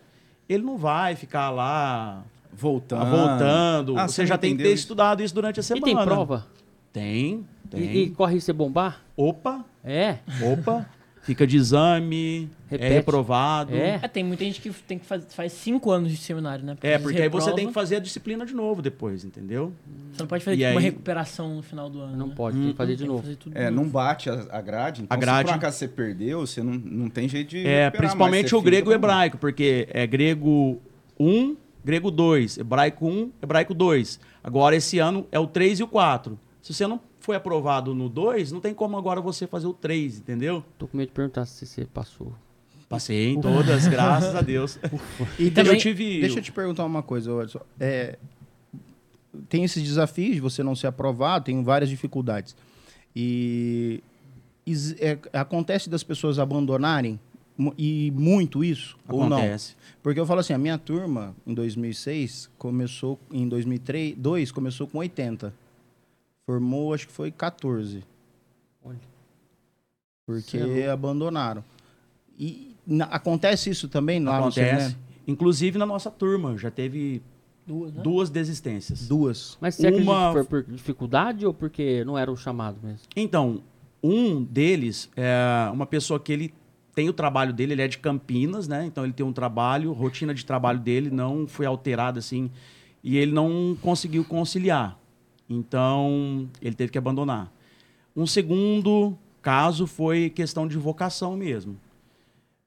[0.48, 2.22] ele não vai ficar lá
[2.52, 3.02] Voltando.
[3.02, 3.98] ah, voltando.
[3.98, 4.82] Ah, você já tem que ter isso?
[4.84, 5.84] estudado isso durante a E semana.
[5.86, 6.46] tem prova?
[6.92, 7.96] Tem, E, tem.
[7.96, 9.02] e corre você bombar?
[9.16, 10.18] Opa, É.
[10.52, 10.86] opa.
[11.24, 12.92] Fica de exame, Repete.
[12.92, 13.74] é reprovado.
[13.74, 13.98] É?
[14.02, 16.76] É, tem muita gente que tem que faz, faz cinco anos de seminário, né?
[16.82, 19.72] É, às porque aí você tem que fazer a disciplina de novo depois, entendeu?
[20.12, 22.16] Você não pode fazer tipo, uma aí- recuperação no final do ano.
[22.16, 22.34] Não né?
[22.36, 23.22] pode, tem que fazer de novo.
[23.22, 23.90] fazer tudo É, de não novo.
[23.90, 25.02] bate a, a grade.
[25.02, 25.48] Então, A grade.
[25.48, 27.66] se por acaso você perdeu, você não, não tem jeito de.
[27.66, 30.78] É, principalmente o grego e o hebraico, porque é grego
[31.18, 34.20] 1, grego 2, hebraico 1, hebraico 2.
[34.42, 36.38] Agora, esse ano é o 3 e o 4.
[36.60, 40.18] Se você não foi aprovado no 2, não tem como agora você fazer o 3,
[40.18, 40.64] entendeu?
[40.78, 42.32] Tô com medo de perguntar se você passou.
[42.88, 44.78] Passei em todas, graças a Deus.
[45.38, 47.60] E também, eu tive- deixa eu te perguntar uma coisa, Edson.
[47.80, 48.18] É,
[49.48, 52.54] tem esses desafios de você não ser aprovado, tem várias dificuldades.
[53.16, 54.02] E
[54.66, 57.18] is- é, acontece das pessoas abandonarem
[57.78, 59.36] e muito isso ou não?
[59.38, 59.76] Acontece.
[60.02, 65.54] Porque eu falo assim, a minha turma em 2006 começou em 2002 começou com 80.
[66.46, 68.04] Formou, acho que foi 14.
[68.84, 68.98] Olha.
[70.26, 71.64] Porque Cê é abandonaram.
[72.38, 74.96] E na- acontece isso também lá no Acontece.
[75.26, 77.22] Inclusive na nossa turma, já teve
[77.66, 78.02] Duas, né?
[78.02, 79.08] duas desistências.
[79.08, 79.56] Duas.
[79.60, 83.00] Mas você acredita Uma- que foi por dificuldade ou porque não era o chamado mesmo?
[83.16, 83.62] Então,
[84.02, 86.54] um deles é uma pessoa que ele
[86.94, 88.84] tem o trabalho dele, ele é de Campinas, né?
[88.84, 92.50] Então ele tem um trabalho, rotina de trabalho dele não foi alterada assim,
[93.02, 94.98] e ele não conseguiu conciliar.
[95.48, 97.52] Então, ele teve que abandonar.
[98.16, 101.76] Um segundo caso foi questão de vocação mesmo.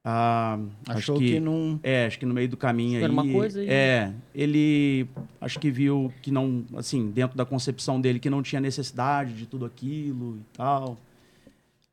[0.10, 1.80] Ah, Achou acho que, que, não.
[1.84, 3.12] é, acho que no meio do caminho Era aí.
[3.12, 5.06] uma coisa e- É, ele
[5.42, 9.46] acho que viu que não, assim, dentro da concepção dele, que não tinha necessidade de
[9.46, 10.98] tudo aquilo e tal.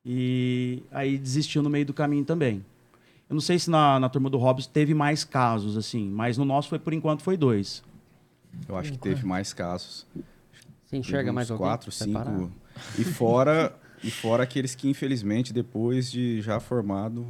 [0.06, 2.64] E aí desistiu no meio do caminho também.
[3.28, 6.44] Eu não sei se na, na turma do Hobbes teve mais casos, assim, mas no
[6.44, 7.82] nosso foi, por enquanto, foi dois.
[8.68, 10.06] Eu acho que teve mais casos.
[11.02, 11.66] Você enxerga mais alguém?
[11.66, 12.50] quatro, cinco.
[12.98, 17.24] E fora, e fora aqueles que, infelizmente, depois de já formado,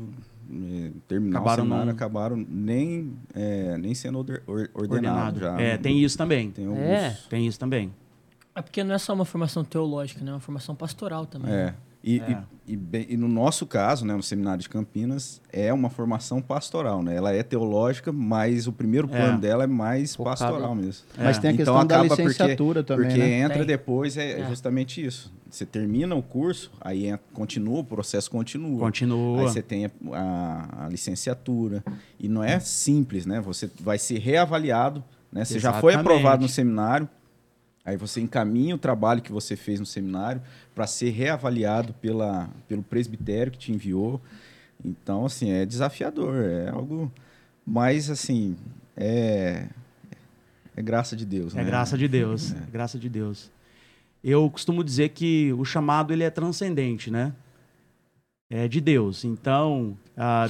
[0.50, 5.40] eh, terminar Acabaram o seminário, não- acabaram nem, eh, nem sendo order- or- ordenado.
[5.40, 5.60] Já.
[5.60, 6.50] É, tem isso também.
[6.50, 7.18] Tem alguns, É.
[7.28, 7.92] Tem isso também.
[8.54, 10.30] É porque não é só uma formação teológica, né?
[10.30, 11.52] É uma formação pastoral também.
[11.52, 11.74] É.
[12.06, 12.42] E, É.
[12.66, 16.42] E, e bem- e no nosso caso, né, no Seminário de Campinas, é uma formação
[16.42, 17.16] pastoral, né?
[17.16, 19.16] Ela é teológica, mas o primeiro É.
[19.18, 20.36] plano dela é mais Focado.
[20.38, 21.04] pastoral mesmo.
[21.16, 21.40] Mas É.
[21.40, 23.40] tem a Então questão da acaba porque- licenciatura também, Porque né?
[23.40, 23.66] entra Tem.
[23.66, 24.48] depois, é, É.
[24.48, 25.32] justamente isso.
[25.50, 28.80] Você termina o curso, aí continua, o processo continua.
[28.80, 29.40] Continua.
[29.42, 31.82] Aí você tem a, a- a licenciatura.
[32.20, 33.40] E não é simples, né?
[33.40, 35.02] Você vai ser reavaliado.
[35.32, 35.44] Né?
[35.44, 36.16] Você já foi Exatamente.
[36.16, 37.08] aprovado no seminário,
[37.84, 40.40] aí você encaminha o trabalho que você fez no seminário
[40.74, 44.20] para ser reavaliado pela, pelo presbitério que te enviou.
[44.84, 46.34] Então, assim, é desafiador.
[46.44, 47.12] É algo.
[47.66, 48.56] Mas, assim,
[48.96, 49.68] é.
[50.76, 51.64] É graça de Deus, É né?
[51.64, 52.52] graça de Deus.
[52.52, 53.50] É graça de Deus.
[54.22, 57.32] Eu costumo dizer que o chamado ele é transcendente, né?
[58.50, 59.24] É de Deus.
[59.24, 59.96] Então,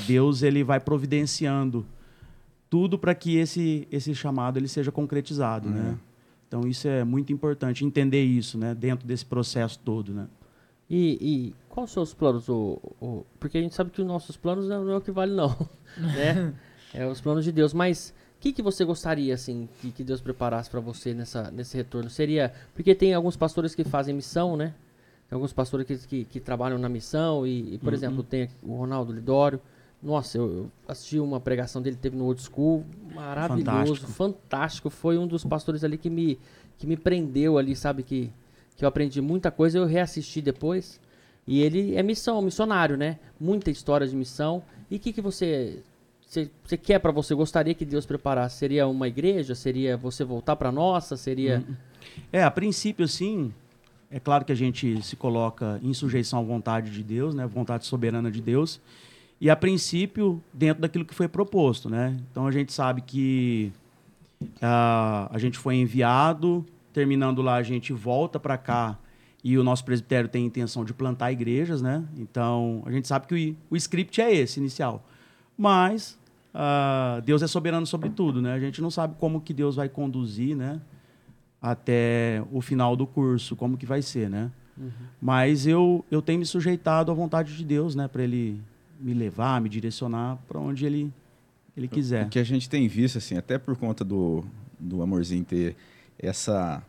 [0.06, 1.84] Deus ele vai providenciando
[2.70, 5.96] tudo para que esse esse chamado ele seja concretizado, né?
[6.54, 8.76] Então isso é muito importante entender isso, né?
[8.76, 10.28] Dentro desse processo todo, né?
[10.88, 12.48] E, e quais são os planos?
[12.48, 15.32] O, o- porque a gente sabe que os nossos planos não é o que vale,
[15.34, 15.48] não.
[15.98, 16.54] né?
[16.96, 17.74] É os planos de Deus.
[17.74, 21.76] Mas o que, que você gostaria, assim, que, que Deus preparasse para você nessa, nesse
[21.76, 22.08] retorno?
[22.08, 22.52] Seria.
[22.72, 24.74] Porque tem alguns pastores que fazem missão, né?
[25.28, 27.44] Tem alguns pastores que, que, que trabalham na missão.
[27.44, 29.60] E, e, por exemplo, tem o Ronaldo Lidório.
[30.04, 32.84] Nossa, eu, eu assisti uma pregação dele, teve no Old School.
[33.14, 34.12] Maravilhoso, Fantástico.
[34.12, 34.90] fantástico.
[34.90, 36.38] Foi um dos pastores ali que me,
[36.76, 38.02] que me prendeu ali, sabe?
[38.02, 38.30] Que,
[38.76, 41.00] que eu aprendi muita coisa, eu reassisti depois.
[41.46, 43.18] E ele é missão, missionário, né?
[43.40, 44.62] Muita história de missão.
[44.90, 45.82] E o que, que você,
[46.26, 47.34] você, você quer para você?
[47.34, 48.58] Gostaria que Deus preparasse?
[48.58, 49.54] Seria uma igreja?
[49.54, 51.16] Seria você voltar para nossa?
[51.16, 51.64] Seria.
[52.30, 53.52] É, a princípio, sim.
[54.10, 57.46] É claro que a gente se coloca em sujeição à vontade de Deus, né?
[57.46, 58.80] Vontade soberana de Deus.
[59.44, 62.16] E a princípio, dentro daquilo que foi proposto, né?
[62.30, 63.70] Então a gente sabe que
[64.62, 66.64] ah, a gente foi enviado,
[66.94, 68.98] terminando lá a gente volta para cá
[69.44, 72.02] e o nosso presbitério tem a intenção de plantar igrejas, né?
[72.16, 75.06] Então a gente sabe que o, o script é esse inicial,
[75.58, 76.18] mas
[76.54, 78.54] ah, Deus é soberano sobre tudo, né?
[78.54, 80.80] A gente não sabe como que Deus vai conduzir, né?
[81.60, 84.50] Até o final do curso, como que vai ser, né?
[85.20, 88.08] Mas eu, eu tenho me sujeitado à vontade de Deus, né?
[88.08, 88.58] Para Ele
[89.04, 91.12] me levar, me direcionar para onde Ele,
[91.76, 92.26] ele quiser.
[92.26, 94.42] O que a gente tem visto, assim, até por conta do,
[94.80, 95.76] do Amorzinho ter
[96.18, 96.82] essa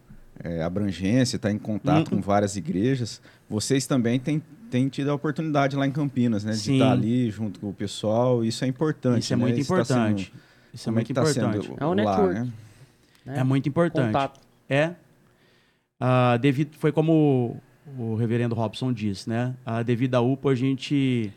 [0.44, 2.18] é, abrangência, estar em contato Uhum.
[2.18, 6.54] com várias igrejas, vocês também têm, têm tido a oportunidade lá em Campinas, né?
[6.54, 6.74] De Sim.
[6.76, 8.44] estar ali junto com o pessoal.
[8.46, 9.24] Isso é importante.
[9.24, 9.42] Isso é né?
[9.44, 10.34] muito Isso tá sendo- importante.
[10.74, 11.82] Isso é como muito tá sendo importante.
[11.82, 12.34] É um lá, network.
[12.34, 12.54] né?
[13.26, 13.40] né?
[13.40, 14.06] É muito importante.
[14.08, 14.40] Contato.
[14.70, 14.94] É.
[16.00, 17.62] Ah, devido, foi como
[17.98, 19.56] o reverendo Robson disse, né?
[19.66, 21.32] Ah, devido à UPA, a gente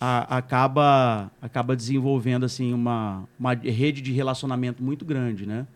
[0.00, 5.66] a- acaba, acaba desenvolvendo assim uma, uma rede de relacionamento muito grande, né?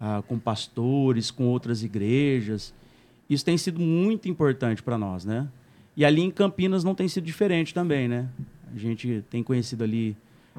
[0.00, 2.74] Ah, com pastores, com outras igrejas.
[3.28, 5.48] Isso tem sido muito importante para nós, né?
[5.96, 8.28] E ali em Campinas não tem sido diferente também, né?
[8.74, 10.14] A gente tem conhecido ali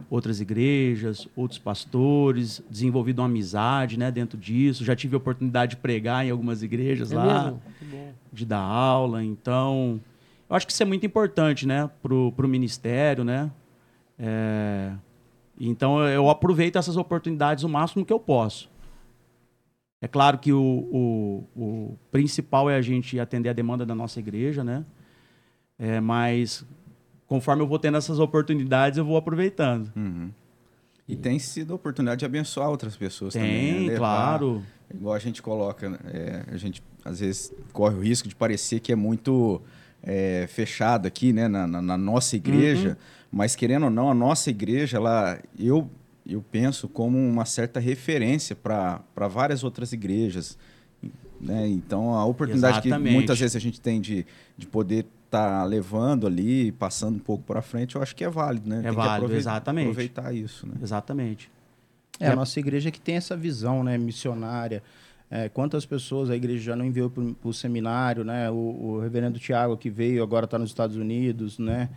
[0.09, 4.83] outras igrejas, outros pastores, desenvolvido uma amizade, né, dentro disso.
[4.85, 7.53] Já tive a oportunidade de pregar em algumas igrejas É lá
[8.31, 9.23] de dar aula.
[9.23, 9.99] Então,
[10.49, 13.51] eu acho que isso é muito importante, né, pro, pro ministério, né?
[14.17, 14.93] É,
[15.59, 18.69] então, eu aproveito essas oportunidades o máximo que eu posso.
[19.99, 24.19] É claro que o, o, o principal é a gente atender a demanda da nossa
[24.19, 24.85] igreja, né?
[25.79, 26.63] É, mas
[27.25, 29.91] conforme eu vou tendo essas oportunidades, eu vou aproveitando.
[29.95, 30.29] Uhum.
[31.07, 33.73] E tem sido a oportunidade de abençoar outras pessoas também.
[33.73, 33.95] Tem, né?
[33.95, 34.61] Claro.
[34.93, 35.97] Igual a gente coloca, né?
[36.05, 39.61] É, a gente às vezes corre o risco de parecer que é muito
[40.03, 42.95] é, fechado aqui, né, na, na- na nossa igreja, Uhum.
[43.31, 45.89] mas querendo ou não, a nossa igreja, ela, eu,
[46.25, 50.57] eu penso como uma certa referência para várias outras igrejas.
[51.39, 51.67] Né?
[51.67, 53.13] Então, a oportunidade que Exatamente.
[53.13, 54.25] muitas vezes a gente tem de,
[54.57, 58.67] de poder estar levando ali, passando um pouco para frente, eu acho que é válido,
[58.69, 58.79] né?
[58.79, 59.83] É Tem que válido, aproveitar- exatamente.
[59.89, 60.73] Aproveitar isso, né?
[60.81, 61.51] Exatamente.
[62.19, 64.81] É, a nossa igreja que tem essa visão, né, missionária.
[65.29, 68.49] É, quantas pessoas a igreja já não enviou para o seminário, né?
[68.49, 71.89] O, o reverendo Tiago que veio, agora está nos Estados Unidos, né?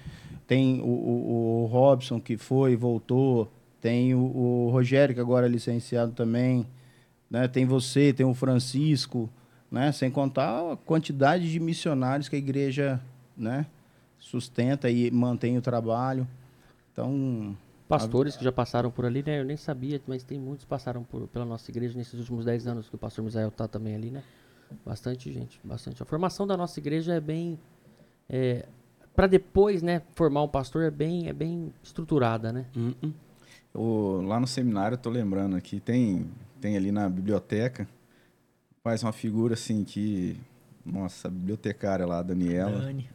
[0.48, 3.50] Tem o, o, o Robson que foi, voltou.
[3.80, 6.66] Tem o, Rogério que agora é licenciado também,
[7.30, 7.46] né?
[7.46, 9.30] Tem você, tem o Francisco,
[9.70, 9.92] né?
[9.92, 13.00] Sem contar a quantidade de missionários que a igreja,
[13.36, 13.64] né?
[14.18, 16.26] Sustenta e mantém o trabalho.
[16.92, 17.56] Então,
[17.90, 19.40] Pastores que já passaram por ali, né?
[19.40, 22.66] Eu nem sabia, mas tem muitos que passaram por, pela nossa igreja nesses últimos 10
[22.66, 24.22] anos que o pastor Misael tá também ali, né?
[24.86, 26.00] Bastante gente, bastante.
[26.02, 27.58] A formação da nossa igreja é bem.
[28.28, 28.64] É,
[29.14, 32.66] para depois, né, formar um pastor é bem, é bem estruturada, né?
[32.76, 33.12] Uhum.
[33.74, 36.30] O- lá no seminário, eu tô lembrando aqui, tem,
[36.60, 37.88] tem ali na biblioteca,
[38.82, 40.36] faz uma figura assim que.
[40.86, 43.08] Nossa, a bibliotecária lá, a Daniela, Dani.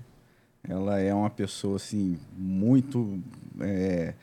[0.67, 3.19] ela é uma pessoa assim, muito
[3.59, 4.13] é,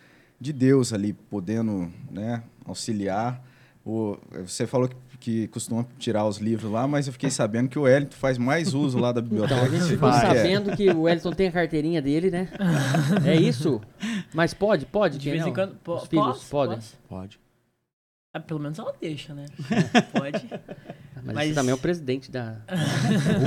[0.42, 3.40] de Deus ali, podendo né, auxiliar.
[3.84, 4.16] O,
[4.46, 7.82] você falou que, que costuma tirar os livros lá, mas eu fiquei sabendo que o
[7.82, 9.54] Wellington faz mais uso lá da biblioteca.
[9.60, 10.20] Então, a gente ficou você.
[10.20, 12.48] sabendo que o Wellington tem a carteirinha dele, né?
[13.26, 13.80] É isso?
[14.34, 15.18] Mas pode, pode?
[15.18, 15.74] De vez em quando.
[15.76, 16.76] po- Os filhos posso, podem?
[16.76, 16.96] posso.
[17.08, 17.40] Pode.
[18.34, 19.44] Ah, pelo menos ela deixa, né?
[20.10, 20.48] Pode.
[21.22, 22.56] Mas, Mas- você também é o presidente da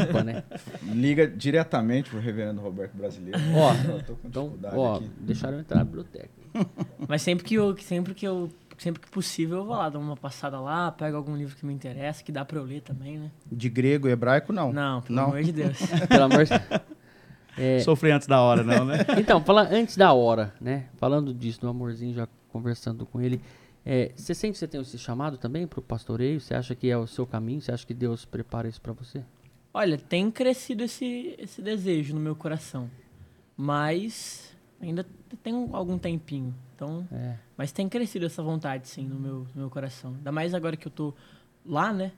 [0.08, 0.44] UPA, né?
[0.84, 3.40] Liga diretamente pro reverendo Roberto Brasileiro.
[3.56, 5.10] Ó, Eu tô com Então, ó, aqui.
[5.22, 6.30] deixaram entrar na biblioteca.
[7.08, 10.18] Mas sempre que eu, sempre que eu, sempre que possível, eu vou lá, dou uma
[10.18, 13.32] passada lá, pego algum livro que me interessa, que dá pra eu ler também, né?
[13.52, 14.72] de grego e hebraico, não.
[14.74, 15.24] Não, pelo Não.
[15.26, 15.78] amor de Deus.
[16.10, 16.52] Pelo amor de
[17.58, 18.98] É, Sofri antes da hora, não, né?
[19.18, 20.88] Então, fala, antes da hora, né?
[20.98, 23.40] Falando disso, do amorzinho, já conversando com ele.
[23.86, 26.42] é, Você sente que você tem esse chamado também pro pastoreio?
[26.42, 27.62] Você acha que é o seu caminho?
[27.62, 29.24] Você acha que Deus prepara isso pra você?
[29.74, 32.90] Olha, tem crescido esse, esse desejo no meu coração.
[33.56, 35.06] Mas ainda
[35.44, 36.54] tem um- algum tempinho.
[36.76, 37.36] Então, É.
[37.58, 40.14] mas tem crescido essa vontade, sim, no meu, no meu coração.
[40.16, 41.14] Ainda mais agora que eu tô
[41.66, 42.12] lá, né?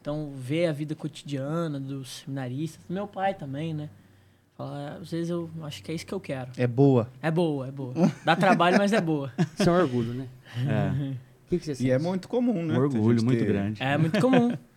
[0.00, 3.90] Então, ver a vida cotidiana dos seminaristas, do meu pai também, né?
[4.56, 6.50] Falar, às vezes eu acho que é isso que eu quero.
[6.56, 7.08] É boa.
[7.20, 7.92] É boa, é boa.
[8.24, 9.32] Dá trabalho, mas é boa.
[9.58, 10.28] Isso é um orgulho, né?
[10.56, 11.10] É.
[11.12, 11.88] O que, que você sente?
[11.88, 12.74] E é muito comum, né?
[12.74, 13.82] Um orgulho muito ter grande.
[13.82, 14.56] É muito comum.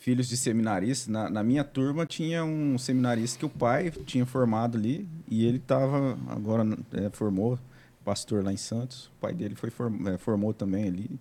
[0.00, 1.08] Filhos de seminaristas.
[1.08, 5.58] Na, na minha turma tinha um seminarista que o pai tinha formado ali e ele
[5.58, 7.58] estava agora é, formou
[8.02, 9.06] pastor lá em Santos.
[9.08, 11.18] O pai dele foi form, é, formou também ali no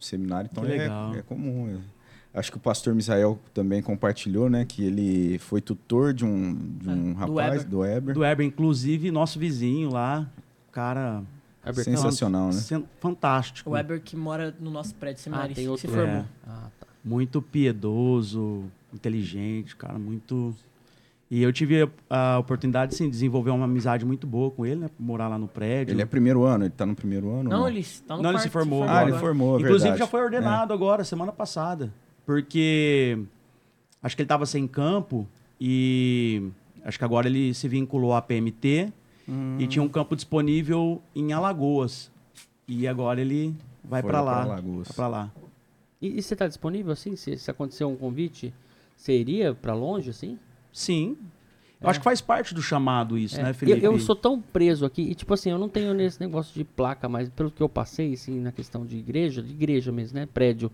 [0.00, 0.48] seminário.
[0.50, 1.14] Então é, legal.
[1.14, 1.68] é comum.
[1.68, 2.38] é.
[2.38, 6.88] Acho que o pastor Misael também compartilhou, né, que ele foi tutor de um, de
[6.88, 7.68] um É, do rapaz Weber.
[7.68, 8.14] do Weber.
[8.14, 10.26] Do Weber, inclusive, nosso vizinho lá,
[10.72, 11.22] cara
[11.74, 12.82] Sensacional, né?
[13.00, 13.68] fantástico.
[13.70, 15.88] O Weber que mora no nosso prédio Ah, seminarista, tem que outro.
[15.88, 16.16] se formou.
[16.20, 16.24] É.
[16.46, 16.85] Ah, tá.
[17.08, 20.52] Muito piedoso, inteligente, cara, muito.
[21.30, 24.90] E eu tive a oportunidade assim, de desenvolver uma amizade muito boa com ele, né?
[24.98, 25.92] Morar lá no prédio.
[25.92, 27.48] Ele é primeiro ano, ele está no primeiro ano?
[27.50, 29.18] ou Não, ele tá no Não, ele se formou Ah, ele agora.
[29.20, 29.98] formou, Inclusive verdade.
[30.00, 31.92] já foi ordenado agora, semana passada.
[32.24, 33.18] Porque
[34.02, 35.26] acho que ele estava sem campo
[35.60, 36.48] e
[36.84, 38.92] acho que agora ele se vinculou à PMT
[39.28, 39.56] Hum.
[39.58, 42.10] e tinha um campo disponível em Alagoas.
[42.68, 44.42] E agora ele vai para pra lá.
[44.42, 44.86] Alagoas.
[44.88, 45.30] Vai pra lá.
[46.06, 47.16] E, e você tá disponível assim?
[47.16, 48.52] Se, se acontecer um convite,
[48.96, 50.38] você iria pra longe assim?
[50.72, 51.16] Sim.
[51.80, 53.42] Eu acho que faz parte do chamado isso, É.
[53.42, 53.84] né, eu, Felipe?
[53.84, 57.06] eu sou tão preso aqui, e tipo assim, eu não tenho nesse negócio de placa
[57.06, 60.72] mais, pelo que eu passei, assim, na questão de igreja, de igreja mesmo, né, prédio,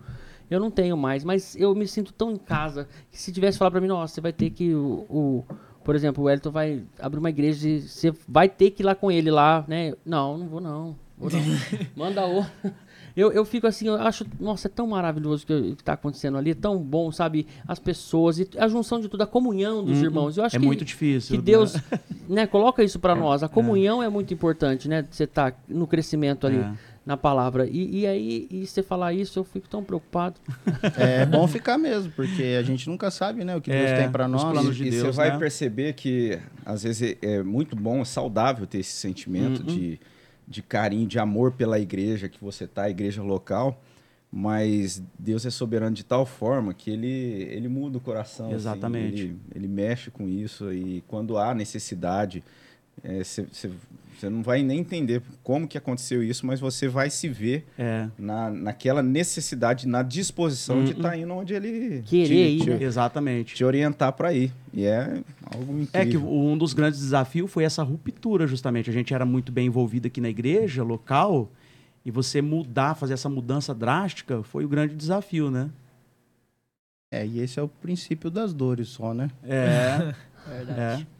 [0.49, 3.71] eu não tenho mais, mas eu me sinto tão em casa, que se tivesse falar
[3.71, 5.45] pra mim, nossa, você vai ter que, o, o,
[5.83, 8.95] por exemplo, o Wellington vai abrir uma igreja e você vai ter que ir lá
[8.95, 9.93] com ele lá, né?
[10.05, 10.95] Não, não vou não.
[11.17, 11.39] Vou não.
[11.95, 12.45] Manda o.
[13.15, 15.93] Eu, eu fico assim, eu acho, nossa, é tão maravilhoso o que, o que tá
[15.93, 17.45] acontecendo ali, é tão bom, sabe?
[17.67, 20.03] As pessoas e a junção de tudo, a comunhão dos Uhum.
[20.05, 20.37] irmãos.
[20.37, 21.35] Eu acho é que, muito difícil.
[21.35, 21.75] que Deus,
[22.27, 23.43] né, coloca isso pra nós.
[23.43, 24.09] A comunhão é.
[24.09, 25.05] muito importante, né?
[25.11, 26.73] Você tá no crescimento ali É.
[27.05, 27.67] na palavra.
[27.67, 30.35] E, e aí, e você falar isso, eu fico tão preocupado.
[30.97, 34.11] É bom ficar mesmo, porque a gente nunca sabe, né, o que Deus É, tem
[34.11, 34.43] pra os nós.
[34.43, 35.37] planos de e Deus, você vai né?
[35.37, 39.65] perceber que às vezes é é muito bom, é saudável ter esse sentimento Uhum.
[39.75, 39.99] de,
[40.53, 43.81] de carinho, de amor pela igreja que você tá, a igreja local.
[44.31, 47.07] Mas Deus é soberano de tal forma que ele,
[47.51, 48.47] ele muda o coração.
[48.47, 49.21] assim, Exatamente.
[49.23, 52.43] ele, ele mexe com isso e quando há necessidade,
[53.03, 53.69] você
[54.29, 58.49] não vai nem entender como que aconteceu isso, mas você vai se ver É, na,
[58.49, 62.77] naquela necessidade, na disposição de estar indo onde ele Querer ir, te, né?
[62.77, 63.55] te, exatamente.
[63.55, 64.51] te orientar para ir.
[64.73, 65.89] E é algo incrível.
[65.93, 68.89] É que um dos grandes desafios foi essa ruptura, justamente.
[68.89, 71.51] A gente era muito bem envolvido aqui na igreja local,
[72.05, 75.69] e você mudar, fazer essa mudança drástica, foi o grande desafio, né?
[77.11, 79.29] É, e esse é o princípio das dores só, né?
[79.43, 80.13] É,
[80.47, 81.07] Verdade.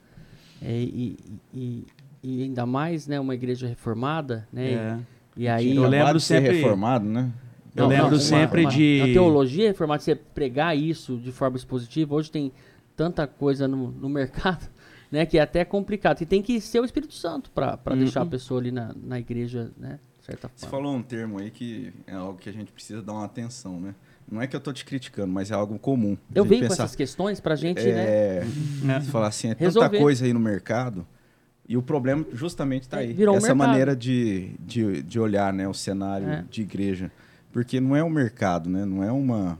[0.66, 1.18] É, e,
[1.52, 1.84] e,
[2.24, 4.72] e ainda mais, né, uma igreja reformada, né?
[4.72, 4.98] é.
[5.36, 5.76] E aí.
[5.76, 7.30] Eu lembro de ser sempre- reformado, né?
[7.76, 12.14] Eu lembro uma- sempre uma- de- A teologia reformada, você pregar isso de forma expositiva,
[12.14, 12.52] hoje tem
[12.96, 14.68] tanta coisa no, no mercado,
[15.10, 16.22] né, que é até complicado.
[16.22, 17.98] E tem que ser o Espírito Santo para Uhum.
[17.98, 20.84] deixar a pessoa ali na, na igreja, né, de certa Você forma.
[20.84, 23.94] falou um termo aí que é algo que a gente precisa dar uma atenção, né?
[24.30, 26.16] Não é que eu tô te criticando, mas é algo comum.
[26.34, 27.90] Eu venho com pensar, essas questões pra gente, né?
[27.90, 28.44] é,
[28.82, 29.00] né?
[29.00, 29.98] Você falar assim, é tanta Resolver.
[29.98, 31.04] coisa aí no mercado.
[31.68, 33.12] E o problema justamente está É, aí.
[33.12, 33.66] virou um Essa mercado.
[33.68, 36.44] maneira de, de, de olhar né, o cenário É.
[36.50, 37.10] de igreja.
[37.52, 38.84] Porque não é um mercado, né?
[38.84, 39.58] Não é uma.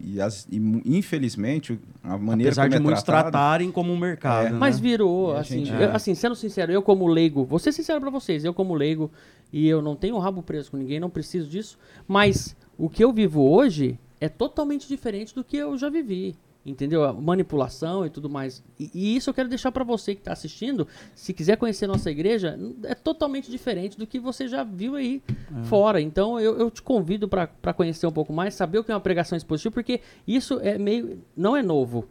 [0.00, 0.56] E, as- e
[0.86, 4.46] infelizmente, a maneira Apesar como de é muitos tratado, tratarem como um mercado.
[4.46, 4.50] É.
[4.50, 4.56] né?
[4.58, 8.00] Mas virou, a assim, gente- eu- assim, sendo sincero, eu como leigo, vou ser sincero
[8.00, 9.10] pra vocês, eu como leigo,
[9.52, 13.12] e eu não tenho rabo preso com ninguém, não preciso disso, mas o que eu
[13.12, 16.34] vivo hoje é totalmente diferente do que eu já vivi.
[16.68, 17.02] Entendeu?
[17.04, 18.62] A manipulação e tudo mais.
[18.78, 20.86] E, e isso eu quero deixar pra você que tá assistindo.
[21.14, 25.22] Se quiser conhecer nossa igreja, é totalmente diferente do que você já viu aí
[25.64, 26.00] fora.
[26.00, 29.00] Então eu, eu te convido pra conhecer um pouco mais, saber o que é uma
[29.00, 31.20] pregação expositiva, porque isso é meio.
[31.36, 32.04] não é novo.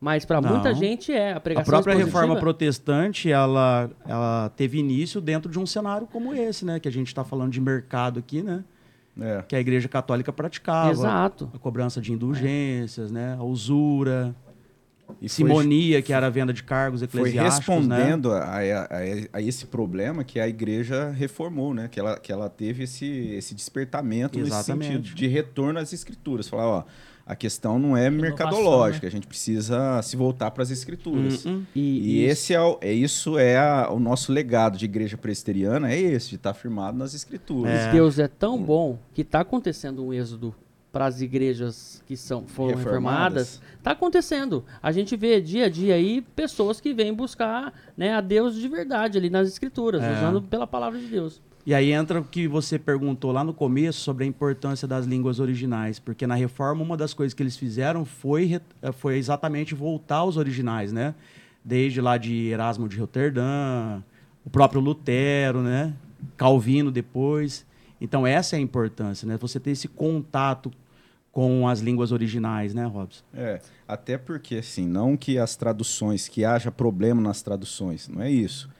[0.00, 0.42] Mas Não.
[0.42, 1.32] muita gente é.
[1.32, 6.06] A A pregação própria expositiva- reforma protestante, ela, ela teve início dentro de um cenário
[6.06, 6.78] como esse, né?
[6.78, 8.62] Que a gente está falando de mercado aqui, né?
[9.20, 9.42] É.
[9.46, 10.90] Que a igreja católica praticava.
[10.90, 11.50] Exato.
[11.54, 13.36] A cobrança de indulgências, né?
[13.38, 14.34] A usura,
[15.20, 17.96] E foi- simonia, que era a venda de cargos foi eclesiásticos, né?
[17.96, 18.88] respondendo a, a-
[19.34, 21.86] a esse problema que a igreja reformou, né?
[21.88, 24.92] Que ela, que ela teve esse, esse despertamento nesse Exatamente.
[24.92, 26.48] sentido de retorno às escrituras.
[26.48, 26.84] Falar, ó,
[27.26, 31.46] a questão não é Renovação, mercadológica, a gente precisa se voltar para as escrituras.
[31.46, 31.62] Hum, hum.
[31.74, 35.98] E, esse é, o, é isso é a- o nosso legado de igreja presbiteriana, é
[35.98, 37.72] esse, de estar firmado nas escrituras.
[37.72, 37.92] É.
[37.92, 40.54] Deus é tão bom que está acontecendo um êxodo
[40.92, 43.60] para as igrejas que são, foram reformadas.
[43.78, 44.64] Está acontecendo.
[44.80, 48.68] A gente vê dia a dia aí pessoas que vêm buscar né, a Deus de
[48.68, 50.12] verdade ali nas escrituras, É.
[50.18, 51.42] usando pela palavra de Deus.
[51.66, 55.40] E aí entra o que você perguntou lá no começo sobre a importância das línguas
[55.40, 60.16] originais, porque na reforma uma das coisas que eles fizeram foi, eh, foi exatamente voltar
[60.16, 61.14] aos originais, né?
[61.64, 64.02] Desde lá de Erasmo de Roterdã,
[64.44, 65.94] o próprio Lutero, né?
[66.36, 67.64] Calvino depois.
[67.98, 69.38] Então essa é a importância, né?
[69.38, 70.70] Você ter esse contato
[71.32, 73.24] com as línguas originais, né, Robson?
[73.34, 78.30] É, até porque, assim, não que as traduções, que haja problema nas traduções, não é
[78.30, 78.70] isso.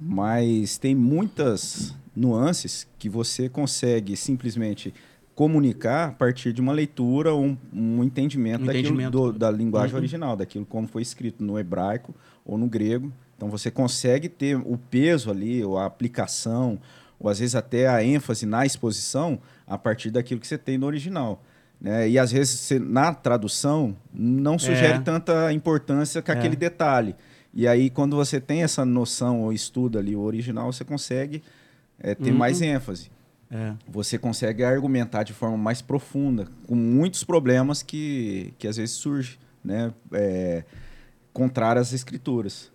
[0.00, 4.94] Mas tem muitas nuances que você consegue simplesmente
[5.34, 9.10] comunicar a partir de uma leitura ou um, um entendimento, Um entendimento.
[9.10, 9.98] do- da linguagem Uhum.
[10.00, 12.14] original, daquilo como foi escrito no hebraico
[12.44, 13.12] ou no grego.
[13.36, 16.78] Então você consegue ter o peso ali, ou a aplicação,
[17.18, 20.86] ou às vezes até a ênfase na exposição a partir daquilo que você tem no
[20.86, 21.42] original.
[21.82, 22.06] né?
[22.10, 25.00] E às vezes você, na tradução não sugere É.
[25.00, 26.34] tanta importância com É.
[26.34, 27.14] aquele detalhe.
[27.52, 31.42] E aí, quando você tem essa noção ou estuda ali o original, você consegue
[31.98, 32.38] é, ter Uhum.
[32.38, 33.10] mais ênfase.
[33.50, 33.74] É.
[33.88, 39.36] Você consegue argumentar de forma mais profunda, com muitos problemas que, que às vezes surgem,
[39.64, 39.92] né?
[40.12, 40.62] É,
[41.32, 42.70] contrárias às escrituras.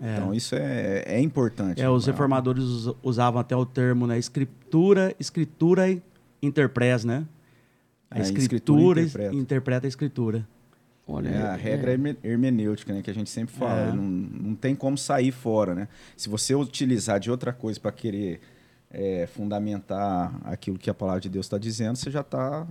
[0.00, 0.12] É.
[0.14, 1.80] Então, isso é, é importante.
[1.82, 4.16] É, os reformadores us- usavam até o termo, né?
[4.18, 5.96] Escritura, escritura
[6.40, 7.24] interpres, né?
[8.10, 9.34] A É, escritura, escritura es- interpreta.
[9.36, 10.48] interpreta a escritura.
[11.12, 13.88] Olha, É a regra herme- hermenêutica, né, que a gente sempre fala.
[13.88, 13.92] É.
[13.92, 15.88] Não, não tem como sair fora, né?
[16.16, 18.40] Se você utilizar de outra coisa para querer
[18.90, 22.66] é, fundamentar aquilo que a palavra de Deus está dizendo, você já está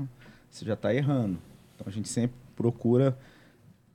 [0.50, 1.38] você já tá errando.
[1.76, 3.18] Então a gente sempre procura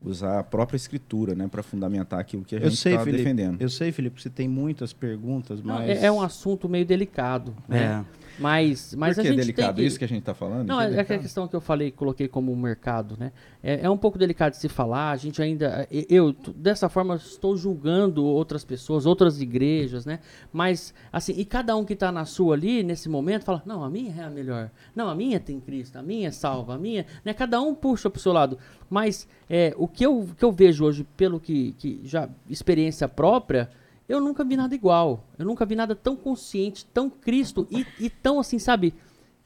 [0.02, 3.60] usar a própria escritura, né, para fundamentar aquilo que a Eu gente está defendendo.
[3.60, 5.88] Eu sei, Felipe, você tem muitas perguntas, Não, mas...
[5.88, 8.04] é, é um assunto meio delicado, né?
[8.12, 8.26] É.
[8.38, 9.76] Mas, mas Por a que é gente delicado?
[9.76, 9.88] tem que...
[9.88, 10.68] Isso que a gente está falando?
[10.68, 11.22] Não, Que é, é que a delicado?
[11.22, 13.32] questão que eu falei, coloquei como mercado, né?
[13.62, 15.10] É, é um pouco delicado de se falar.
[15.10, 20.20] A gente ainda, eu dessa forma estou julgando outras pessoas, outras igrejas, né?
[20.52, 23.88] Mas assim, e cada um que está na sua ali nesse momento fala, não, a
[23.88, 24.70] minha é a melhor.
[24.94, 27.32] Não, a minha tem Cristo, a minha é salva, a minha, né?
[27.32, 28.58] Cada um puxa para o seu lado.
[28.88, 33.70] Mas é, o que eu, que eu vejo hoje, pelo que, que já experiência própria,
[34.08, 35.24] eu nunca vi nada igual.
[35.38, 38.94] Eu nunca vi nada tão consciente, tão Cristo e, e tão assim, sabe?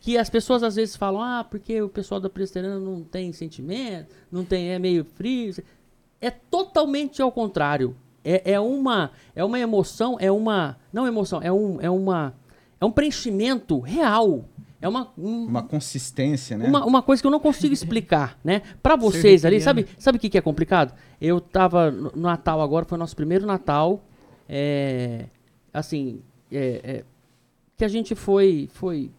[0.00, 4.14] que as pessoas às vezes falam, ah, porque o pessoal da presbiteriana não tem sentimento,
[4.32, 5.54] não tem, é meio frio.
[6.20, 7.94] É totalmente ao contrário.
[8.24, 12.34] É, é uma é uma emoção, é uma não emoção, é um é uma
[12.80, 14.44] é um preenchimento real.
[14.82, 16.66] É uma um- Uma consistência, né?
[16.69, 18.62] uma, uma coisa que eu não consigo explicar, né?
[18.82, 20.94] Pra vocês ali, sabe, sabe o que, que é complicado?
[21.20, 24.02] Eu tava no no Natal agora, foi o nosso primeiro Natal,
[24.48, 25.27] é,
[25.73, 26.20] assim,
[26.51, 27.05] é, é,
[27.77, 29.11] que a gente foi, foi,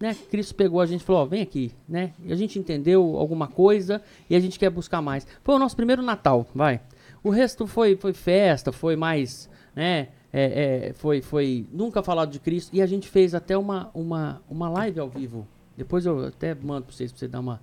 [0.00, 0.16] né?
[0.30, 2.12] Cristo pegou a gente e falou, ó, vem aqui, né?
[2.24, 5.26] E a gente entendeu alguma coisa e a gente quer buscar mais.
[5.44, 6.80] Foi o nosso primeiro Natal, vai.
[7.22, 10.08] O resto foi, foi festa, foi mais, né?
[10.32, 14.40] É, é, foi, foi nunca falado de Cristo e a gente fez até uma, uma,
[14.48, 15.46] uma live ao vivo.
[15.76, 17.60] Depois eu até mando pra vocês pra você dar uma,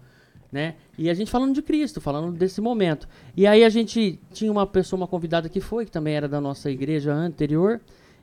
[0.52, 0.76] né?
[0.98, 3.08] E a gente falando de Cristo, falando desse momento.
[3.36, 6.42] E aí a gente tinha uma pessoa, uma convidada que foi, que também era da
[6.42, 7.80] nossa igreja anterior,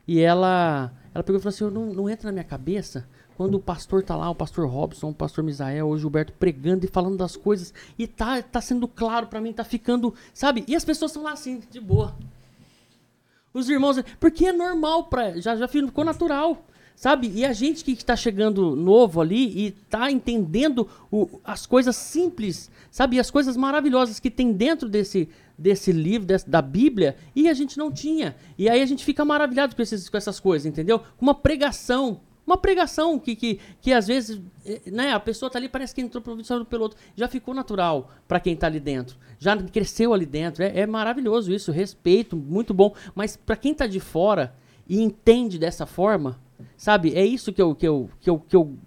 [0.07, 3.59] e ela, ela pegou e falou assim: não, não entra na minha cabeça quando o
[3.59, 7.35] pastor tá lá, o pastor Robson, o pastor Misael, o Gilberto pregando e falando das
[7.35, 10.63] coisas, e tá, tá sendo claro pra mim, tá ficando, sabe?
[10.67, 12.15] E as pessoas estão lá assim, de boa.
[13.55, 17.31] Os irmãos, porque é normal para já já ficou natural, sabe?
[17.33, 22.69] E a gente que está chegando novo ali e tá entendendo o- as coisas simples,
[22.91, 23.15] sabe?
[23.15, 27.53] E as coisas maravilhosas que tem dentro desse desse livro desse- da Bíblia e a
[27.53, 28.35] gente não tinha.
[28.57, 31.01] E aí a gente fica maravilhado com, esses, com essas coisas, entendeu?
[31.19, 35.67] Uma pregação uma pregação que, que, que às vezes, eh, né, a pessoa tá ali,
[35.67, 36.99] parece que entrou saiu pelo outro.
[37.15, 39.17] Já ficou natural para quem tá ali dentro.
[39.39, 40.63] Já cresceu ali dentro.
[40.63, 42.93] É, é maravilhoso isso, respeito, muito bom.
[43.15, 44.53] Mas para quem tá de fora
[44.87, 46.39] e entende dessa forma,
[46.77, 47.15] sabe?
[47.15, 48.77] É isso que eu, que eu, que eu, que eu,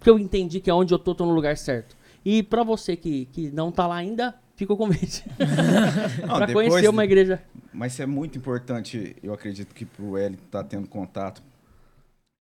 [0.00, 1.96] que eu entendi que é onde eu tô, tô no lugar certo.
[2.24, 5.24] E para você que, que não tá lá ainda, fica o convite.
[6.26, 7.40] Para conhecer uma igreja.
[7.72, 11.42] Mas é muito importante, eu acredito que para o Hélio estar tendo contato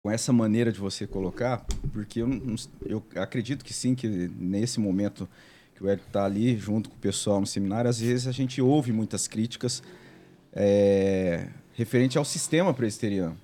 [0.02, 2.28] com essa maneira de você colocar, porque eu,
[2.86, 5.28] eu acredito que sim, que nesse momento
[5.74, 8.62] que o Hélio está ali junto com o pessoal no seminário, às vezes a gente
[8.62, 9.82] ouve muitas críticas
[10.52, 13.36] é, referente ao sistema presbiteriano.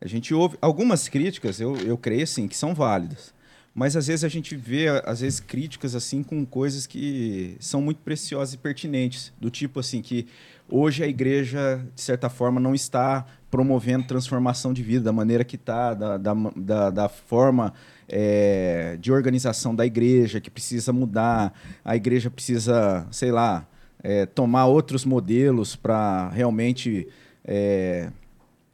[0.00, 3.34] A gente ouve algumas críticas, eu, eu creio assim, que são válidas.
[3.74, 8.02] Mas às vezes a gente vê, às vezes, críticas assim com coisas que são muito
[8.02, 9.32] preciosas e pertinentes.
[9.40, 10.26] Do tipo assim, que
[10.68, 15.56] hoje a igreja, de certa forma, não está promovendo transformação de vida da maneira que
[15.56, 17.74] está, da, da, da, da forma
[18.08, 21.52] é, de organização da igreja, que precisa mudar.
[21.84, 23.68] A igreja precisa, sei lá,
[24.02, 27.06] é, tomar outros modelos para realmente
[27.44, 28.10] é,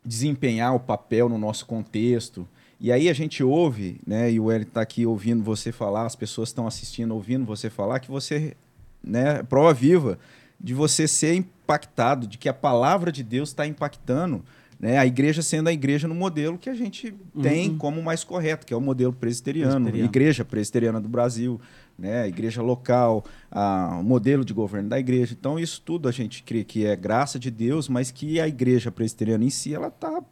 [0.05, 2.47] desempenhar o papel no nosso contexto.
[2.79, 6.15] E aí a gente ouve, né, e o Hélio está aqui ouvindo você falar, as
[6.15, 8.57] pessoas estão assistindo, ouvindo você falar, que você,
[9.03, 10.21] né, prova viva
[10.61, 14.45] de você ser impactado, de que a palavra de Deus está impactando,
[14.81, 18.65] né, a igreja sendo a igreja no modelo que a gente tem como mais correto,
[18.65, 20.09] que é o modelo presbiteriano, Presbiteriano.
[20.11, 21.61] igreja presbiteriana do Brasil,
[21.99, 25.35] né, a igreja local, a, o modelo de governo da igreja.
[25.39, 28.91] Então isso tudo a gente crê que é graça de Deus, mas que a igreja
[28.93, 30.23] presbiteriana em si ela está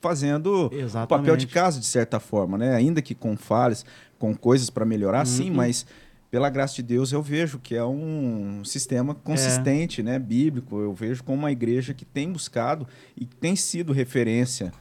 [0.00, 1.08] fazendo o Exatamente.
[1.08, 2.74] papel de casa de certa forma, né?
[2.74, 3.84] Ainda que com falhas,
[4.18, 5.56] com coisas para melhorar, sim, Uhum.
[5.56, 5.86] mas
[6.32, 10.80] pela graça de Deus eu vejo que é um sistema consistente, né, bíblico.
[10.80, 14.72] Eu vejo como uma igreja que tem buscado e tem sido referência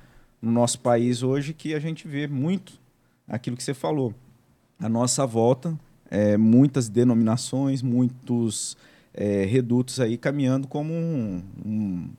[0.42, 2.80] no nosso país hoje que a gente vê muito
[3.28, 4.14] aquilo que você falou.
[4.80, 5.78] A nossa volta,
[6.10, 8.78] é, muitas denominações, muitos
[9.14, 12.10] é, redutos aí caminhando como um, um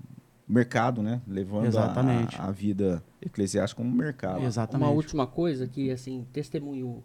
[0.47, 1.23] mercado, né?
[1.27, 1.75] Levando.
[1.79, 4.45] A, a vida eclesiástica como mercado.
[4.45, 4.87] Exatamente.
[4.87, 7.03] Uma última coisa que, assim, testemunho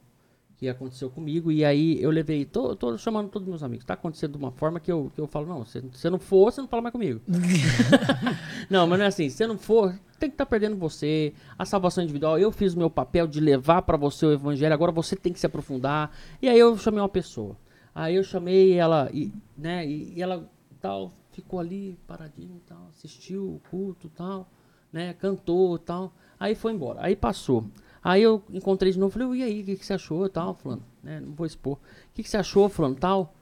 [0.57, 4.31] que aconteceu comigo, e aí eu levei, tô, tô chamando todos meus amigos, tá acontecendo
[4.31, 6.67] de uma forma que eu, que eu falo, não, se você não for, você não
[6.67, 7.21] fala mais comigo.
[8.67, 11.63] não, mas não é assim, se você não for, tem que estar perdendo você, a
[11.63, 15.15] salvação individual, eu fiz o meu papel de levar pra você o evangelho, agora você
[15.15, 16.11] tem que se aprofundar,
[16.41, 17.55] e aí eu chamei uma pessoa,
[17.93, 20.49] aí eu chamei ela, e, né, e, e ela
[20.81, 24.49] tal, ficou ali paradinho tal, assistiu o culto tal,
[24.91, 27.69] né, cantou tal, aí foi embora, aí passou.
[28.07, 30.55] Aí eu encontrei de novo, falei, e aí, o que, que você achou e tal,
[30.55, 30.81] fulano?
[31.03, 31.73] Né, não vou expor.
[31.73, 31.79] O
[32.13, 33.35] que, que você achou, fulano, tal?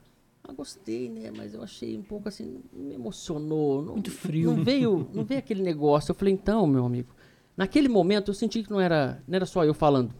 [0.44, 1.30] Ah, gostei, né?
[1.30, 3.84] Mas eu achei um pouco assim, me emocionou.
[3.84, 4.56] Não, Muito frio.
[4.56, 6.10] Não veio, não veio aquele negócio.
[6.10, 7.14] Eu falei, então, meu amigo,
[7.56, 10.16] naquele momento eu senti que não era, não era só eu falando.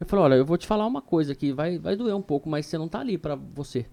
[0.00, 2.48] Eu falei, olha, eu vou te falar uma coisa aqui, vai, vai doer um pouco,
[2.48, 3.84] mas você não tá ali pra você.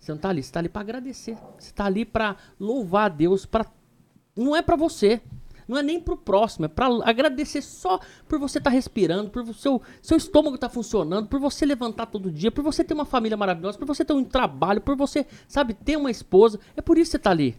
[0.00, 1.38] Você não tá ali, você tá ali pra agradecer.
[1.56, 3.64] Você tá ali pra louvar a Deus, para
[4.34, 5.22] não é pra você.
[5.66, 7.98] Não é nem pro próximo, é pra agradecer só
[8.28, 12.50] por você estar respirando, por seu, seu estômago estar funcionando, por você levantar todo dia,
[12.50, 15.96] por você ter uma família maravilhosa, por você ter um trabalho, por você, sabe, ter
[15.96, 16.58] uma esposa.
[16.76, 17.56] É por isso que você tá ali.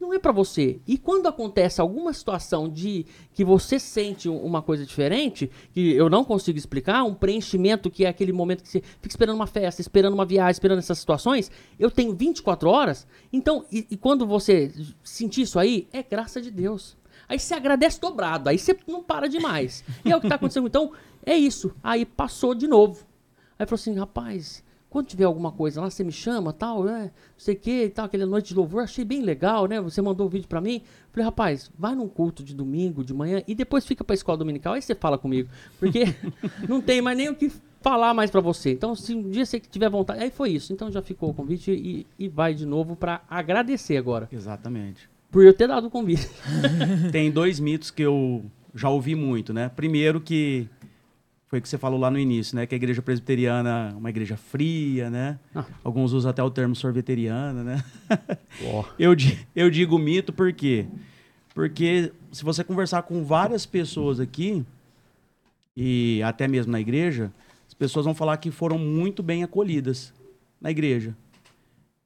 [0.00, 0.80] Não é pra você.
[0.86, 6.10] E quando acontece alguma situação de que você sente um- uma coisa diferente, que eu
[6.10, 9.80] não consigo explicar, um preenchimento que é aquele momento que você fica esperando uma festa,
[9.80, 13.06] esperando uma viagem, esperando essas situações, eu tenho 24 horas.
[13.32, 14.70] Então, e, e quando você
[15.02, 16.96] sentir isso aí, é graça de Deus.
[17.28, 19.84] Aí você agradece dobrado, aí você não para demais.
[20.04, 20.66] E é o que tá acontecendo.
[20.66, 20.92] Então,
[21.24, 21.74] é isso.
[21.82, 23.04] Aí passou de novo.
[23.58, 24.62] Aí falou assim, rapaz,
[24.94, 27.02] quando tiver alguma coisa lá, você me chama, tal, né?
[27.02, 29.80] Não sei o que, tal, aquela noite de louvor, achei bem legal, né?
[29.80, 30.82] Você mandou o vídeo pra mim.
[31.10, 34.74] Falei, rapaz, vai num culto de domingo, de manhã, e depois fica pra escola dominical,
[34.74, 35.48] aí você fala comigo.
[35.80, 36.04] Porque
[36.68, 37.50] não tem mais nem o que
[37.84, 38.72] falar mais pra você.
[38.72, 40.22] Então, se um dia você tiver vontade.
[40.22, 40.72] Aí foi isso.
[40.72, 44.26] Então já ficou o convite e, e vai de novo pra agradecer agora.
[44.32, 45.10] Exatamente.
[45.34, 46.30] Por eu ter dado o convite.
[47.10, 49.68] Tem dois mitos que eu já ouvi muito, né?
[49.68, 50.68] Primeiro que
[51.48, 52.66] foi o que você falou lá no início, né?
[52.66, 55.36] Que a igreja presbiteriana é uma igreja fria, né?
[55.52, 55.64] Ah.
[55.82, 57.84] Alguns usam até o termo sorveteriana, né?
[58.64, 58.84] Ó.
[58.96, 59.16] Eu,
[59.56, 60.86] eu digo mito por quê?
[61.52, 64.64] Porque se você conversar com várias pessoas aqui,
[65.76, 67.32] e até mesmo na igreja,
[67.66, 70.14] as pessoas vão falar que foram muito bem acolhidas
[70.60, 71.12] na igreja.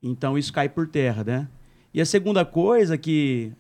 [0.03, 1.49] Então isso cai por terra, né?
[1.93, 3.53] E a segunda coisa que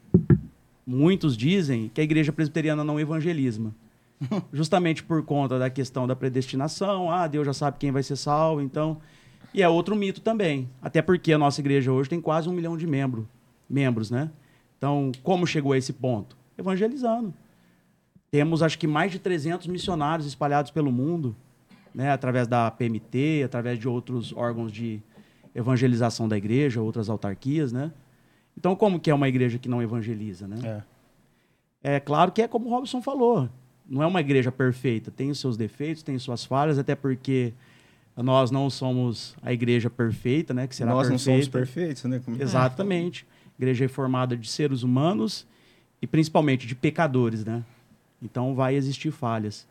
[0.86, 3.72] muitos dizem que a igreja presbiteriana não evangeliza.
[4.52, 8.60] Justamente por conta da questão da predestinação, ah, Deus já sabe quem vai ser salvo,
[8.60, 8.98] então.
[9.52, 10.68] E é outro mito também.
[10.82, 13.28] Até porque a nossa igreja hoje tem quase um milhão de membro,
[13.68, 14.30] membros, né?
[14.76, 16.36] Então, como chegou a esse ponto?
[16.56, 17.34] Evangelizando.
[18.30, 21.34] Temos, acho que, mais de 300 missionários espalhados pelo mundo,
[21.94, 22.10] né?
[22.10, 25.02] através da PMT, através de outros órgãos de
[25.54, 27.90] evangelização da igreja, outras autarquias, né?
[28.58, 30.82] Então, como que é uma igreja que não evangeliza, né?
[31.84, 31.94] É.
[31.96, 33.48] É claro que é como o Robson falou.
[33.88, 35.12] Não é uma igreja perfeita.
[35.12, 37.52] Tem os seus defeitos, tem suas falhas, até porque
[38.16, 40.66] nós não somos a igreja perfeita, né?
[40.66, 41.30] Que será Nós não perfeita.
[41.40, 42.20] somos perfeitos, né?
[42.24, 43.24] Como- Exatamente.
[43.56, 45.46] Igreja é formada de seres humanos
[46.02, 47.64] e principalmente de pecadores, né?
[48.20, 49.68] Então vai existir falhas.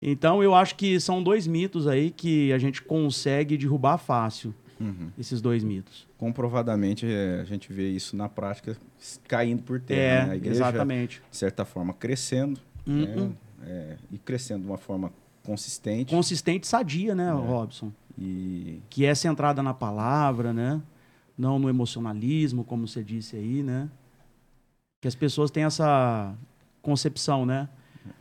[0.00, 5.10] Então eu acho que são dois mitos aí que a gente consegue derrubar fácil, Uhum.
[5.18, 6.06] esses dois mitos.
[6.18, 8.76] Comprovadamente, é, a gente vê isso na prática
[9.26, 10.00] caindo por terra.
[10.00, 10.32] É, né?
[10.32, 11.22] A igreja, exatamente.
[11.30, 13.14] de certa forma, crescendo né?
[13.16, 13.34] Uhum.
[13.62, 15.12] É, e crescendo de uma forma
[15.42, 16.14] consistente.
[16.14, 17.92] Consistente sadia, né, Robson?
[18.18, 20.80] E Que é centrada na palavra, né?
[21.36, 23.88] Não no emocionalismo, como você disse aí, né?
[25.00, 26.34] Que as pessoas têm essa
[26.80, 27.68] concepção, né?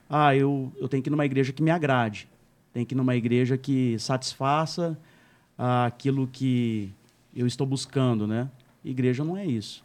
[0.10, 2.28] Ah, eu, eu tenho que ir numa igreja que me agrade.
[2.74, 4.98] Tem que ir numa igreja que satisfaça
[5.58, 6.92] aquilo que
[7.36, 8.50] eu estou buscando, né?
[8.84, 9.84] Igreja não é isso.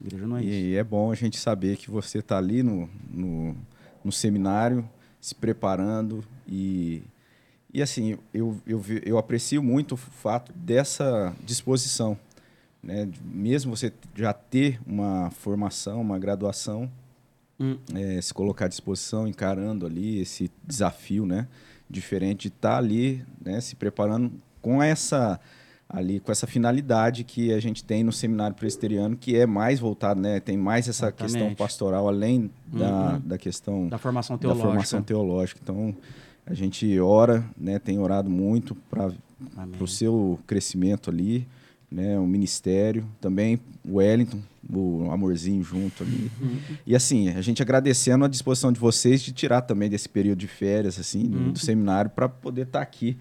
[0.00, 0.50] Igreja não é isso.
[0.50, 3.56] E é bom a gente saber que você está ali no, no,
[4.04, 4.88] no seminário,
[5.20, 7.02] se preparando e,
[7.72, 12.18] e assim, eu, eu, eu aprecio muito o fato dessa disposição,
[12.82, 13.08] né?
[13.24, 16.90] Mesmo você já ter uma formação, uma graduação,
[17.60, 17.78] Hum.
[17.94, 21.46] é, se colocar à disposição, encarando ali esse desafio, né?
[21.88, 23.60] Diferente de estar ali, né?
[23.60, 24.32] Se preparando
[24.62, 25.38] com essa
[25.88, 30.18] ali com essa finalidade que a gente tem no seminário presbiteriano, que é mais voltado,
[30.18, 30.40] né?
[30.40, 31.32] Tem mais essa Exatamente.
[31.34, 33.20] questão pastoral além da, Uhum.
[33.20, 34.66] da questão Da formação da teológica.
[34.68, 35.60] formação teológica.
[35.62, 35.94] Então,
[36.46, 37.78] a gente ora, né?
[37.78, 39.12] Tem orado muito para
[39.78, 41.46] o seu crescimento ali,
[41.90, 42.18] né?
[42.18, 44.40] O ministério, também o Wellington,
[44.72, 46.30] o amorzinho junto ali.
[46.86, 50.46] E assim, a gente agradecendo a disposição de vocês de tirar também desse período de
[50.48, 51.52] férias, assim, do, Uhum.
[51.52, 53.18] do seminário, para poder estar aqui,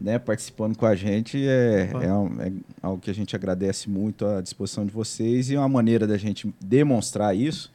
[0.00, 0.18] né?
[0.18, 1.46] Participando com a gente.
[1.46, 2.52] É, é, um- é
[2.82, 6.52] algo que a gente agradece muito a disposição de vocês e uma maneira da gente
[6.60, 7.70] demonstrar isso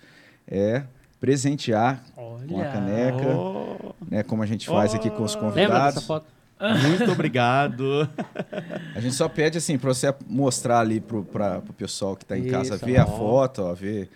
[0.48, 0.84] é
[1.20, 4.22] presentear com a caneca, Oh, né?
[4.24, 6.04] Como a gente faz aqui com os Lembra dessa convidados.
[6.06, 6.26] foto?
[6.88, 8.08] muito obrigado.
[8.96, 12.46] A gente só pede assim para você mostrar ali pra, pro pessoal que tá em
[12.48, 13.18] casa Isso, ver a ó.
[13.18, 14.10] foto, ó, ver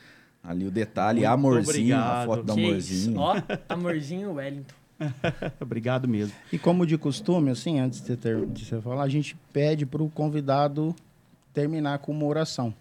[0.44, 2.26] ali o detalhe, Muito amorzinho, a obrigado.
[2.28, 3.11] foto do Que amorzinho.
[3.11, 3.20] isso.
[3.20, 3.36] Ó,
[3.68, 4.76] amorzinho Wellington.
[5.59, 6.35] obrigado mesmo.
[6.51, 10.03] E como de costume, assim, antes de, ter, de você falar, a gente pede para
[10.03, 10.95] o convidado
[11.53, 12.73] terminar com uma oração.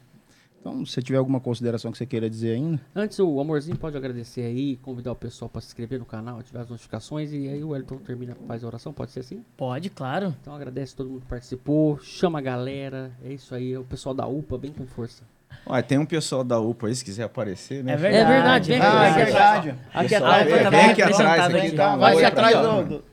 [0.61, 2.81] Então, se você tiver alguma consideração que você queira dizer ainda.
[2.95, 6.63] Antes, o Amorzinho pode agradecer aí, convidar o pessoal para se inscrever no canal, ativar
[6.63, 9.45] as notificações e aí o Wellington termina, faz a oração, pode ser assim?
[9.57, 10.35] Pode, claro.
[10.41, 14.27] Então agradece todo mundo que participou, chama a galera, é isso aí, o pessoal da
[14.27, 15.23] UPA, bem com força.
[15.67, 17.93] Olha, tem um pessoal da UPA aí, se quiser aparecer, né?
[17.93, 18.23] É verdade.
[18.25, 19.75] É verdade, vem Ah, é aqui verdade.
[19.93, 23.05] Atrás, vem, tá vem bem aqui atrás, aqui, dá Vai atrás do, do-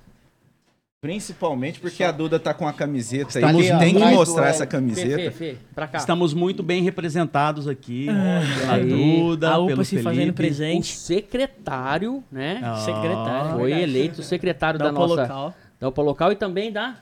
[1.01, 3.71] Principalmente porque a Duda tá com a camiseta Está aí.
[3.71, 5.31] ó, Tem que mostrar essa Fê, Fê, camiseta.
[5.31, 5.57] Fê.
[5.93, 8.89] Estamos muito bem representados aqui pela aí.
[8.89, 10.31] Duda, A UPA pelo se fazendo Felipe.
[10.31, 10.95] O presente.
[10.95, 12.59] secretário, né?
[12.63, 13.51] Ah, Secretário.
[13.59, 15.53] Foi eleito secretário Da da, UPA nossa local.
[15.79, 16.95] da UPA local e também da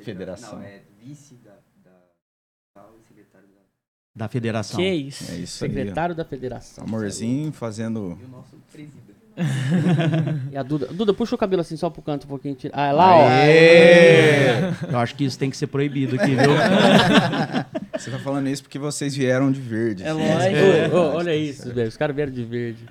[0.00, 0.58] Federação.
[0.58, 1.50] Não, é vice da,
[1.84, 1.90] da,
[2.82, 3.46] da secretário
[4.16, 4.28] da.
[4.28, 4.80] Federação.
[4.80, 5.30] Que isso.
[5.30, 5.70] É isso aí.
[5.70, 6.84] secretário da federação.
[6.84, 8.18] Amorzinho fazendo.
[8.20, 9.06] E o nosso presidente.
[10.50, 12.54] E a Duda, Duda, puxa o cabelo assim só pro canto um pouquinho.
[12.54, 13.28] tira- Ah, é lá, ó.
[13.28, 14.60] Aê!
[14.90, 16.50] Eu acho que isso tem que ser proibido aqui, viu?
[17.98, 20.02] Você tá falando isso porque vocês vieram de verde.
[20.04, 20.20] É assim.
[20.20, 20.96] lógico.
[20.96, 21.88] Ô, ô, olha isso, velho.
[21.88, 22.84] Os caras vieram de verde.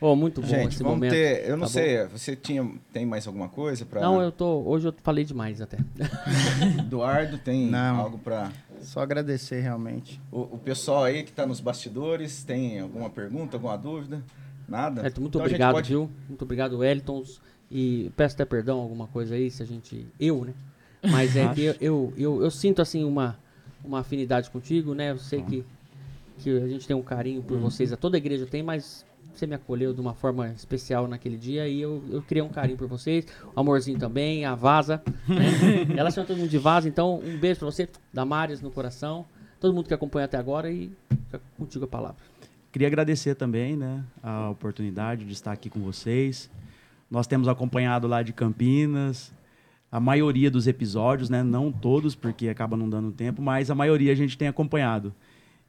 [0.00, 1.10] Ô, muito bom Gente, esse vamos momento.
[1.12, 1.48] ter.
[1.48, 4.00] Eu não Tá sei, você tinha, tem mais alguma coisa para.
[4.00, 4.62] Não, eu tô.
[4.64, 5.76] Hoje eu falei demais até.
[6.78, 7.96] Eduardo tem Não.
[8.00, 8.50] algo para.
[8.82, 10.20] Só agradecer realmente.
[10.30, 14.22] O, o pessoal aí que tá nos bastidores tem alguma pergunta, alguma dúvida?
[14.68, 15.00] Nada?
[15.00, 16.10] Wellington, muito Então obrigado, pode- viu?
[16.28, 17.40] Muito obrigado, Wellingtons.
[17.70, 20.06] E peço até perdão alguma coisa aí, se a gente.
[20.18, 20.54] Eu, né?
[21.10, 23.38] Mas é que eu, eu, eu, eu sinto assim uma,
[23.84, 25.10] uma afinidade contigo, né?
[25.10, 25.64] Eu sei que,
[26.38, 29.04] que a gente tem um carinho por vocês, a toda a igreja tem, mas
[29.38, 32.76] você me acolheu de uma forma especial naquele dia e eu, eu criei um carinho
[32.76, 33.26] por vocês.
[33.54, 35.02] O amorzinho também, a Vaza.
[35.28, 35.86] Né?
[35.96, 39.24] Ela chama todo mundo de Vaza, então um beijo pra você, Damares no coração.
[39.60, 40.90] Todo mundo que acompanha até agora e
[41.26, 42.22] fica contigo a palavra.
[42.70, 46.50] Queria agradecer também né, a oportunidade de estar aqui com vocês.
[47.10, 49.32] Nós temos acompanhado lá de Campinas
[49.90, 54.12] a maioria dos episódios, né, não todos, porque acaba não dando tempo, mas a maioria
[54.12, 55.14] a gente tem acompanhado.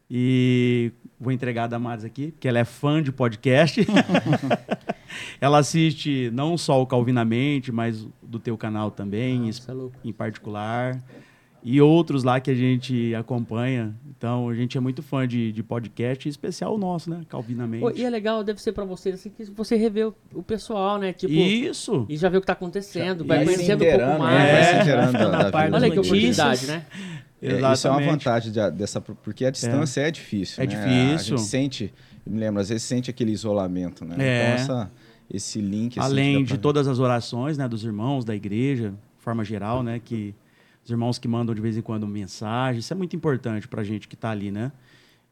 [0.09, 3.85] E vou entregar a Damares aqui, porque ela é fã de podcast.
[5.39, 9.95] ela assiste não só o Calvinamente, mas do teu canal também, em Você é louco.
[10.03, 10.99] em particular,
[11.61, 13.93] e outros lá que a gente acompanha.
[14.17, 17.21] Então, a gente é muito fã de, de podcast, em especial o nosso, né?
[17.27, 17.83] Calvinamente.
[17.83, 20.97] Ô, E é legal, deve ser pra vocês, assim, que você revê o, o pessoal,
[20.97, 21.11] né?
[21.13, 22.05] Tipo, Isso!
[22.09, 24.39] e já vê o que tá acontecendo, E vai conhecendo um pouco inteirando, mais.
[24.39, 24.51] né?
[24.53, 25.05] Vai se É.
[25.07, 25.51] vida.
[25.75, 26.85] Olha que oportunidade, né?
[27.41, 28.09] É, isso é uma Exatamente.
[28.09, 30.63] vantagem de- dessa, porque a distância é, difícil.
[30.63, 30.75] É né?
[30.75, 31.35] difícil.
[31.35, 31.93] A gente sente,
[32.25, 34.15] eu me lembro, às vezes sente aquele isolamento, né?
[34.19, 34.53] É.
[34.53, 34.91] Então essa,
[35.31, 35.97] esse link.
[35.99, 39.81] assim, Além de pra- todas as orações, né, dos irmãos da igreja, de forma geral,
[39.83, 40.35] né, que
[40.83, 44.07] os irmãos que mandam de vez em quando mensagem, isso é muito importante pra gente
[44.07, 44.71] que tá ali, né?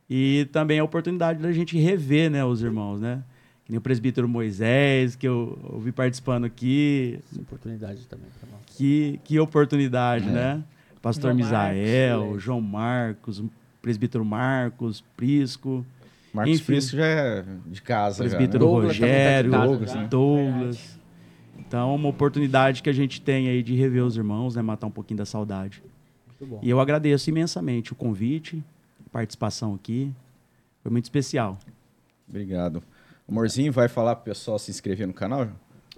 [0.10, 3.22] E também a oportunidade da gente rever, né, os irmãos, né?
[3.66, 8.62] Que nem o presbítero Moisés, que eu ouvi participando aqui, Essa oportunidade também pra nós.
[8.78, 10.64] Que, que oportunidade, né?
[11.02, 13.44] Pastor João Misael, Marcos, João Marcos,
[13.82, 15.86] presbítero Marcos, Prisco,
[16.34, 16.66] Marcos enfim.
[16.66, 18.24] Prisco já é de casa.
[18.24, 18.82] presbítero já, né?
[18.82, 20.04] Tá Rogério, casa Douglas, já.
[20.04, 21.00] Douglas.
[21.60, 24.62] Então, uma oportunidade que a gente tem aí de rever os irmãos, né?
[24.62, 25.84] Matar um pouquinho da saudade.
[26.28, 26.60] Muito bom.
[26.62, 28.64] E eu agradeço imensamente o convite,
[29.06, 30.14] a participação aqui.
[30.82, 31.58] Foi muito especial.
[32.28, 32.82] Obrigado.
[33.28, 35.48] Amorzinho, vai falar pro pessoal se inscrever no canal?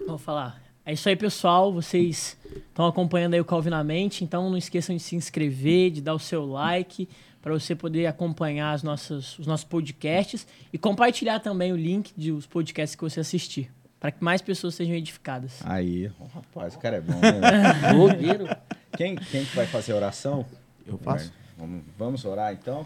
[0.07, 0.59] Vou falar.
[0.89, 1.71] É isso aí, pessoal.
[1.71, 2.35] Vocês
[2.67, 6.43] estão acompanhando aí o Calvinamente, então não esqueçam de se inscrever, de dar o seu
[6.43, 7.07] like,
[7.43, 12.47] para você poder acompanhar as nossas, os nossos podcasts e compartilhar também o link dos
[12.47, 15.59] podcasts que você assistir, para que mais pessoas sejam edificadas.
[15.63, 18.57] Aí, ó, rapaz, o cara é bom, né?
[18.97, 20.43] Quem, quem que vai fazer a oração?
[20.87, 21.31] Eu faço.
[21.55, 22.83] Vamos, vamos orar então?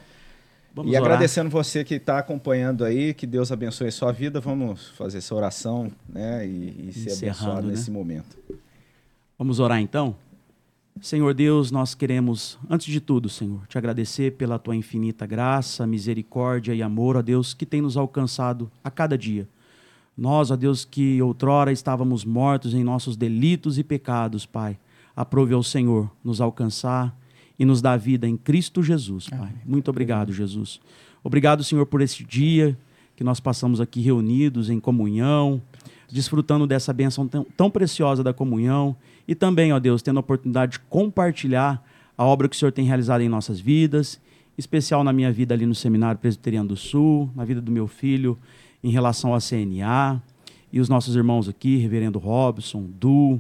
[0.74, 1.06] Vamos e orar.
[1.06, 4.40] agradecendo você que está acompanhando aí, que Deus abençoe a sua vida.
[4.40, 6.48] Vamos fazer essa oração, né?
[6.48, 7.74] E, e ser abençoado né?
[7.74, 8.36] nesse momento.
[9.38, 10.16] Vamos orar então?
[11.00, 16.74] Senhor Deus, nós queremos, antes de tudo, Senhor, te agradecer pela tua infinita graça, misericórdia
[16.74, 19.48] e amor, ó Deus, que tem nos alcançado a cada dia.
[20.18, 24.78] Nós, ó Deus, que outrora estávamos mortos em nossos delitos e pecados, Pai,
[25.16, 27.16] aprove ao Senhor nos alcançar
[27.58, 29.54] e nos dar vida em Cristo Jesus, Pai.
[29.66, 30.80] Muito obrigado, Jesus.
[31.24, 32.78] Obrigado, Senhor, por esse dia
[33.16, 35.62] que nós passamos aqui reunidos em comunhão,
[36.12, 38.96] desfrutando dessa bênção tão, tão preciosa da comunhão
[39.28, 41.84] e também, ó Deus, tendo a oportunidade de compartilhar
[42.18, 44.20] a obra que o Senhor tem realizado em nossas vidas,
[44.58, 48.38] especial na minha vida ali no Seminário Presbiteriano do Sul, na vida do meu filho
[48.84, 50.22] em relação à CNA,
[50.72, 53.40] e os nossos irmãos aqui, Reverendo Robson, Du,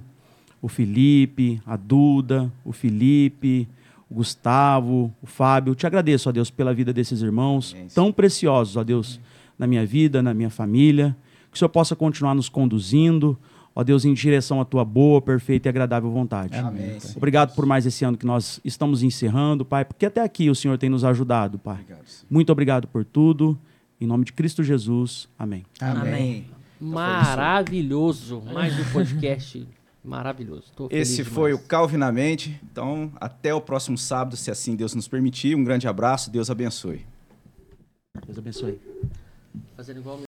[0.61, 3.67] o Felipe, a Duda, o Felipe,
[4.13, 5.73] o Gustavo, o Fábio.
[5.73, 7.87] Te agradeço, ó Deus, pela vida desses irmãos Amém.
[7.93, 9.19] tão preciosos, ó Deus,
[9.57, 11.17] na minha vida, na minha família.
[11.49, 13.37] Que o Senhor possa continuar nos conduzindo,
[13.75, 16.55] ó Deus, em direção à tua boa, perfeita e agradável vontade.
[16.57, 16.97] Amém.
[17.15, 20.77] Obrigado por mais esse ano que nós estamos encerrando, Pai, porque até aqui o Senhor
[20.77, 21.81] tem nos ajudado, Pai.
[21.81, 22.05] Obrigado.
[22.05, 22.27] Senhor.
[22.29, 23.57] Muito obrigado por tudo.
[23.99, 25.27] Em nome de Cristo Jesus.
[25.37, 25.63] Amém.
[25.79, 26.45] Amém.
[26.79, 28.43] Maravilhoso.
[28.53, 29.65] Mais um podcast
[30.03, 30.71] maravilhoso.
[30.89, 31.67] Esse foi o demais.
[31.67, 32.59] Calvinamente.
[32.63, 35.55] Então, até o próximo sábado, se assim Deus nos permitir.
[35.55, 37.05] Um grande abraço, Deus abençoe.
[38.25, 38.79] Deus abençoe.
[39.75, 40.23] Fazendo igual